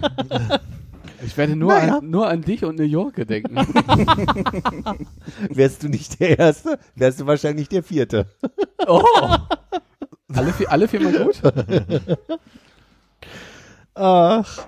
[1.24, 2.00] Ich werde nur, Naja.
[2.00, 3.56] an, nur an dich und New York gedenken.
[5.52, 8.26] Wärst du nicht der Erste, wärst du wahrscheinlich der Vierte.
[8.88, 9.04] oh.
[10.34, 11.40] Alle, vier, alle viermal gut?
[13.94, 14.66] Ach.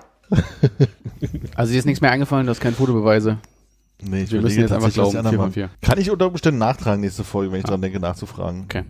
[1.56, 3.40] Also dir ist nichts mehr eingefallen, du hast keine Fotobeweise.
[4.06, 5.54] Nee, ich Wir müssen jetzt einfach glauben, anderen 4 von machen.
[5.54, 5.70] 4.
[5.82, 8.64] Kann ich unter Umständen nachtragen nächste Folge, wenn ich dran denke, nachzufragen.
[8.64, 8.84] Okay.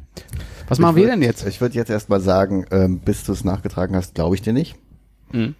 [0.67, 1.45] Was machen wir denn jetzt?
[1.45, 4.75] Ich würde jetzt erstmal sagen, ähm, bis du es nachgetragen hast, glaube ich dir nicht.
[5.31, 5.55] Mhm.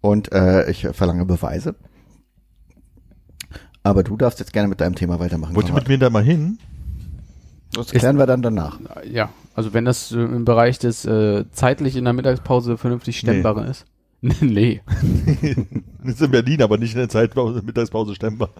[0.00, 1.74] Und äh, ich verlange Beweise.
[3.82, 5.54] Aber du darfst jetzt gerne mit deinem Thema weitermachen.
[5.54, 6.58] Wollt ihr mit mir da mal hin?
[7.72, 8.78] Das klären wir dann danach.
[9.04, 13.66] Ja, also wenn das äh, im Bereich des äh, zeitlich in der Mittagspause vernünftig Stemmbaren
[13.66, 13.84] ist.
[14.40, 14.80] nee.
[16.08, 18.50] Ist in Berlin, aber nicht in der Zeitpause, Mittagspause stemmbar.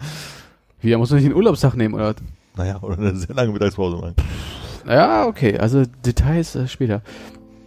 [0.81, 2.15] Wie, da muss man nicht einen Urlaubstag nehmen, oder?
[2.57, 4.15] Naja, oder eine sehr lange Mittagspause machen.
[4.87, 7.03] Ja, okay, also Details äh, später.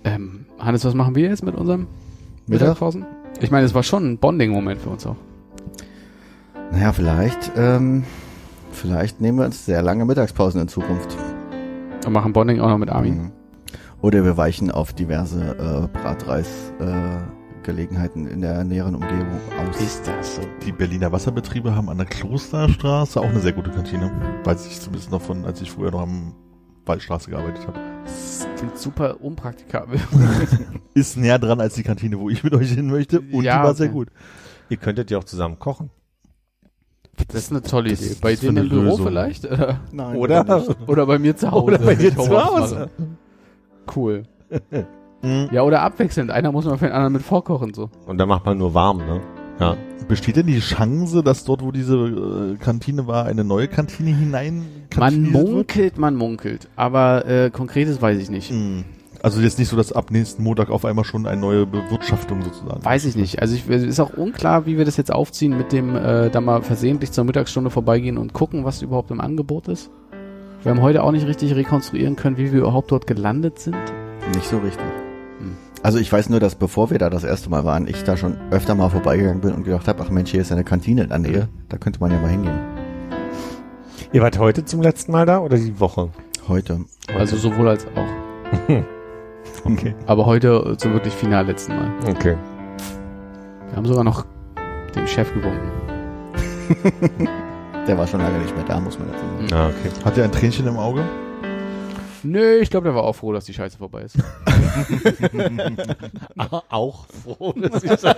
[0.03, 1.87] Ähm, Hannes, was machen wir jetzt mit unserem
[2.47, 2.67] Mittag?
[2.67, 3.05] Mittagspausen?
[3.39, 5.15] Ich meine, es war schon ein Bonding-Moment für uns auch.
[6.71, 8.03] Naja, vielleicht, ähm,
[8.71, 11.15] vielleicht nehmen wir uns sehr lange Mittagspausen in Zukunft.
[12.05, 13.15] Und machen Bonding auch noch mit Armin.
[13.15, 13.31] Mhm.
[14.01, 17.36] Oder wir weichen auf diverse äh, Bratreis-Gelegenheiten äh,
[17.67, 19.79] Gelegenheiten in der näheren Umgebung aus.
[19.81, 20.41] Ist das so?
[20.65, 24.09] Die Berliner Wasserbetriebe haben an der Klosterstraße auch eine sehr gute Kantine.
[24.45, 26.33] Weiß ich zumindest noch von, als ich früher noch am
[26.85, 27.77] Waldstraße gearbeitet habe.
[28.05, 29.99] Das klingt super unpraktikabel.
[30.93, 33.19] Ist näher dran als die Kantine, wo ich mit euch hin möchte.
[33.19, 34.07] Und Ja, die war sehr gut.
[34.69, 35.89] Ihr könntet ja auch zusammen kochen.
[37.27, 38.15] Das ist eine tolle Idee.
[38.21, 39.07] Bei denen im Büro Lösung.
[39.07, 39.43] vielleicht?
[39.45, 40.63] Oder, Nein, Oder?
[40.87, 41.65] oder bei mir zu Hause.
[41.65, 42.89] Oder bei dir zu Hause.
[43.93, 44.23] Cool.
[45.27, 45.49] Mhm.
[45.51, 46.31] Ja, oder abwechselnd.
[46.31, 47.89] Einer muss man für den anderen mit vorkochen, so.
[48.05, 49.21] Und dann macht man nur warm, ne?
[49.59, 49.75] Ja.
[50.07, 54.59] Besteht denn die Chance, dass dort, wo diese äh, Kantine war, eine neue Kantine hinein
[54.59, 55.47] Man kantiniert wird?
[55.47, 56.69] munkelt, man munkelt.
[56.75, 58.51] Aber äh, konkretes weiß ich nicht.
[58.51, 58.85] Mhm.
[59.23, 62.85] Also jetzt nicht so, dass ab nächsten Montag auf einmal schon eine neue Bewirtschaftung sozusagen.
[62.85, 63.41] Weiß ich nicht.
[63.41, 66.39] Also ich, es ist auch unklar, wie wir das jetzt aufziehen mit dem äh, da
[66.39, 69.89] mal versehentlich zur Mittagsstunde vorbeigehen und gucken, was überhaupt im Angebot ist.
[70.61, 73.75] Wir haben heute auch nicht richtig rekonstruieren können, wie wir überhaupt dort gelandet sind.
[74.35, 74.85] Nicht so richtig.
[75.83, 78.37] Also ich weiß nur, dass bevor wir da das erste Mal waren, ich da schon
[78.51, 81.19] öfter mal vorbeigegangen bin und gedacht habe, ach Mensch, hier ist eine Kantine in der
[81.19, 82.59] Nähe, da könnte man ja mal hingehen.
[84.11, 86.09] Ihr wart heute zum letzten Mal da oder die Woche?
[86.47, 86.81] Heute.
[87.17, 88.67] Also sowohl als auch.
[89.65, 89.95] Okay.
[90.05, 91.91] Aber heute äh, zum wirklich final letzten Mal.
[92.07, 92.37] Okay.
[93.67, 94.25] Wir haben sogar noch
[94.95, 95.71] dem Chef gewunken.
[97.87, 99.53] Der war schon lange nicht mehr da, muss man dazu sagen.
[99.53, 100.05] Ah, okay.
[100.05, 101.03] Hat er ein Tränchen im Auge?
[102.23, 104.17] Nö, ich glaube, der war auch froh, dass die Scheiße vorbei ist.
[106.69, 108.15] auch froh, dass die Scheiße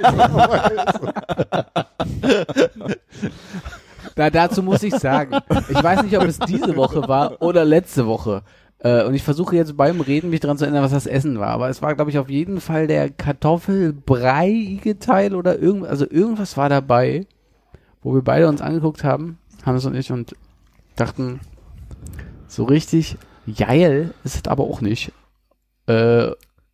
[4.16, 5.38] Da, dazu muss ich sagen,
[5.70, 8.44] ich weiß nicht, ob es diese Woche war oder letzte Woche.
[8.80, 11.50] Äh, und ich versuche jetzt beim Reden mich daran zu erinnern, was das Essen war.
[11.50, 16.58] Aber es war, glaube ich, auf jeden Fall der Kartoffelbreiige Teil oder irgend, also irgendwas
[16.58, 17.26] war dabei,
[18.02, 20.36] wo wir beide uns angeguckt haben, Hannes und ich, und
[20.96, 21.42] dachten,
[22.48, 23.18] so richtig
[23.56, 25.12] geil ist es aber auch nicht.
[25.88, 26.32] Äh,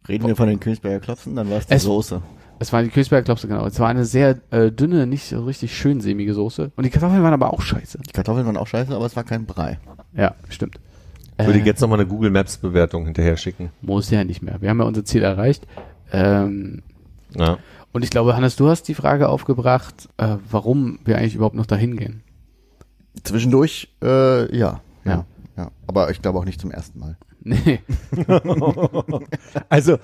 [0.08, 2.22] Reden wir von den Königsberger Klopfen, dann war es die Es- Soße.
[2.60, 3.66] es war die Kösberger Klopse, genau.
[3.66, 6.72] Es war eine sehr äh, dünne, nicht so richtig schön sämige Soße.
[6.76, 8.00] Und die Kartoffeln waren aber auch scheiße.
[8.08, 9.80] Die Kartoffeln waren auch scheiße, aber es war kein Brei.
[10.16, 10.80] Ja, stimmt.
[11.40, 13.72] Ich würde Äh, jetzt nochmal eine Google Maps Bewertung hinterher schicken.
[13.82, 14.62] Muss ja nicht mehr.
[14.62, 15.66] Wir haben ja unser Ziel erreicht.
[16.12, 16.82] Ähm,
[17.36, 17.58] Ja.
[17.92, 21.66] und ich glaube, Hannes, du hast die Frage aufgebracht, äh, warum wir eigentlich überhaupt noch
[21.66, 22.22] dahin gehen.
[23.24, 24.82] Zwischendurch, äh, ja.
[25.58, 25.72] Ja.
[25.88, 27.18] Aber ich glaube auch nicht zum ersten Mal.
[27.46, 27.80] Nee.
[29.70, 30.00] Also,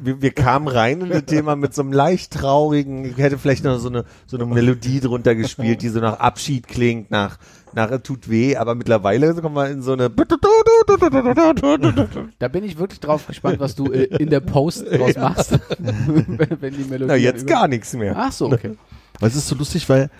[0.00, 3.64] wir, wir kamen rein in das Thema mit so einem leicht traurigen, ich hätte vielleicht
[3.64, 7.38] noch so eine, so eine Melodie drunter gespielt, die so nach Abschied klingt, nach,
[7.72, 10.10] nach tut weh, aber mittlerweile kommen wir in so eine
[12.38, 15.58] Da bin ich wirklich drauf gespannt, was du äh, in der Post draus machst.
[15.78, 18.14] wenn, wenn die Melodie Na, jetzt gar nichts mehr.
[18.16, 18.76] Ach so, okay.
[19.20, 20.10] Weil es ist so lustig, weil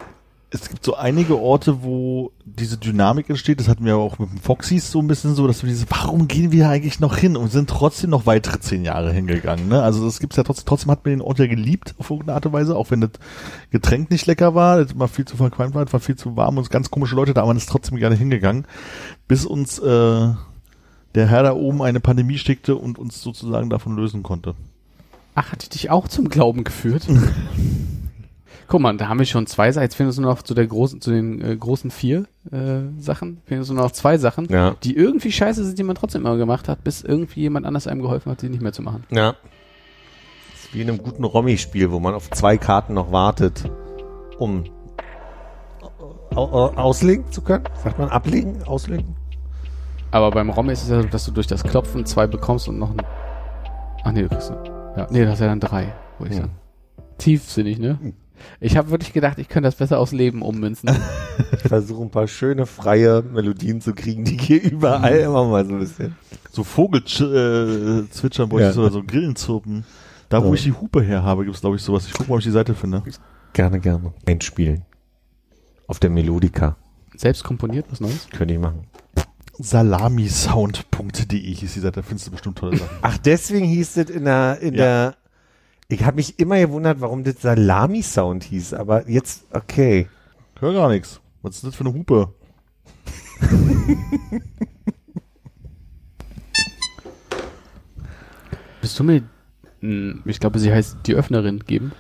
[0.55, 3.59] es gibt so einige Orte, wo diese Dynamik entsteht.
[3.59, 6.29] Das hatten wir auch mit dem Foxys so ein bisschen so, dass wir diese, warum
[6.29, 9.69] gehen wir eigentlich noch hin und sind trotzdem noch weitere zehn Jahre hingegangen.
[9.69, 9.83] Ne?
[9.83, 12.47] Also das gibt's ja trotzdem, trotzdem hat man den Ort ja geliebt auf irgendeine Art
[12.47, 13.11] und Weise, auch wenn das
[13.71, 16.71] Getränk nicht lecker war, das war viel zu verqualmt war, war viel zu warm und
[16.71, 18.65] ganz komische Leute da, aber man ist trotzdem gerne hingegangen,
[19.27, 19.83] bis uns äh,
[21.15, 24.55] der Herr da oben eine Pandemie stickte und uns sozusagen davon lösen konnte.
[25.35, 27.09] Ach, hat dich auch zum Glauben geführt?
[28.67, 29.83] Guck mal, da haben wir schon zwei Sachen.
[29.85, 33.41] Jetzt fehlen uns nur noch zu der großen, zu den äh, großen vier äh, Sachen.
[33.47, 34.75] Fehlen uns nur noch zwei Sachen, Ja.
[34.83, 38.01] die irgendwie scheiße sind, die man trotzdem immer gemacht hat, bis irgendwie jemand anders einem
[38.03, 39.05] geholfen hat, die nicht mehr zu machen.
[39.11, 39.33] Ja.
[40.53, 43.71] Das ist wie in einem guten Rommi-Spiel, wo man auf zwei Karten noch wartet,
[44.39, 44.65] um
[46.35, 47.65] au- au- auslegen zu können.
[47.83, 49.15] Sagt man ablegen, auslegen?
[50.11, 52.79] Aber beim Rom ist es ja so, dass du durch das Klopfen zwei bekommst und
[52.79, 53.03] noch ein.
[54.05, 54.51] Ach nee, du kriegst.
[54.97, 56.45] Ja, nee, das ist ja dann drei, würde ich Hm.
[56.47, 56.57] sagen.
[57.19, 57.99] Tiefsinnig, ne?
[58.61, 60.91] Ich habe wirklich gedacht, ich könnte das besser aufs Leben ummünzen.
[61.65, 65.73] Ich versuche ein paar schöne, freie Melodien zu kriegen, die hier überall immer mal so
[65.73, 66.15] ein bisschen.
[66.53, 68.83] So Vogelzwitschern äh, zwitschern bräuchte ich Ja.
[68.83, 69.85] oder so Grillenzirpen.
[70.29, 70.55] Da, wo Ja.
[70.55, 72.07] ich die Hupe her habe, gibt's glaube ich sowas.
[72.07, 73.03] Ich gucke mal, ob ich die Seite finde.
[73.53, 74.13] Gerne, gerne.
[74.27, 74.85] Einspielen.
[75.89, 76.77] Auf der Melodika.
[77.17, 78.29] Selbst komponiert, was Neues?
[78.31, 78.85] Könnte ich machen.
[79.59, 82.01] Salamisound.de hieß die Seite.
[82.01, 82.97] Da findest du bestimmt tolle Sachen.
[83.03, 84.79] Ach, deswegen hieß es in der, in Ja.
[84.85, 85.15] der,
[85.95, 90.09] ich habe mich immer gewundert, warum das Salami-Sound hieß, aber jetzt, okay.
[90.59, 91.21] Hör gar nichts.
[91.43, 92.35] Was ist das für eine Hupe?
[98.81, 99.23] Bist du mir,
[99.81, 101.93] hm, ich glaube, sie heißt die Öffnerin geben?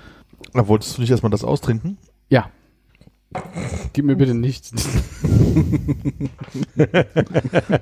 [0.52, 1.98] Na, wolltest du nicht erstmal das austrinken?
[2.28, 2.50] Ja.
[3.92, 4.70] Gib mir bitte nichts.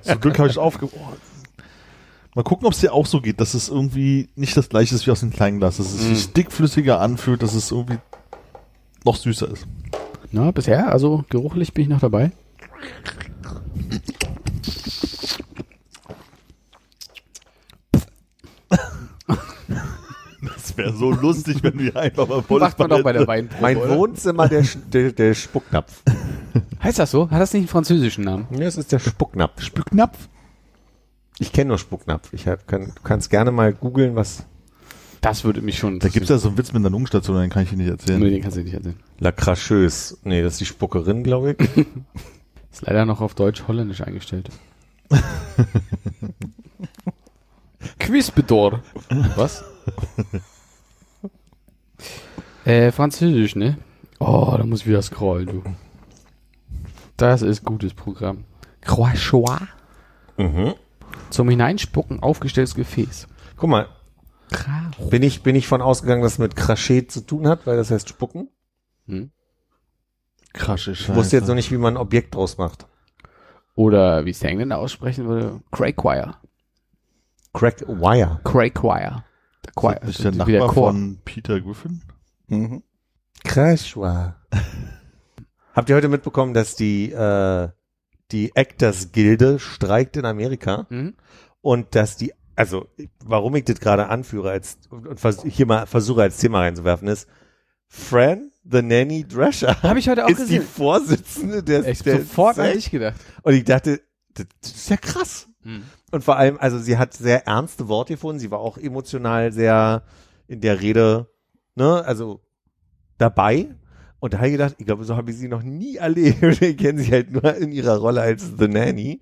[0.03, 0.87] Zum Glück habe ich es aufge...
[0.87, 1.13] Oh.
[2.35, 5.07] Mal gucken, ob es dir auch so geht, dass es irgendwie nicht das gleiche ist
[5.07, 5.77] wie aus dem kleinen Glas.
[5.77, 7.99] Dass es sich dickflüssiger anfühlt, dass es irgendwie
[9.05, 9.67] noch süßer ist.
[10.31, 12.33] Na, bisher, also geruchlich bin ich noch dabei.
[20.41, 23.63] Das wäre so lustig, wenn hier einfach mal voll Macht man doch bei der Weinprobe,
[23.63, 23.97] Mein oder?
[23.97, 26.03] Wohnzimmer, der, der, der Spucknapf.
[26.83, 27.31] Heißt das so?
[27.31, 28.47] Hat das nicht einen französischen Namen?
[28.53, 29.63] Ja, es ist der Spucknapf.
[29.63, 30.29] Spücknapf.
[31.39, 32.33] Ich kenne nur Spucknapf.
[32.33, 34.45] Ich hab, kann, du kannst gerne mal googeln, was
[35.21, 35.99] Das würde mich schon.
[35.99, 38.21] Da gibt's ja so einen Witz mit einer Lungenstation, den kann ich dir nicht erzählen.
[38.21, 38.97] Nee, den kannst du nicht erzählen.
[39.19, 40.19] La Cracheuse.
[40.25, 41.87] Nee, das ist die Spuckerin, glaube ich.
[42.73, 44.49] Ist leider noch auf Deutsch-Holländisch eingestellt.
[47.99, 48.81] Quizbedor.
[49.37, 49.63] Was?
[52.65, 53.77] äh, Französisch, ne?
[54.21, 55.63] Oh, da muss ich wieder scrollen, du.
[57.19, 58.45] Das ist gutes Programm.
[58.81, 59.69] Croissant.
[60.39, 60.75] mhm.
[61.33, 63.27] Zum Hineinspucken aufgestelltes Gefäß.
[63.57, 63.89] Guck mal,
[65.11, 67.91] bin ich, bin ich von ausgegangen, dass es mit Crachet zu tun hat, weil das
[67.91, 68.49] heißt Spucken?
[69.07, 69.31] Hm?
[70.53, 71.15] Krasche Ich Scheiße.
[71.15, 72.87] wusste jetzt noch nicht, wie man ein Objekt draus macht.
[73.75, 76.37] Oder wie es der Engländer aussprechen würde, Crayquire.
[77.55, 78.41] Crack Wire.
[78.45, 79.25] Crayquire.
[79.65, 80.03] Der Choir.
[80.03, 80.91] Ist nicht der Nachbar Chor.
[80.91, 82.03] von Peter Griffin?
[82.49, 82.83] Mhm.
[83.45, 84.37] Crashwa.
[85.75, 87.69] Habt ihr heute mitbekommen, dass die, äh,
[88.33, 91.15] die Actors-Gilde streikt in Amerika Mhm.
[91.61, 92.87] und dass die, also
[93.25, 97.29] warum ich das gerade anführe als und vers hier mal versuche als Thema reinzuwerfen ist,
[97.89, 100.63] Fran, the Nanny Drescher, Habe ich heute auch ist die gesehen.
[100.63, 102.75] Vorsitzende der, Echt der sofort an SAG.
[102.75, 103.21] dich gedacht.
[103.43, 104.01] Und ich dachte,
[104.35, 105.49] das, das ist ja krass.
[105.63, 105.83] Mhm.
[106.11, 108.39] Und vor allem, also sie hat sehr ernste Worte gefunden.
[108.41, 110.05] Sie war auch emotional sehr
[110.47, 111.29] in der Rede,
[111.75, 112.41] ne, also
[113.19, 113.75] dabei.
[114.23, 116.40] Und da habe ich gedacht, ich glaube, so habe ich sie noch nie erlebt.
[116.62, 119.19] Ich kenne sie halt nur in ihrer Rolle als The Nanny.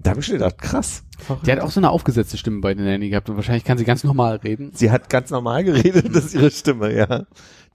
[0.00, 1.04] Da habe ich schon gedacht, krass.
[1.46, 3.84] Die hat auch so eine aufgesetzte Stimme bei den Nanny gehabt und wahrscheinlich kann sie
[3.84, 4.72] ganz normal reden.
[4.74, 7.24] Sie hat ganz normal geredet, das ist ihre Stimme, ja.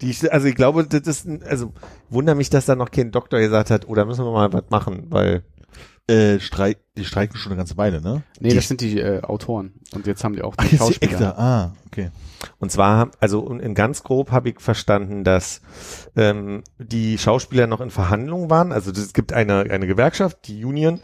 [0.02, 1.72] Die, also ich glaube, das ist, ein, also
[2.10, 5.06] wundere mich, dass da noch kein Doktor gesagt hat, oder müssen wir mal was machen,
[5.07, 5.44] weil
[6.10, 8.24] Äh, streik, die streiken schon eine ganze Weile, ne?
[8.40, 9.74] Nee, Die- das sind die äh, Autoren.
[9.94, 11.12] Und jetzt haben die auch Ach, die die Schauspieler.
[11.14, 11.38] Actor.
[11.38, 12.12] Ah, okay.
[12.60, 15.62] Und zwar, also in ganz grob habe ich verstanden, dass
[16.16, 18.72] ähm, die Schauspieler noch in Verhandlungen waren.
[18.72, 21.02] Also es gibt eine, eine Gewerkschaft, die Union.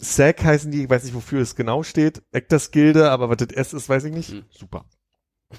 [0.00, 2.22] SAG heißen die, ich weiß nicht, wofür es genau steht.
[2.30, 4.30] Actors Gilde, aber was das S ist, weiß ich nicht.
[4.30, 4.44] Hm.
[4.50, 4.84] Super.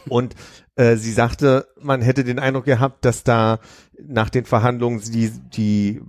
[0.08, 0.36] Und
[0.76, 3.60] äh, sie sagte, man hätte den Eindruck gehabt, dass da
[4.02, 6.02] nach den Verhandlungen die, die,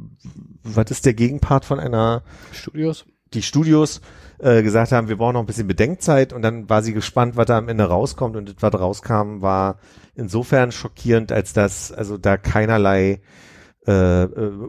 [0.63, 3.07] was ist der Gegenpart von einer Studios.
[3.33, 4.01] die Studios
[4.39, 7.47] äh, gesagt haben, wir brauchen noch ein bisschen Bedenkzeit und dann war sie gespannt, was
[7.47, 9.79] da am Ende rauskommt und das, was rauskam, war
[10.15, 13.21] insofern schockierend, als dass also da keinerlei
[13.91, 14.69] äh, äh,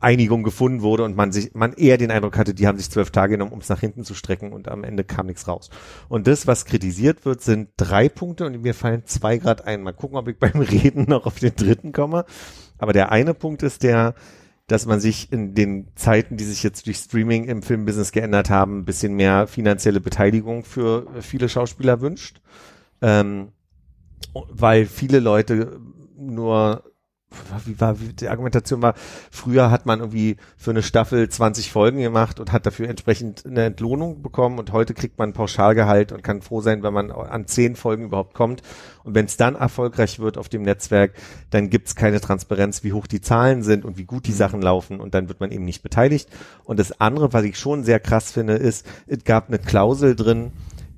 [0.00, 3.10] Einigung gefunden wurde und man sich, man eher den Eindruck hatte, die haben sich zwölf
[3.10, 5.68] Tage genommen, um es nach hinten zu strecken und am Ende kam nichts raus.
[6.08, 9.82] Und das, was kritisiert wird, sind drei Punkte und mir fallen zwei Grad ein.
[9.82, 12.24] Mal gucken, ob ich beim Reden noch auf den dritten komme.
[12.78, 14.14] Aber der eine Punkt ist der,
[14.68, 18.78] dass man sich in den Zeiten, die sich jetzt durch Streaming im Filmbusiness geändert haben,
[18.78, 22.40] ein bisschen mehr finanzielle Beteiligung für viele Schauspieler wünscht.
[23.02, 23.48] Ähm,
[24.32, 25.80] weil viele Leute
[26.16, 26.84] nur
[27.64, 28.94] wie war, wie die Argumentation war,
[29.30, 33.64] früher hat man irgendwie für eine Staffel 20 Folgen gemacht und hat dafür entsprechend eine
[33.64, 37.46] Entlohnung bekommen und heute kriegt man ein Pauschalgehalt und kann froh sein, wenn man an
[37.46, 38.62] 10 Folgen überhaupt kommt.
[39.04, 41.12] Und wenn es dann erfolgreich wird auf dem Netzwerk,
[41.50, 44.60] dann gibt es keine Transparenz, wie hoch die Zahlen sind und wie gut die Sachen
[44.60, 46.28] laufen und dann wird man eben nicht beteiligt.
[46.64, 50.52] Und das andere, was ich schon sehr krass finde, ist, es gab eine Klausel drin,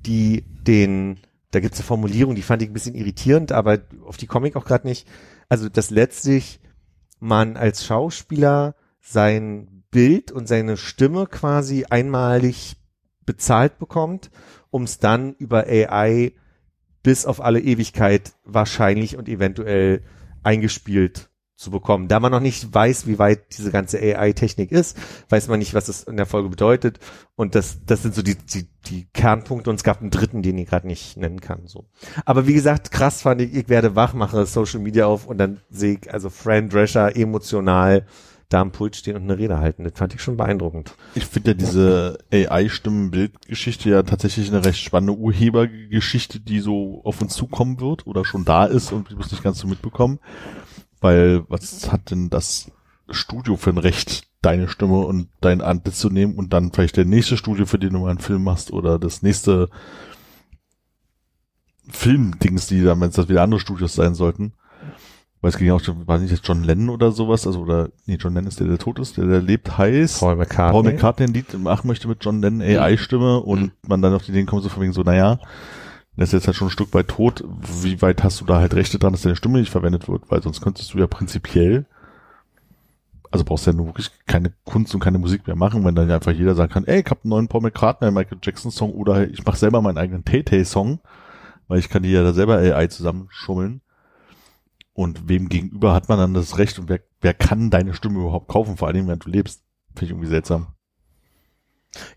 [0.05, 1.19] die den,
[1.51, 4.47] da gibt es eine Formulierung, die fand ich ein bisschen irritierend, aber auf die komme
[4.47, 5.07] ich auch gerade nicht.
[5.49, 6.61] Also, dass letztlich
[7.19, 12.77] man als Schauspieler sein Bild und seine Stimme quasi einmalig
[13.25, 14.29] bezahlt bekommt,
[14.69, 16.33] um es dann über AI
[17.01, 20.03] bis auf alle Ewigkeit wahrscheinlich und eventuell
[20.43, 21.28] eingespielt
[21.59, 22.07] zu bekommen.
[22.07, 25.89] Da man noch nicht weiß, wie weit diese ganze AI-Technik ist, weiß man nicht, was
[25.89, 26.99] es in der Folge bedeutet.
[27.35, 29.69] Und das, das sind so die, die, die Kernpunkte.
[29.69, 31.67] Und es gab einen dritten, den ich gerade nicht nennen kann.
[31.67, 31.85] So.
[32.23, 35.59] Aber wie gesagt, krass fand ich, ich werde wach, mache Social Media auf und dann
[35.69, 38.05] sehe ich also Fran Drescher emotional
[38.47, 39.83] da am Pult stehen und eine Rede halten.
[39.83, 40.95] Das fand ich schon beeindruckend.
[41.13, 47.35] Ich finde ja diese AI-Stimmen-Bildgeschichte ja tatsächlich eine recht spannende Urhebergeschichte, die so auf uns
[47.35, 50.19] zukommen wird oder schon da ist und wir es nicht ganz so mitbekommen.
[51.01, 52.71] Weil was hat denn das
[53.09, 57.05] Studio für ein Recht, deine Stimme und dein Antlitz zu nehmen und dann vielleicht der
[57.05, 59.69] nächste Studio, für den du mal einen Film machst oder das nächste
[61.89, 64.53] Filmdings, die dann, wenn es das wieder andere Studios sein sollten.
[65.41, 67.89] Weil es ging ja auch, schon- war nicht jetzt John Lennon oder sowas, also oder,
[68.05, 70.71] nee, John Lennon ist der, der tot ist, der, der lebt, heißt, Paul McCartney.
[70.81, 74.31] Paul McCartney ein Lied machen möchte mit John Lennon AI-Stimme und man dann auf die
[74.31, 75.39] Ideen kommt, so von wegen so, naja,
[76.19, 77.45] der ist jetzt halt schon ein Stück weit tot,
[77.81, 80.43] wie weit hast du da halt Rechte dran, dass deine Stimme nicht verwendet wird, weil
[80.43, 81.85] sonst könntest du ja prinzipiell,
[83.31, 86.09] also brauchst du ja nur wirklich keine Kunst und keine Musik mehr machen, wenn dann
[86.09, 88.91] ja einfach jeder sagen kann, ey, ich hab einen neuen Paul McCartney, Michael Jackson Song
[88.91, 90.99] oder ich mache selber meinen eigenen Tay-Tay-Song,
[91.69, 93.79] weil ich kann die ja da selber AI zusammenschummeln.
[94.91, 98.49] Und wem gegenüber hat man dann das Recht und wer, wer kann deine Stimme überhaupt
[98.49, 99.63] kaufen, vor allem wenn du lebst?
[99.95, 100.67] Finde ich irgendwie seltsam.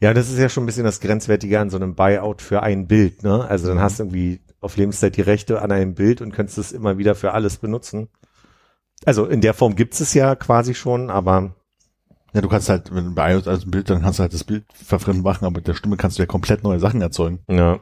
[0.01, 2.86] Ja, das ist ja schon ein bisschen das Grenzwertige an so einem Buyout für ein
[2.86, 3.44] Bild, ne?
[3.49, 6.73] Also dann hast du irgendwie auf Lebenszeit die Rechte an einem Bild und könntest es
[6.73, 8.09] immer wieder für alles benutzen.
[9.05, 11.55] Also in der Form gibt es ja quasi schon, aber
[12.35, 14.32] Ja, du kannst halt, wenn du bei iOS als ein Bild, dann kannst du halt
[14.32, 17.40] das Bild verfremden machen, aber mit der Stimme kannst du ja komplett neue Sachen erzeugen,
[17.49, 17.81] ja.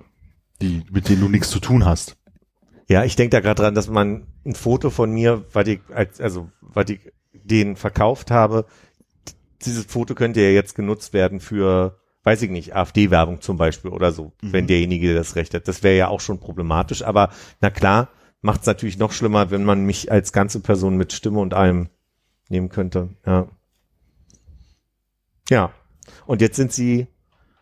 [0.63, 2.17] die, mit denen du nichts zu tun hast.
[2.89, 6.21] Ja, ich denke da gerade dran, dass man ein Foto von mir, was ich als,
[6.21, 8.67] also was ich den verkauft habe,
[9.63, 14.13] dieses Foto könnte ja jetzt genutzt werden für, weiß ich nicht, AfD-Werbung zum Beispiel oder
[14.13, 14.53] so, Mhm.
[14.53, 15.69] wenn derjenige das Recht hat.
[15.69, 17.31] Das wäre ja auch schon problematisch, aber
[17.61, 18.09] na klar,
[18.43, 21.89] macht es natürlich noch schlimmer, wenn man mich als ganze Person mit Stimme und allem
[22.49, 23.11] nehmen könnte.
[23.27, 23.49] Ja.
[25.51, 25.73] Ja.
[26.27, 27.07] Und jetzt sind sie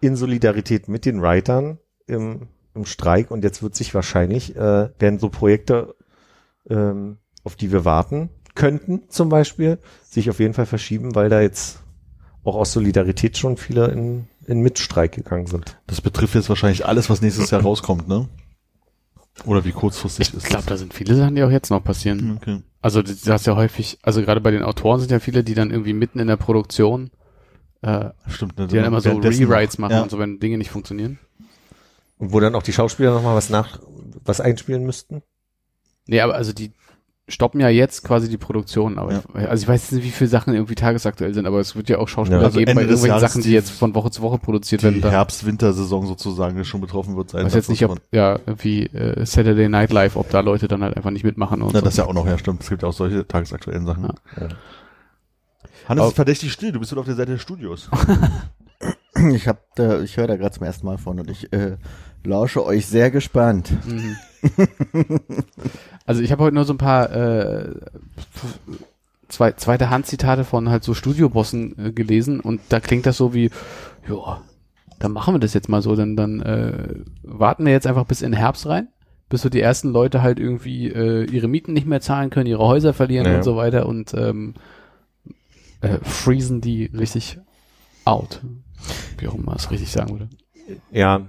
[0.00, 5.18] in Solidarität mit den Writern im, im Streik und jetzt wird sich wahrscheinlich, äh, werden
[5.18, 5.96] so Projekte,
[6.70, 11.40] ähm, auf die wir warten könnten, zum Beispiel, sich auf jeden Fall verschieben, weil da
[11.40, 11.80] jetzt
[12.48, 15.76] auch aus Solidarität schon viele in, in Mitstreik gegangen sind.
[15.86, 18.28] Das betrifft jetzt wahrscheinlich alles, was nächstes Jahr rauskommt, ne?
[19.44, 22.38] Oder wie kurzfristig Ich ist glaube, da sind viele Sachen, die auch jetzt noch passieren.
[22.38, 22.60] Okay.
[22.80, 25.70] Also du hast ja häufig, also gerade bei den Autoren sind ja viele, die dann
[25.70, 27.10] irgendwie mitten in der Produktion,
[27.82, 28.66] äh, Stimmt, ne?
[28.66, 30.02] die dann immer so Rewrites machen Ja.
[30.02, 31.18] und so, wenn Dinge nicht funktionieren.
[32.18, 33.78] Und wo dann auch die Schauspieler nochmal was nach,
[34.24, 35.22] was einspielen müssten.
[36.06, 36.72] Nee, aber also die
[37.28, 39.22] stoppen ja jetzt quasi die Produktion, aber Ja.
[39.38, 41.98] ich, also ich weiß nicht, wie viele Sachen irgendwie tagesaktuell sind, aber es wird ja
[41.98, 42.46] auch Schauspieler Ja.
[42.46, 44.38] Also geben bei Ende des irgendwelchen Jahres Sachen, die die- jetzt von Woche zu Woche
[44.38, 45.02] produziert werden.
[45.02, 47.44] Die Herbst-Wintersaison sozusagen schon betroffen wird sein.
[47.46, 50.96] weiß jetzt nicht, ob ja irgendwie äh, Saturday Night Live, ob da Leute dann halt
[50.96, 51.84] einfach nicht mitmachen und Na, so.
[51.84, 52.62] das ja auch noch, ja stimmt.
[52.62, 54.04] Es gibt ja auch solche tagesaktuellen Sachen.
[54.04, 54.48] Ja.
[55.88, 57.88] Hannes Aber- ist verdächtig still, du bist wieder auf der Seite des Studios.
[59.34, 61.76] Ich hab da, ich höre da gerade zum ersten Mal von und ich äh,
[62.24, 63.72] lausche euch sehr gespannt.
[63.86, 64.16] Mhm.
[66.06, 67.74] also ich habe heute nur so ein paar äh,
[69.28, 73.50] zwei, zweite Hand-Zitate von halt so Studiobossen äh, gelesen und da klingt das so wie,
[74.08, 74.40] ja,
[74.98, 78.22] dann machen wir das jetzt mal so, dann, dann äh, warten wir jetzt einfach bis
[78.22, 78.88] in den Herbst rein,
[79.28, 82.66] bis so die ersten Leute halt irgendwie äh, ihre Mieten nicht mehr zahlen können, ihre
[82.66, 83.36] Häuser verlieren Ja.
[83.36, 84.54] und so weiter und ähm,
[85.80, 87.38] äh, freezen die richtig
[88.04, 88.40] out.
[89.18, 90.28] Wie auch immer es richtig sagen würde.
[90.90, 91.26] Ja.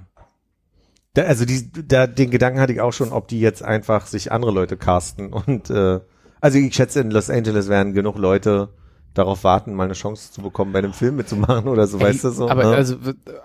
[1.13, 4.31] Da, also die, da, den Gedanken hatte ich auch schon, ob die jetzt einfach sich
[4.31, 5.99] andere Leute casten und äh,
[6.41, 8.69] also ich schätze in Los Angeles werden genug Leute
[9.13, 12.29] darauf warten, mal eine Chance zu bekommen, bei einem Film mitzumachen oder so, weißt du
[12.29, 12.49] so.
[12.49, 12.75] Aber ne?
[12.75, 12.95] also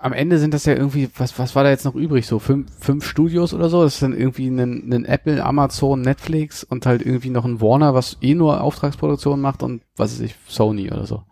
[0.01, 2.27] am Ende sind das ja irgendwie, was, was war da jetzt noch übrig?
[2.27, 3.83] So fünf, fünf Studios oder so?
[3.83, 7.93] Das ist dann irgendwie ein, ein Apple, Amazon, Netflix und halt irgendwie noch ein Warner,
[7.93, 11.23] was eh nur Auftragsproduktion macht und was weiß ich, Sony oder so.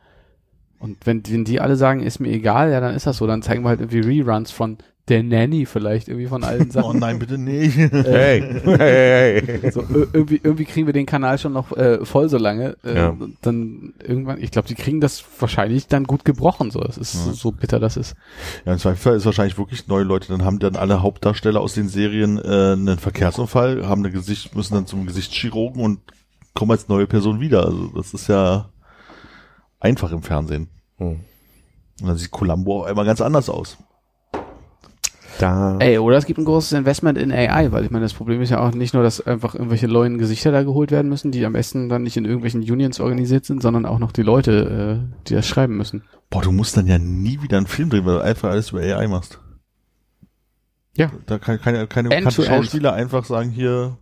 [0.84, 3.26] Und wenn, wenn die alle sagen, ist mir egal, ja, dann ist das so.
[3.28, 4.78] Dann zeigen wir halt irgendwie Reruns von
[5.10, 7.00] der Nanny vielleicht irgendwie von allen oh Sachen.
[7.00, 7.76] nein, bitte nicht.
[7.78, 9.72] hey, hey, hey, hey.
[9.72, 12.78] So, ir- irgendwie, irgendwie kriegen wir den Kanal schon noch äh, voll so lange.
[12.86, 13.18] Äh, Ja.
[13.42, 16.72] Dann irgendwann, ich glaube, die kriegen das wahrscheinlich dann gut gebrochen.
[16.72, 17.20] So, es ist Ja.
[17.22, 18.16] so, so bitter, das ist.
[18.66, 21.90] Ja, im Zweifelsfall ist wahrscheinlich wirklich neue Leute, dann haben dann alle Hauptdarsteller aus den
[21.90, 26.00] Serien äh, einen Verkehrsunfall, haben ein Gesicht, müssen dann zum Gesichtschirurgen und
[26.54, 27.66] kommen als neue Person wieder.
[27.66, 28.70] Also das ist ja
[29.84, 30.70] einfach im Fernsehen.
[30.98, 31.20] Hm.
[32.02, 33.78] Und dann sieht Columbo auch einmal ganz anders aus.
[35.40, 35.78] Da.
[35.80, 38.52] Ey, oder es gibt ein großes Investment in AI, weil ich meine, das Problem ist
[38.52, 41.54] ja auch nicht nur, dass einfach irgendwelche neuen Gesichter da geholt werden müssen, die am
[41.54, 45.34] besten dann nicht in irgendwelchen Unions organisiert sind, sondern auch noch die Leute, äh, die
[45.34, 46.04] das schreiben müssen.
[46.30, 48.82] Boah, du musst dann ja nie wieder einen Film drehen, weil du einfach alles über
[48.82, 49.40] AI machst.
[50.96, 51.12] Ja.
[51.26, 52.34] Da kann keine, keine End end.
[52.34, 53.98] Schauspieler einfach sagen hier,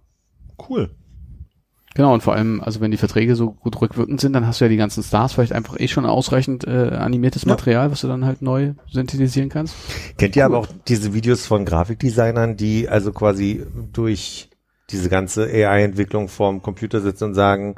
[0.70, 0.92] cool.
[1.94, 4.66] Genau, und vor allem, also wenn die Verträge so gut rückwirkend sind, dann hast du
[4.66, 8.24] ja die ganzen Stars vielleicht einfach eh schon ausreichend äh, animiertes Material, was du dann
[8.24, 9.76] halt neu synthetisieren kannst.
[10.18, 14.50] Kennt ihr aber auch diese Videos von Grafikdesignern, die also quasi durch
[14.90, 17.76] diese ganze AI-Entwicklung vorm Computer sitzen und sagen,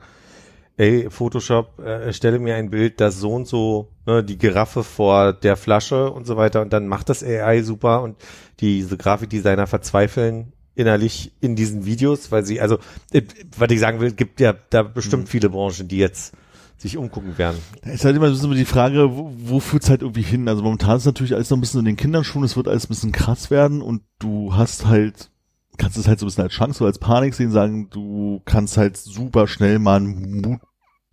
[0.78, 5.34] ey, Photoshop, äh, erstelle mir ein Bild, das so und so, ne, die Giraffe vor
[5.34, 8.18] der Flasche und so weiter und dann macht das AI super und
[8.60, 12.78] diese Grafikdesigner verzweifeln innerlich in diesen Videos, weil sie, also,
[13.12, 13.22] äh,
[13.58, 16.34] was ich sagen will, gibt ja da bestimmt viele Branchen, die jetzt
[16.78, 17.58] sich umgucken werden.
[17.82, 20.48] Da ist halt immer so die Frage, wo, wo führt's halt irgendwie hin?
[20.48, 22.90] Also momentan ist natürlich alles noch ein bisschen in den Kinderschuhen, es wird alles ein
[22.90, 25.30] bisschen krass werden und du hast halt,
[25.78, 28.78] kannst es halt so ein bisschen als Chance oder als Panik sehen, sagen, du kannst
[28.78, 30.60] halt super schnell mal ein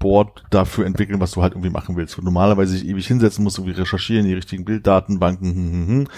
[0.00, 2.16] Moodboard dafür entwickeln, was du halt irgendwie machen willst.
[2.16, 6.08] Wo normalerweise dich ewig hinsetzen musst, irgendwie recherchieren, die richtigen Bilddatenbanken, hm, hm, hm,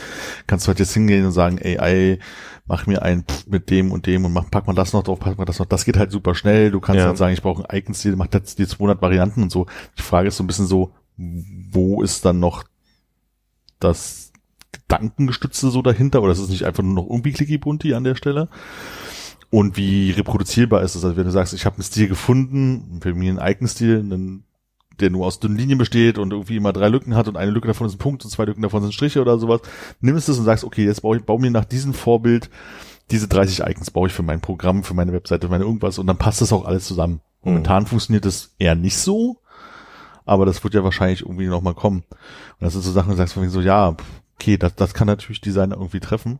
[0.46, 2.18] kannst du halt jetzt hingehen und sagen, AI,
[2.66, 5.18] mach mir ein Pff mit dem und dem und mach, pack mal das noch drauf,
[5.18, 5.66] pack mal das noch.
[5.66, 6.70] Das geht halt super schnell.
[6.70, 7.06] Du kannst Ja.
[7.06, 9.66] halt sagen, ich brauche einen Icon-Stil, mach jetzt die 200 Varianten und so.
[9.98, 12.64] Die Frage ist so ein bisschen so, wo ist dann noch
[13.80, 14.32] das
[14.72, 18.48] Gedankengestützte so dahinter oder ist es nicht einfach nur noch irgendwie clicky-bunti an der Stelle?
[19.52, 21.04] Und wie reproduzierbar ist es?
[21.04, 24.44] Also wenn du sagst, ich habe einen Stil gefunden, für mich einen Icon-Stil, einen
[24.98, 27.66] der nur aus dünnen Linien besteht und irgendwie immer drei Lücken hat und eine Lücke
[27.66, 29.60] davon ist ein Punkt und zwei Lücken davon sind Striche oder sowas,
[30.00, 32.50] nimmst es und sagst, okay, jetzt baue ich baue mir nach diesem Vorbild
[33.10, 36.06] diese 30 Icons baue ich für mein Programm, für meine Webseite, für meine irgendwas und
[36.06, 37.20] dann passt das auch alles zusammen.
[37.42, 39.38] Momentan funktioniert das eher nicht so,
[40.24, 42.04] aber das wird ja wahrscheinlich irgendwie noch mal kommen.
[42.10, 43.96] Und das sind so Sachen, du sagst von so, ja,
[44.36, 46.38] okay, das, das kann natürlich Designer irgendwie treffen.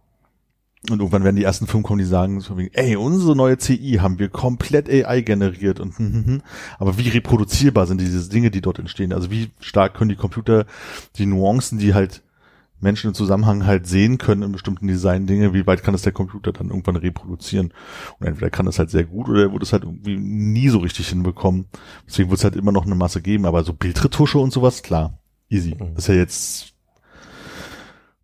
[0.90, 2.42] Und irgendwann werden die ersten Firmen kommen, die sagen,
[2.72, 6.42] ey, unsere neue CI haben wir komplett AI generiert und hm, hm, hm.
[6.78, 9.12] aber wie reproduzierbar sind diese Dinge, die dort entstehen?
[9.12, 10.66] Also wie stark können die Computer
[11.18, 12.22] die Nuancen, die halt
[12.82, 16.52] Menschen im Zusammenhang halt sehen können in bestimmten Design-Dinge, wie weit kann es der Computer
[16.52, 17.72] dann irgendwann reproduzieren?
[18.18, 20.78] Und entweder kann es halt sehr gut oder er wird es halt irgendwie nie so
[20.78, 21.66] richtig hinbekommen.
[22.09, 25.20] Deswegen wird es halt immer noch eine Masse geben, aber so Bildretusche und sowas, klar,
[25.48, 25.76] easy.
[25.78, 26.72] Das ist ja jetzt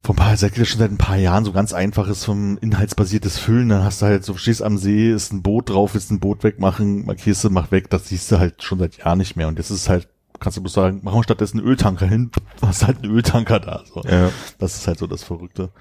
[0.09, 3.69] vor ein paar, seit schon seit ein paar Jahren so ganz einfaches vom inhaltsbasiertes Füllen,
[3.69, 6.45] dann hast du halt so, stehst am See, ist ein Boot drauf, willst ein Boot
[6.45, 9.49] wegmachen, markierst du, mach weg, das siehst du halt schon seit Jahren nicht mehr.
[9.49, 10.09] Und jetzt ist es halt,
[10.41, 12.31] kannst du bloß sagen, machen wir stattdessen einen Öltanker hin,
[12.63, 13.83] hast halt einen Öltanker da.
[13.85, 14.01] So.
[14.09, 14.31] Ja.
[14.59, 15.73] Das ist halt so das Verrückte.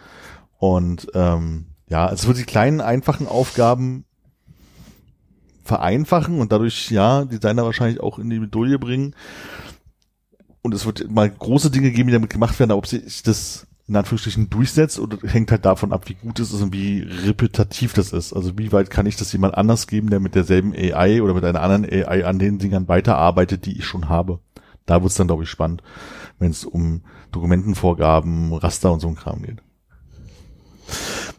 [0.58, 4.04] Und ähm, ja, es wird die kleinen, einfachen Aufgaben
[5.64, 9.16] vereinfachen und dadurch, ja, Designer wahrscheinlich auch in die Medaille bringen.
[10.64, 13.68] Und es wird mal große Dinge geben, die damit gemacht werden, aber ob sich das
[13.88, 17.94] in Anführungsstrichen durchsetzt oder hängt halt davon ab, wie gut es ist und wie repetitiv
[17.94, 18.34] das ist.
[18.34, 21.46] Also wie weit kann ich das jemand anders geben, der mit derselben AI oder mit
[21.46, 24.40] einer anderen AI an den Dingern weiterarbeitet, die ich schon habe.
[24.86, 25.84] Da wird's dann, glaube ich, spannend,
[26.38, 29.62] wenn es um Dokumentenvorgaben, Raster und so ein Kram geht.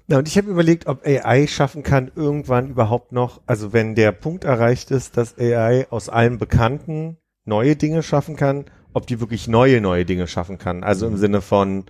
[0.06, 4.12] Ja, und ich habe überlegt, ob AI schaffen kann, irgendwann überhaupt noch, also wenn der
[4.12, 8.64] Punkt erreicht ist, dass AI aus allem Bekannten neue Dinge schaffen kann,
[8.94, 10.82] ob die wirklich neue, neue Dinge schaffen kann.
[10.82, 11.84] Also im Sinne von,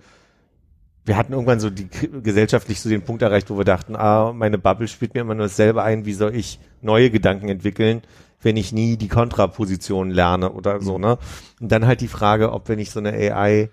[1.05, 1.87] wir hatten irgendwann so die
[2.23, 5.45] gesellschaftlich so den Punkt erreicht, wo wir dachten, ah, meine Bubble spielt mir immer nur
[5.45, 8.01] dasselbe ein, wie soll ich neue Gedanken entwickeln,
[8.41, 11.17] wenn ich nie die Kontraposition lerne oder so, ne?
[11.59, 13.69] Und dann halt die Frage, ob wenn ich so eine AI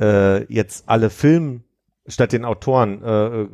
[0.00, 1.62] äh, jetzt alle Film
[2.06, 3.46] statt den Autoren äh,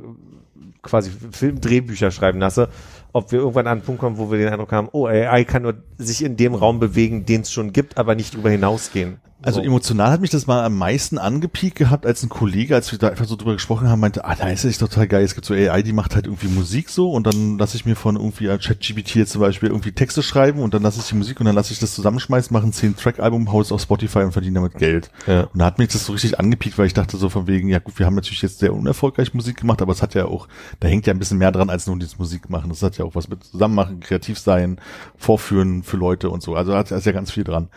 [0.83, 2.69] quasi Filmdrehbücher schreiben lasse,
[3.13, 5.63] ob wir irgendwann an einen Punkt kommen, wo wir den Eindruck haben, oh, AI kann
[5.63, 9.21] nur sich in dem Raum bewegen, den es schon gibt, aber nicht drüber hinausgehen.
[9.43, 9.67] Also so.
[9.67, 13.09] emotional hat mich das mal am meisten angepiekt gehabt, als ein Kollege, als wir da
[13.09, 15.55] einfach so drüber gesprochen haben, meinte, ah, da ist es total geil, es gibt so
[15.55, 19.15] AI, die macht halt irgendwie Musik so und dann lasse ich mir von irgendwie ChatGPT
[19.15, 21.73] jetzt zum Beispiel irgendwie Texte schreiben und dann lasse ich die Musik und dann lasse
[21.73, 25.11] ich das zusammenschmeißen, mache ein 10-Track-Album, hau es auf Spotify und verdiene damit Geld.
[25.27, 25.45] Ja.
[25.45, 27.79] Und da hat mich das so richtig angepiekt, weil ich dachte so von wegen, ja
[27.79, 30.49] gut, wir haben natürlich jetzt sehr unerfolgreich Musik gemacht, aber es hat ja auch,
[30.81, 32.69] da hängt ja ein bisschen mehr dran als nur dieses Musik machen.
[32.69, 34.79] Das hat ja auch was mit Zusammenmachen, kreativ sein,
[35.17, 36.55] Vorführen für Leute und so.
[36.55, 37.69] Also hat, ist ja ganz viel dran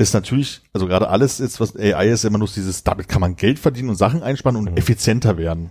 [0.00, 3.36] ist natürlich, also gerade alles ist, was AI ist, immer nur dieses, damit kann man
[3.36, 5.70] Geld verdienen und Sachen einsparen und effizienter werden.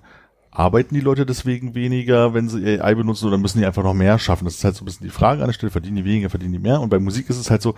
[0.52, 4.20] Arbeiten die Leute deswegen weniger, wenn sie AI benutzen oder müssen die einfach noch mehr
[4.20, 4.46] schaffen?
[4.46, 6.54] Das ist halt so ein bisschen die Frage an der Stelle, verdienen die weniger, verdienen
[6.54, 6.80] die mehr?
[6.80, 7.74] Und bei Musik ist es halt so,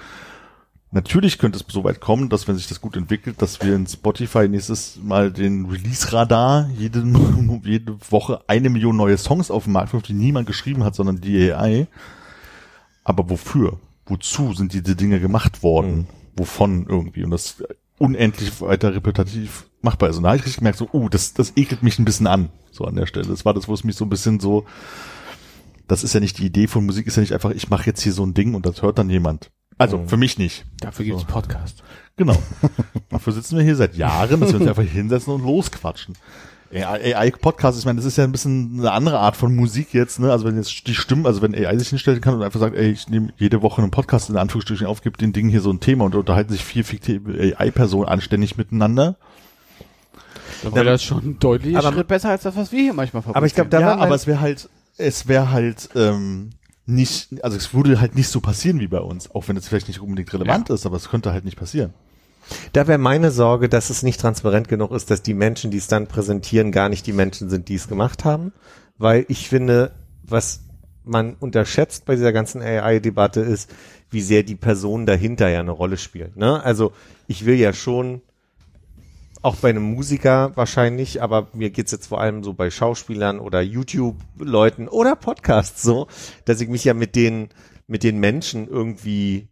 [0.92, 3.88] natürlich könnte es so weit kommen, dass wenn sich das gut entwickelt, dass wir in
[3.88, 7.02] Spotify nächstes Mal den Release-Radar jede,
[7.64, 11.22] jede Woche eine Million neue Songs auf den Markt wirft, die niemand geschrieben hat, sondern
[11.22, 11.88] die AI.
[13.06, 13.80] Aber wofür?
[14.06, 16.08] Wozu sind diese Dinge gemacht worden?
[16.36, 17.24] Wovon irgendwie?
[17.24, 17.64] Und das
[17.98, 20.18] unendlich weiter repetitiv machbar ist.
[20.18, 22.50] Und da habe ich richtig gemerkt, so, uh, das, das ekelt mich ein bisschen an,
[22.72, 23.28] so an der Stelle.
[23.28, 24.66] Das war das, wo es mich so ein bisschen so,
[25.88, 28.02] das ist ja nicht die Idee von Musik, ist ja nicht einfach, ich mache jetzt
[28.02, 29.52] hier so ein Ding und das hört dann jemand.
[29.78, 30.66] Also für mich nicht.
[30.80, 31.84] Dafür gibt's Podcast.
[32.16, 32.38] Genau.
[33.10, 36.16] Dafür sitzen wir hier seit Jahren, dass wir uns einfach hinsetzen und losquatschen.
[36.74, 40.32] AI-Podcast, ich meine, das ist ja ein bisschen eine andere Art von Musik jetzt, ne?
[40.32, 42.92] Also wenn jetzt die Stimmen, also wenn AI sich hinstellen kann und einfach sagt, ey,
[42.92, 45.80] ich nehme jede Woche einen Podcast in Anführungsstrichen auf, gebe den Ding hier so ein
[45.80, 49.18] Thema und unterhalten sich vier fiktive AI-Personen anständig miteinander.
[50.64, 53.46] Dann wäre das schon deutlich Aber- Schritt besser als das, was wir hier manchmal Aber
[53.46, 56.52] ich glaube, da ja, mein, aber es wäre halt, es wäre halt ähm,
[56.86, 59.88] nicht, also es würde halt nicht so passieren wie bei uns, auch wenn es vielleicht
[59.88, 61.94] nicht unbedingt relevant ist, aber es könnte halt nicht passieren.
[62.74, 65.88] Da wäre meine Sorge, dass es nicht transparent genug ist, dass die Menschen, die es
[65.88, 68.54] dann präsentieren, gar nicht die Menschen sind, die es gemacht haben.
[68.98, 69.92] Weil ich finde,
[70.24, 70.62] was
[71.04, 73.74] man unterschätzt bei dieser ganzen AI-Debatte ist,
[74.10, 76.34] wie sehr die Personen dahinter ja eine Rolle spielen.
[76.36, 76.64] Ne?
[76.64, 76.92] Also
[77.28, 78.22] ich will ja schon,
[79.42, 83.62] auch bei einem Musiker wahrscheinlich, aber mir geht's jetzt vor allem so bei Schauspielern oder
[83.62, 86.08] YouTube-Leuten oder Podcasts so,
[86.46, 87.50] dass ich mich ja mit den,
[87.88, 89.48] mit den Menschen irgendwie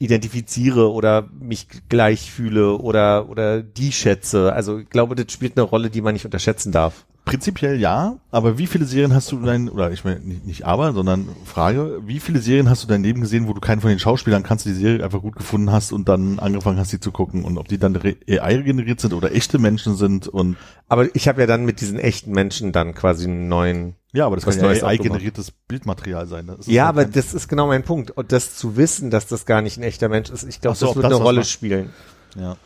[0.00, 4.52] identifiziere oder mich gleich fühle oder, oder die schätze.
[4.52, 7.06] Also ich glaube, das spielt eine Rolle, die man nicht unterschätzen darf.
[7.24, 10.92] Prinzipiell ja, aber wie viele Serien hast du dein, oder ich meine nicht, nicht aber,
[10.92, 13.98] sondern Frage, wie viele Serien hast du dein Leben gesehen, wo du keinen von den
[13.98, 17.44] Schauspielern kannst, die Serie einfach gut gefunden hast und dann angefangen hast, die zu gucken
[17.44, 20.56] und ob die dann AI generiert sind oder echte Menschen sind und
[20.88, 23.94] Aber ich habe ja dann mit diesen echten Menschen dann quasi einen neuen.
[24.12, 25.02] ja, aber das kann ja Neues AI aufgemacht.
[25.02, 26.48] generiertes Bildmaterial sein.
[26.48, 28.10] Ist Ja, aber das ist genau mein Punkt.
[28.10, 30.86] Und das zu wissen, dass das gar nicht ein echter Mensch ist, ich glaube, so,
[30.86, 31.50] das wird das eine Rolle macht.
[31.50, 31.90] spielen.
[32.34, 32.56] ja.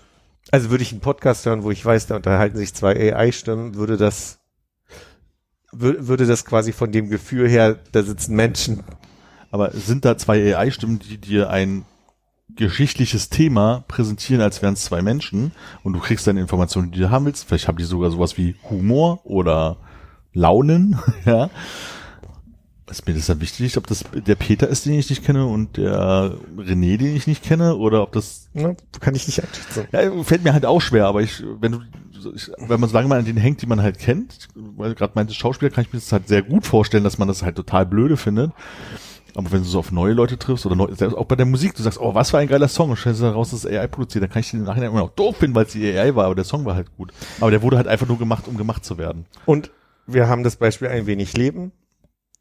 [0.51, 3.97] Also würde ich einen Podcast hören, wo ich weiß, da unterhalten sich zwei AI-Stimmen, würde
[3.97, 4.39] das
[5.81, 8.83] würde das quasi von dem Gefühl her, da sitzen Menschen.
[9.51, 11.85] Aber sind da zwei AI-Stimmen, die dir ein
[12.57, 15.53] geschichtliches Thema präsentieren, als wären es zwei Menschen
[15.83, 17.45] und du kriegst deine Informationen, die du haben willst.
[17.45, 19.79] Vielleicht haben die sogar sowas wie Humor oder
[20.33, 21.51] Launen, ja.
[22.91, 25.79] Ist mir das dann wichtig, ob das der Peter ist, den ich nicht kenne und
[25.79, 28.77] der René, den ich nicht kenne, oder ob das Ne?
[29.01, 29.89] Kann ich nicht einschätzen.
[29.91, 31.81] ja, fällt mir halt auch schwer, aber ich, wenn du,
[32.35, 34.95] ich, wenn man so lange mal an denen hängt, die man halt kennt, weil du
[34.95, 37.57] gerade meinte Schauspieler, kann ich mir das halt sehr gut vorstellen, dass man das halt
[37.57, 38.53] total blöde findet.
[39.35, 41.75] Aber wenn du so auf neue Leute triffst oder neu, selbst auch bei der Musik,
[41.75, 43.89] du sagst, oh, was für ein geiler Song, und stellst du raus, dass es AI
[43.89, 46.15] produziert, dann kann ich den im Nachhinein immer noch doof finden, weil es die AI
[46.15, 47.13] war, aber der Song war halt gut.
[47.41, 49.27] Aber der wurde halt einfach nur gemacht, um gemacht zu werden.
[49.47, 49.73] Und
[50.07, 51.73] wir haben das Beispiel ein wenig Leben,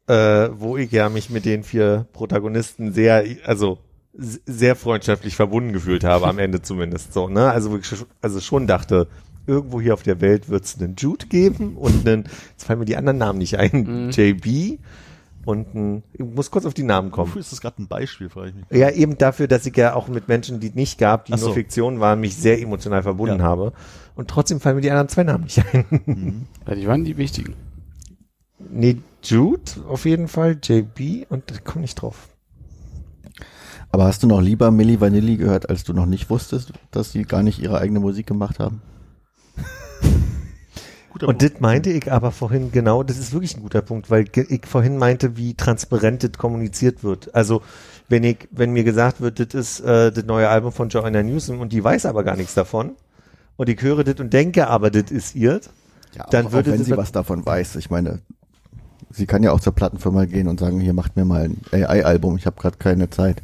[0.06, 3.78] äh, wo ich ja mich mit den vier Protagonisten sehr, also
[4.12, 7.50] sehr freundschaftlich verbunden gefühlt habe, am Ende zumindest so, ne?
[7.50, 9.08] Also wo ich sch- also schon dachte,
[9.46, 12.84] irgendwo hier auf der Welt wird es einen Jude geben und einen, jetzt fallen mir
[12.84, 14.10] die anderen Namen nicht ein, Mhm.
[14.10, 14.78] JB
[15.46, 17.28] und ein, ich muss kurz auf die Namen kommen.
[17.30, 18.64] Wofür ist das gerade ein Beispiel, frage ich mich.
[18.70, 21.46] Ja, eben dafür, dass ich ja auch mit Menschen, die es nicht gab, die so.
[21.46, 23.44] nur Fiktion waren, mich sehr emotional verbunden Ja.
[23.44, 23.72] habe.
[24.14, 26.46] Und trotzdem fallen mir die anderen zwei Namen nicht ein.
[26.68, 27.54] Ja, die waren die wichtigen.
[28.70, 32.28] Nee, Jude auf jeden Fall, JB und da komme ich drauf.
[33.90, 37.22] Aber hast du noch lieber Milli Vanilli gehört, als du noch nicht wusstest, dass sie
[37.22, 38.82] gar nicht ihre eigene Musik gemacht haben?
[41.12, 44.24] Guter Und das meinte ich aber vorhin genau, das ist wirklich ein guter Punkt, weil
[44.34, 47.32] ich vorhin meinte, wie transparent das kommuniziert wird.
[47.36, 47.62] Also
[48.08, 51.60] wenn ich, wenn mir gesagt wird, das ist äh, das neue Album von Joanna Newsom
[51.60, 52.96] und die weiß aber gar nichts davon
[53.56, 55.60] und ich höre das und denke aber, das ist ihr,
[56.16, 57.76] Ja, Dann auch, würde auch wenn sie was davon weiß.
[57.76, 58.20] Ich meine,
[59.14, 62.36] sie kann ja auch zur Plattenfirma gehen und sagen, hier macht mir mal ein AI-Album,
[62.36, 63.42] ich habe gerade keine Zeit.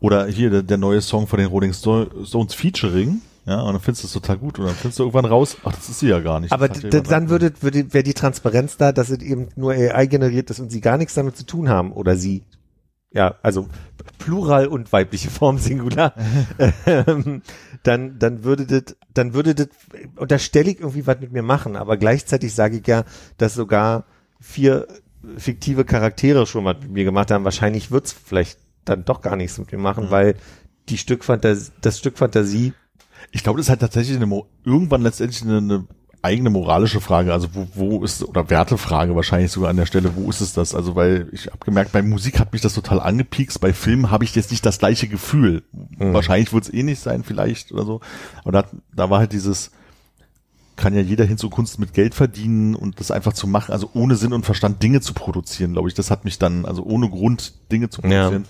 [0.00, 3.80] Oder hier der, der neue Song von den Rolling Sto- Stones Featuring, ja, und dann
[3.82, 6.08] findest du es total gut und dann findest du irgendwann raus, ach, das ist sie
[6.08, 6.52] ja gar nicht.
[6.52, 10.60] Aber dann würde, würde wäre die Transparenz da, dass es eben nur AI generiert ist
[10.60, 12.42] und sie gar nichts damit zu tun haben oder sie.
[13.12, 13.68] Ja, also
[14.18, 16.14] Plural und weibliche Form Singular.
[16.86, 17.42] ähm,
[17.82, 19.68] dann dann würde das dann würde das
[20.16, 23.04] unterstelle ich irgendwie was mit mir machen, aber gleichzeitig sage ich ja,
[23.38, 24.04] dass sogar
[24.44, 24.86] vier
[25.38, 27.44] fiktive Charaktere schon was mit mir gemacht haben.
[27.44, 30.36] Wahrscheinlich wird's vielleicht dann doch gar nichts mit mir machen, weil
[30.90, 32.74] die Stück Fantasie, das Stück Fantasie
[33.32, 35.86] Ich glaube, das ist halt tatsächlich eine, Mo- irgendwann letztendlich eine, eine
[36.20, 40.28] eigene moralische Frage, also wo, wo ist, oder Wertefrage wahrscheinlich sogar an der Stelle, wo
[40.28, 40.74] ist es das?
[40.74, 44.24] Also weil ich habe gemerkt, bei Musik hat mich das total angepiekst, bei Filmen habe
[44.24, 45.62] ich jetzt nicht das gleiche Gefühl.
[45.98, 48.00] Wahrscheinlich wird es eh nicht sein, vielleicht oder so.
[48.42, 48.64] Aber da,
[48.94, 49.70] da war halt dieses,
[50.76, 53.90] kann ja jeder hin zur Kunst mit Geld verdienen und das einfach zu machen, also
[53.94, 55.94] ohne Sinn und Verstand Dinge zu produzieren, glaube ich.
[55.94, 58.08] Das hat mich dann, also ohne Grund Dinge zu Ja.
[58.28, 58.44] produzieren.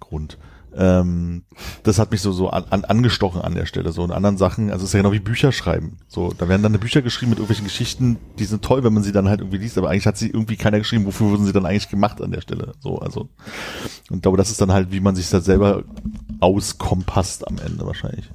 [0.00, 0.38] Grund.
[0.78, 1.44] Ähm,
[1.84, 3.92] das hat mich so, so an, an, angestochen an der Stelle.
[3.92, 5.96] So in anderen Sachen, also es ist ja genau wie Bücher schreiben.
[6.06, 9.12] So, da werden dann Bücher geschrieben mit irgendwelchen Geschichten, die sind toll, wenn man sie
[9.12, 11.64] dann halt irgendwie liest, aber eigentlich hat sie irgendwie keiner geschrieben, wofür wurden sie dann
[11.64, 12.72] eigentlich gemacht an der Stelle.
[12.80, 13.30] So, also.
[14.10, 15.82] Und ich glaube, das ist dann halt, wie man sich das selber
[16.40, 18.28] auskompasst am Ende wahrscheinlich.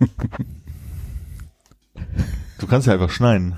[2.58, 3.54] Du kannst ja einfach schneiden.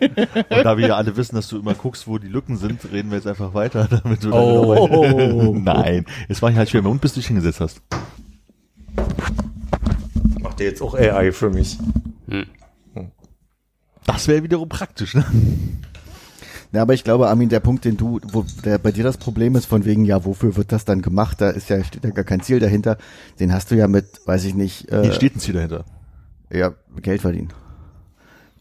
[0.00, 3.10] Und da wir ja alle wissen, dass du immer guckst, wo die Lücken sind, reden
[3.10, 5.54] wir jetzt einfach weiter, damit du dann Oh.
[5.58, 7.80] Nein, jetzt war ich halt schwer, und bis du dich hingesetzt hast.
[10.40, 11.78] macht der jetzt auch AI für mich.
[12.28, 12.46] Hm.
[14.06, 15.24] Das wäre wiederum praktisch, ne?
[16.72, 19.54] Ja, aber ich glaube, Armin, der Punkt, den du, wo der bei dir das Problem
[19.54, 21.40] ist, von wegen, ja, wofür wird das dann gemacht?
[21.40, 22.98] Da ist ja, steht ja gar kein Ziel dahinter.
[23.38, 25.84] Den hast du ja mit, weiß ich nicht, äh, Hier steht ein Ziel dahinter.
[26.50, 27.52] ja, Geld verdienen.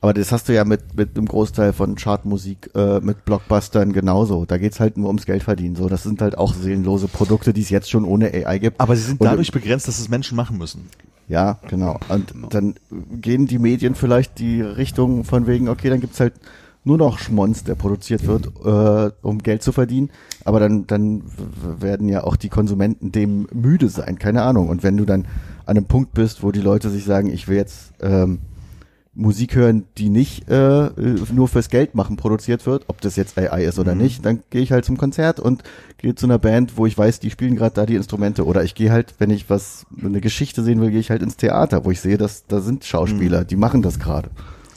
[0.04, 4.44] Aber das hast du ja mit, mit einem Großteil von Chartmusik, äh, mit Blockbustern genauso.
[4.44, 5.78] Da geht's halt nur ums Geld verdienen.
[5.78, 8.82] So, das sind halt auch seelenlose Produkte, die es jetzt schon ohne AI gibt.
[8.82, 10.90] Aber sie sind Und- dadurch begrenzt, dass es Menschen machen müssen.
[11.30, 12.02] Ja, genau.
[12.10, 12.76] Und dann
[13.22, 16.34] gehen die Medien vielleicht die Richtung von wegen, okay, dann gibt's halt
[16.84, 20.10] nur noch Schmonz, der produziert wird, äh, um Geld zu verdienen.
[20.44, 21.24] Aber dann, dann
[21.80, 24.68] werden ja auch die Konsumenten dem müde sein, keine Ahnung.
[24.68, 25.22] Und wenn du dann
[25.66, 28.40] an einem Punkt bist, wo die Leute sich sagen, ich will jetzt ähm,
[29.16, 30.90] Musik hören, die nicht äh,
[31.32, 34.62] nur fürs Geld machen produziert wird, ob das jetzt AI ist oder nicht, dann gehe
[34.62, 35.64] ich halt zum Konzert und
[35.98, 38.46] gehe zu einer Band, wo ich weiß, die spielen gerade da die Instrumente.
[38.46, 41.38] Oder ich gehe halt, wenn ich was, eine Geschichte sehen will, gehe ich halt ins
[41.38, 44.32] Theater, wo ich sehe, dass da sind Schauspieler, die machen das gerade.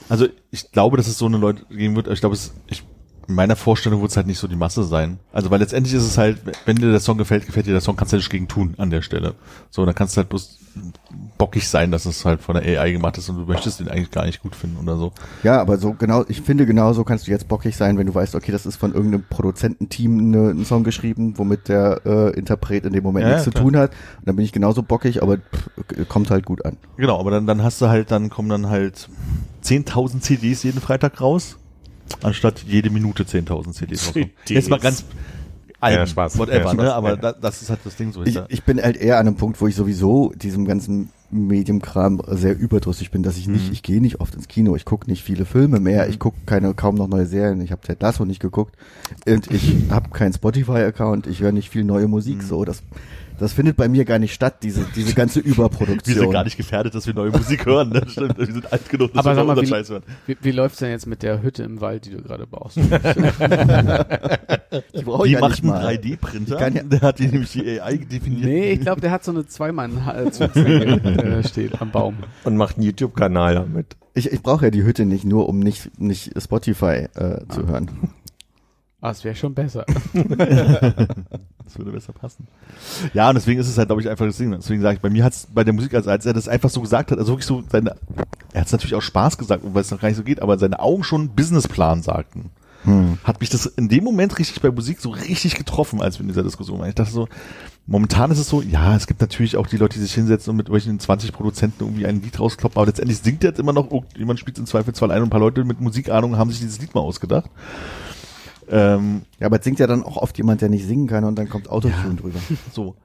[0.07, 2.07] Also ich glaube, dass es so eine Leute geben wird.
[2.07, 2.83] Ich glaube, es, ich,
[3.27, 5.19] in meiner Vorstellung wird es halt nicht so die Masse sein.
[5.33, 7.95] Also weil letztendlich ist es halt, wenn dir der Song gefällt, gefällt dir der Song,
[7.95, 9.33] kannst du nichts gegen tun an der Stelle.
[9.69, 10.56] So, dann kannst du halt bloß
[11.37, 14.11] bockig sein, dass es halt von der AI gemacht ist und du möchtest den eigentlich
[14.11, 15.11] gar nicht gut finden oder so.
[15.43, 18.35] Ja, aber so genau, ich finde genauso kannst du jetzt bockig sein, wenn du weißt,
[18.35, 22.93] okay, das ist von irgendeinem Produzententeam ne, ein Song geschrieben, womit der äh, Interpret in
[22.93, 23.91] dem Moment Ja, nichts ja, zu tun hat.
[24.19, 26.77] Und dann bin ich genauso bockig, aber pff, kommt halt gut an.
[26.97, 29.09] Genau, aber dann, dann hast du halt, dann kommen dann halt
[29.63, 31.57] 10.000 CDs jeden Freitag raus,
[32.23, 34.13] anstatt jede Minute 10.000 CDs.
[34.13, 34.29] CDs.
[34.47, 35.05] Jetzt mal ganz
[35.79, 36.37] Alben, Ja, Spaß.
[36.39, 36.77] whatever, Ja, Spaß.
[36.77, 36.93] ne?
[36.93, 37.15] Aber Ja.
[37.17, 38.23] da, das ist halt das Ding so.
[38.23, 42.57] Ich, ich bin halt eher an einem Punkt, wo ich sowieso diesem ganzen Mediumkram sehr
[42.57, 45.43] überdrüssig bin, dass ich nicht, ich gehe nicht oft ins Kino, ich gucke nicht viele
[45.45, 48.75] Filme mehr, ich gucke keine kaum noch neue Serien, ich habe Ted Lasso nicht geguckt
[49.27, 52.81] und ich habe keinen Spotify-Account, ich höre nicht viel neue Musik, so das
[53.39, 56.15] das findet bei mir gar nicht statt, diese diese ganze wir Überproduktion.
[56.17, 57.89] sind gar nicht gefährdet, dass wir neue Musik hören.
[57.89, 58.01] Ne?
[58.07, 60.03] Stimmt, wir sind alt genug, dass Aber wir sag mal, unseren wie- Scheiß hören.
[60.25, 62.77] Wie, wie läuft's denn jetzt mit der Hütte im Wald, die du gerade baust?
[64.95, 65.85] Die brauche Die ich ja nicht macht einen mal.
[65.95, 66.53] 3D-Printer.
[66.55, 68.43] Ich kann ja- Der hat die nämlich die AI definiert.
[68.45, 72.17] nee, ich glaube, der hat so eine zweimann äh, steht am Baum.
[72.43, 73.95] Und macht einen YouTube-Kanal damit.
[74.13, 77.89] Ich, ich brauche ja die Hütte nicht nur, um nicht nicht Spotify äh, zu hören.
[79.01, 79.85] Ah, es wäre schon besser.
[81.67, 82.47] Das würde besser passen.
[83.13, 84.51] Ja, und deswegen ist es halt, glaube ich, einfach das Ding.
[84.51, 86.69] Deswegen sage ich, bei mir hat es bei der Musik, als, als er das einfach
[86.69, 87.97] so gesagt hat, also wirklich so seine,
[88.53, 90.57] er hat es natürlich auch Spaß gesagt, weil es noch gar nicht so geht, aber
[90.57, 92.51] seine Augen schon einen Businessplan sagten.
[93.25, 96.29] Hat mich das in dem Moment richtig bei Musik so richtig getroffen, als wir in
[96.29, 96.87] dieser Diskussion waren.
[96.87, 97.27] Ich dachte so,
[97.85, 100.57] momentan ist es so, ja, es gibt natürlich auch die Leute, die sich hinsetzen und
[100.57, 104.39] mit welchen 20 Produzenten irgendwie ein Lied rauskloppen, aber letztendlich singt jetzt immer noch, jemand
[104.39, 107.01] spielt im Zweifelsfall ein und ein paar Leute mit Musikahnung haben sich dieses Lied mal
[107.01, 107.49] ausgedacht.
[108.69, 111.37] Ähm, Ja, aber es singt ja dann auch oft jemand, der nicht singen kann und
[111.37, 112.39] dann kommt Autotune drüber.
[112.73, 112.95] So.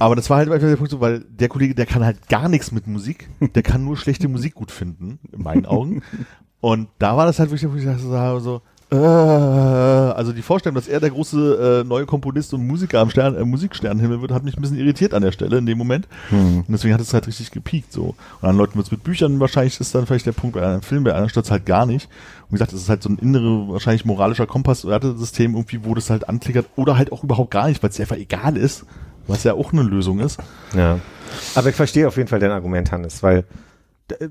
[0.00, 2.48] Aber das war halt einfach der Punkt so, weil der Kollege, der kann halt gar
[2.48, 3.28] nichts mit Musik.
[3.54, 6.02] Der kann nur schlechte Musik gut finden, in meinen Augen.
[6.60, 11.00] Und da war das halt wirklich, wo ich dachte so, also die Vorstellung, dass er
[11.00, 14.60] der große äh, neue Komponist und Musiker am Stern, äh, Musiksternenhimmel wird, hat mich ein
[14.60, 16.06] bisschen irritiert an der Stelle in dem Moment.
[16.30, 18.14] Und deswegen hat es halt richtig gepiekt so.
[18.40, 20.82] Und an Leuten wird es mit Büchern wahrscheinlich ist dann vielleicht der Punkt, bei einem
[20.82, 22.08] Film, bei einer stört halt gar nicht.
[22.44, 26.10] Und wie gesagt, es ist halt so ein innere, wahrscheinlich moralischer Kompass-System irgendwie, wo das
[26.10, 28.84] halt anklickert oder halt auch überhaupt gar nicht, weil es einfach egal ist,
[29.26, 30.38] was ja auch eine Lösung ist.
[30.76, 30.98] Ja.
[31.54, 33.44] Aber ich verstehe auf jeden Fall dein Argument, Hannes, weil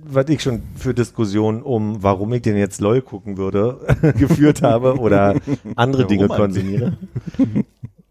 [0.03, 3.79] was ich schon für Diskussionen um, warum ich den jetzt LOL gucken würde,
[4.17, 5.35] geführt habe oder
[5.75, 6.97] andere Ja, Dinge konsumiere.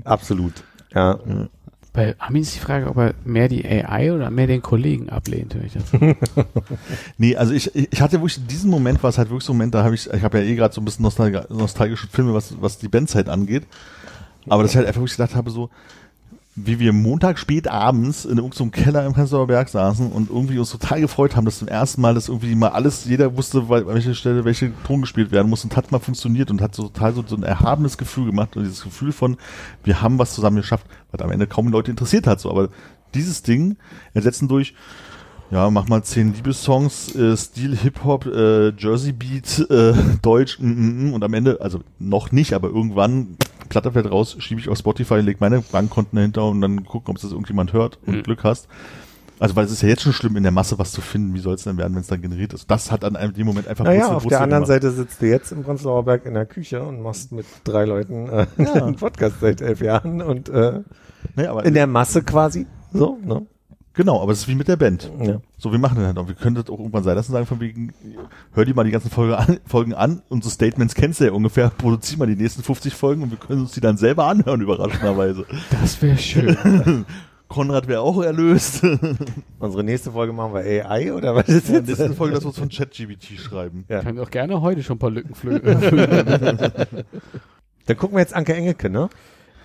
[0.05, 0.65] Absolut.
[0.95, 1.19] Ja.
[1.93, 5.55] Bei Armin ist die Frage, ob er mehr die AI oder mehr den Kollegen ablehnt,
[5.55, 5.93] wenn ich das
[7.19, 9.57] Nee, also ich, ich hatte wirklich in diesem Moment, war es halt wirklich so ein
[9.57, 12.33] Moment, da habe ich, ich habe ja eh gerade so ein bisschen nostalgi nostalgische Filme,
[12.33, 13.65] was, was die Bandzeit angeht.
[14.49, 15.71] Aber dass ich halt einfach wirklich gedacht habe, so,
[16.55, 20.70] wie wir Montag spät abends in irgendeinem Keller im Prenzlauer Berg saßen und irgendwie uns
[20.70, 24.15] total gefreut haben, dass zum ersten Mal, dass irgendwie mal alles, jeder wusste, an welcher
[24.15, 27.24] Stelle welche Ton gespielt werden muss und hat mal funktioniert und hat so total so,
[27.27, 29.39] so ein erhabenes Gefühl gemacht und dieses Gefühl von,
[29.83, 32.69] wir haben was zusammen geschafft, was am Ende kaum Leute interessiert hat, so, aber
[33.15, 33.77] dieses Ding
[34.12, 34.74] ersetzen durch,
[35.51, 39.93] ja, mach mal zehn Liebessongs, äh, Stil Hip-Hop, äh, Jersey Beat, äh,
[40.23, 43.37] Deutsch, mm, mm, mm, und am Ende, also noch nicht, aber irgendwann,
[43.73, 47.16] Platte fällt raus, schiebe ich auf Spotify, leg meine Bankkonten dahinter und dann gucken, ob
[47.16, 48.23] es das irgendjemand hört und Mhm.
[48.23, 48.69] Glück hast.
[49.40, 51.35] Also, weil es ist ja jetzt schon schlimm, in der Masse was zu finden.
[51.35, 52.70] Wie soll es denn werden, wenn es dann generiert ist?
[52.70, 54.82] Das hat an einem dem Moment einfach Naja, auf der anderen gemacht.
[54.82, 58.28] Seite sitzt du jetzt im Prenzlauer Berg in der Küche und machst mit drei Leuten
[58.28, 58.74] äh, Ja.
[58.85, 60.81] einen Podcast seit elf Jahren und äh,
[61.49, 62.66] aber in der Masse quasi.
[62.93, 63.44] So, ne?
[63.94, 65.10] Genau, aber es ist wie mit der Band.
[65.20, 65.40] Ja.
[65.59, 66.28] So, wir machen das halt auch.
[66.28, 67.93] Wir können das auch irgendwann sein lassen, sagen von wegen,
[68.52, 71.70] hör dir mal die ganzen Folge an, Folgen an, unsere Statements kennst du ja ungefähr,
[71.70, 75.47] produzier mal die nächsten 50 Folgen und wir können uns die dann selber anhören, überraschenderweise.
[75.70, 77.05] Das wäre schön.
[77.52, 78.82] Konrad wäre auch erlöst.
[78.82, 79.19] In
[79.59, 81.89] Unsere nächste Folge machen wir AI oder was ist der jetzt?
[81.89, 83.85] nächsten Folge lassen wir uns von ChatGBT schreiben.
[83.89, 84.01] Ja.
[84.01, 85.81] Kann auch gerne heute schon ein paar Lücken flöten.
[87.86, 89.10] Dann gucken wir jetzt Anke Engelke, ne?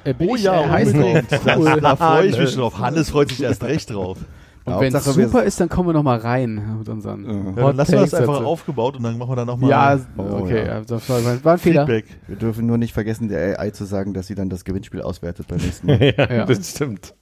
[0.03, 1.21] Äh, Oh ich, ja, äh, heiß drauf.
[1.57, 1.81] Cool.
[1.81, 2.51] da freue ich mich Hannes.
[2.53, 2.79] schon drauf.
[2.79, 4.17] Hannes freut sich erst recht drauf.
[4.65, 7.31] Und wenn es super ist, dann kommen wir noch mal rein mit unseren Ja.
[7.31, 8.45] Ja, Hot dann lassen wir das einfach dazu.
[8.47, 10.75] aufgebaut und dann machen wir da nochmal Ja, Oh, okay, ja.
[10.79, 10.81] ja.
[10.81, 11.85] das war, war ein Fehler.
[11.87, 12.05] Feedback.
[12.27, 15.47] Wir dürfen nur nicht vergessen, der AI zu sagen, dass sie dann das Gewinnspiel auswertet
[15.47, 16.13] beim nächsten Mal.
[16.17, 16.45] Ja.
[16.45, 17.13] das stimmt.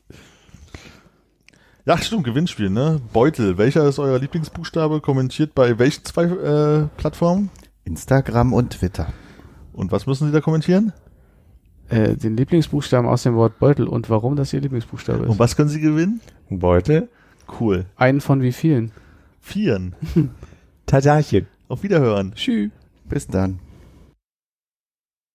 [1.85, 2.99] Ja, stimmt, Gewinnspiel, ne?
[3.13, 3.59] Beutel.
[3.59, 5.01] Welcher ist euer Lieblingsbuchstabe?
[5.01, 7.51] Kommentiert bei welchen zwei äh, Plattformen?
[7.83, 9.07] Instagram und Twitter.
[9.71, 10.93] Und was müssen Sie da kommentieren?
[11.89, 15.29] Äh, den Lieblingsbuchstaben aus dem Wort Beutel und warum das ihr Lieblingsbuchstabe ist.
[15.29, 16.19] Und was können Sie gewinnen?
[16.49, 17.09] Ein Beutel.
[17.59, 17.85] Cool.
[17.95, 18.91] Einen von wie vielen?
[19.39, 19.93] Vieren.
[20.87, 21.45] Tatarchen.
[21.67, 22.33] Auf Wiederhören.
[22.35, 22.71] Tschüss.
[23.07, 23.59] Bis dann.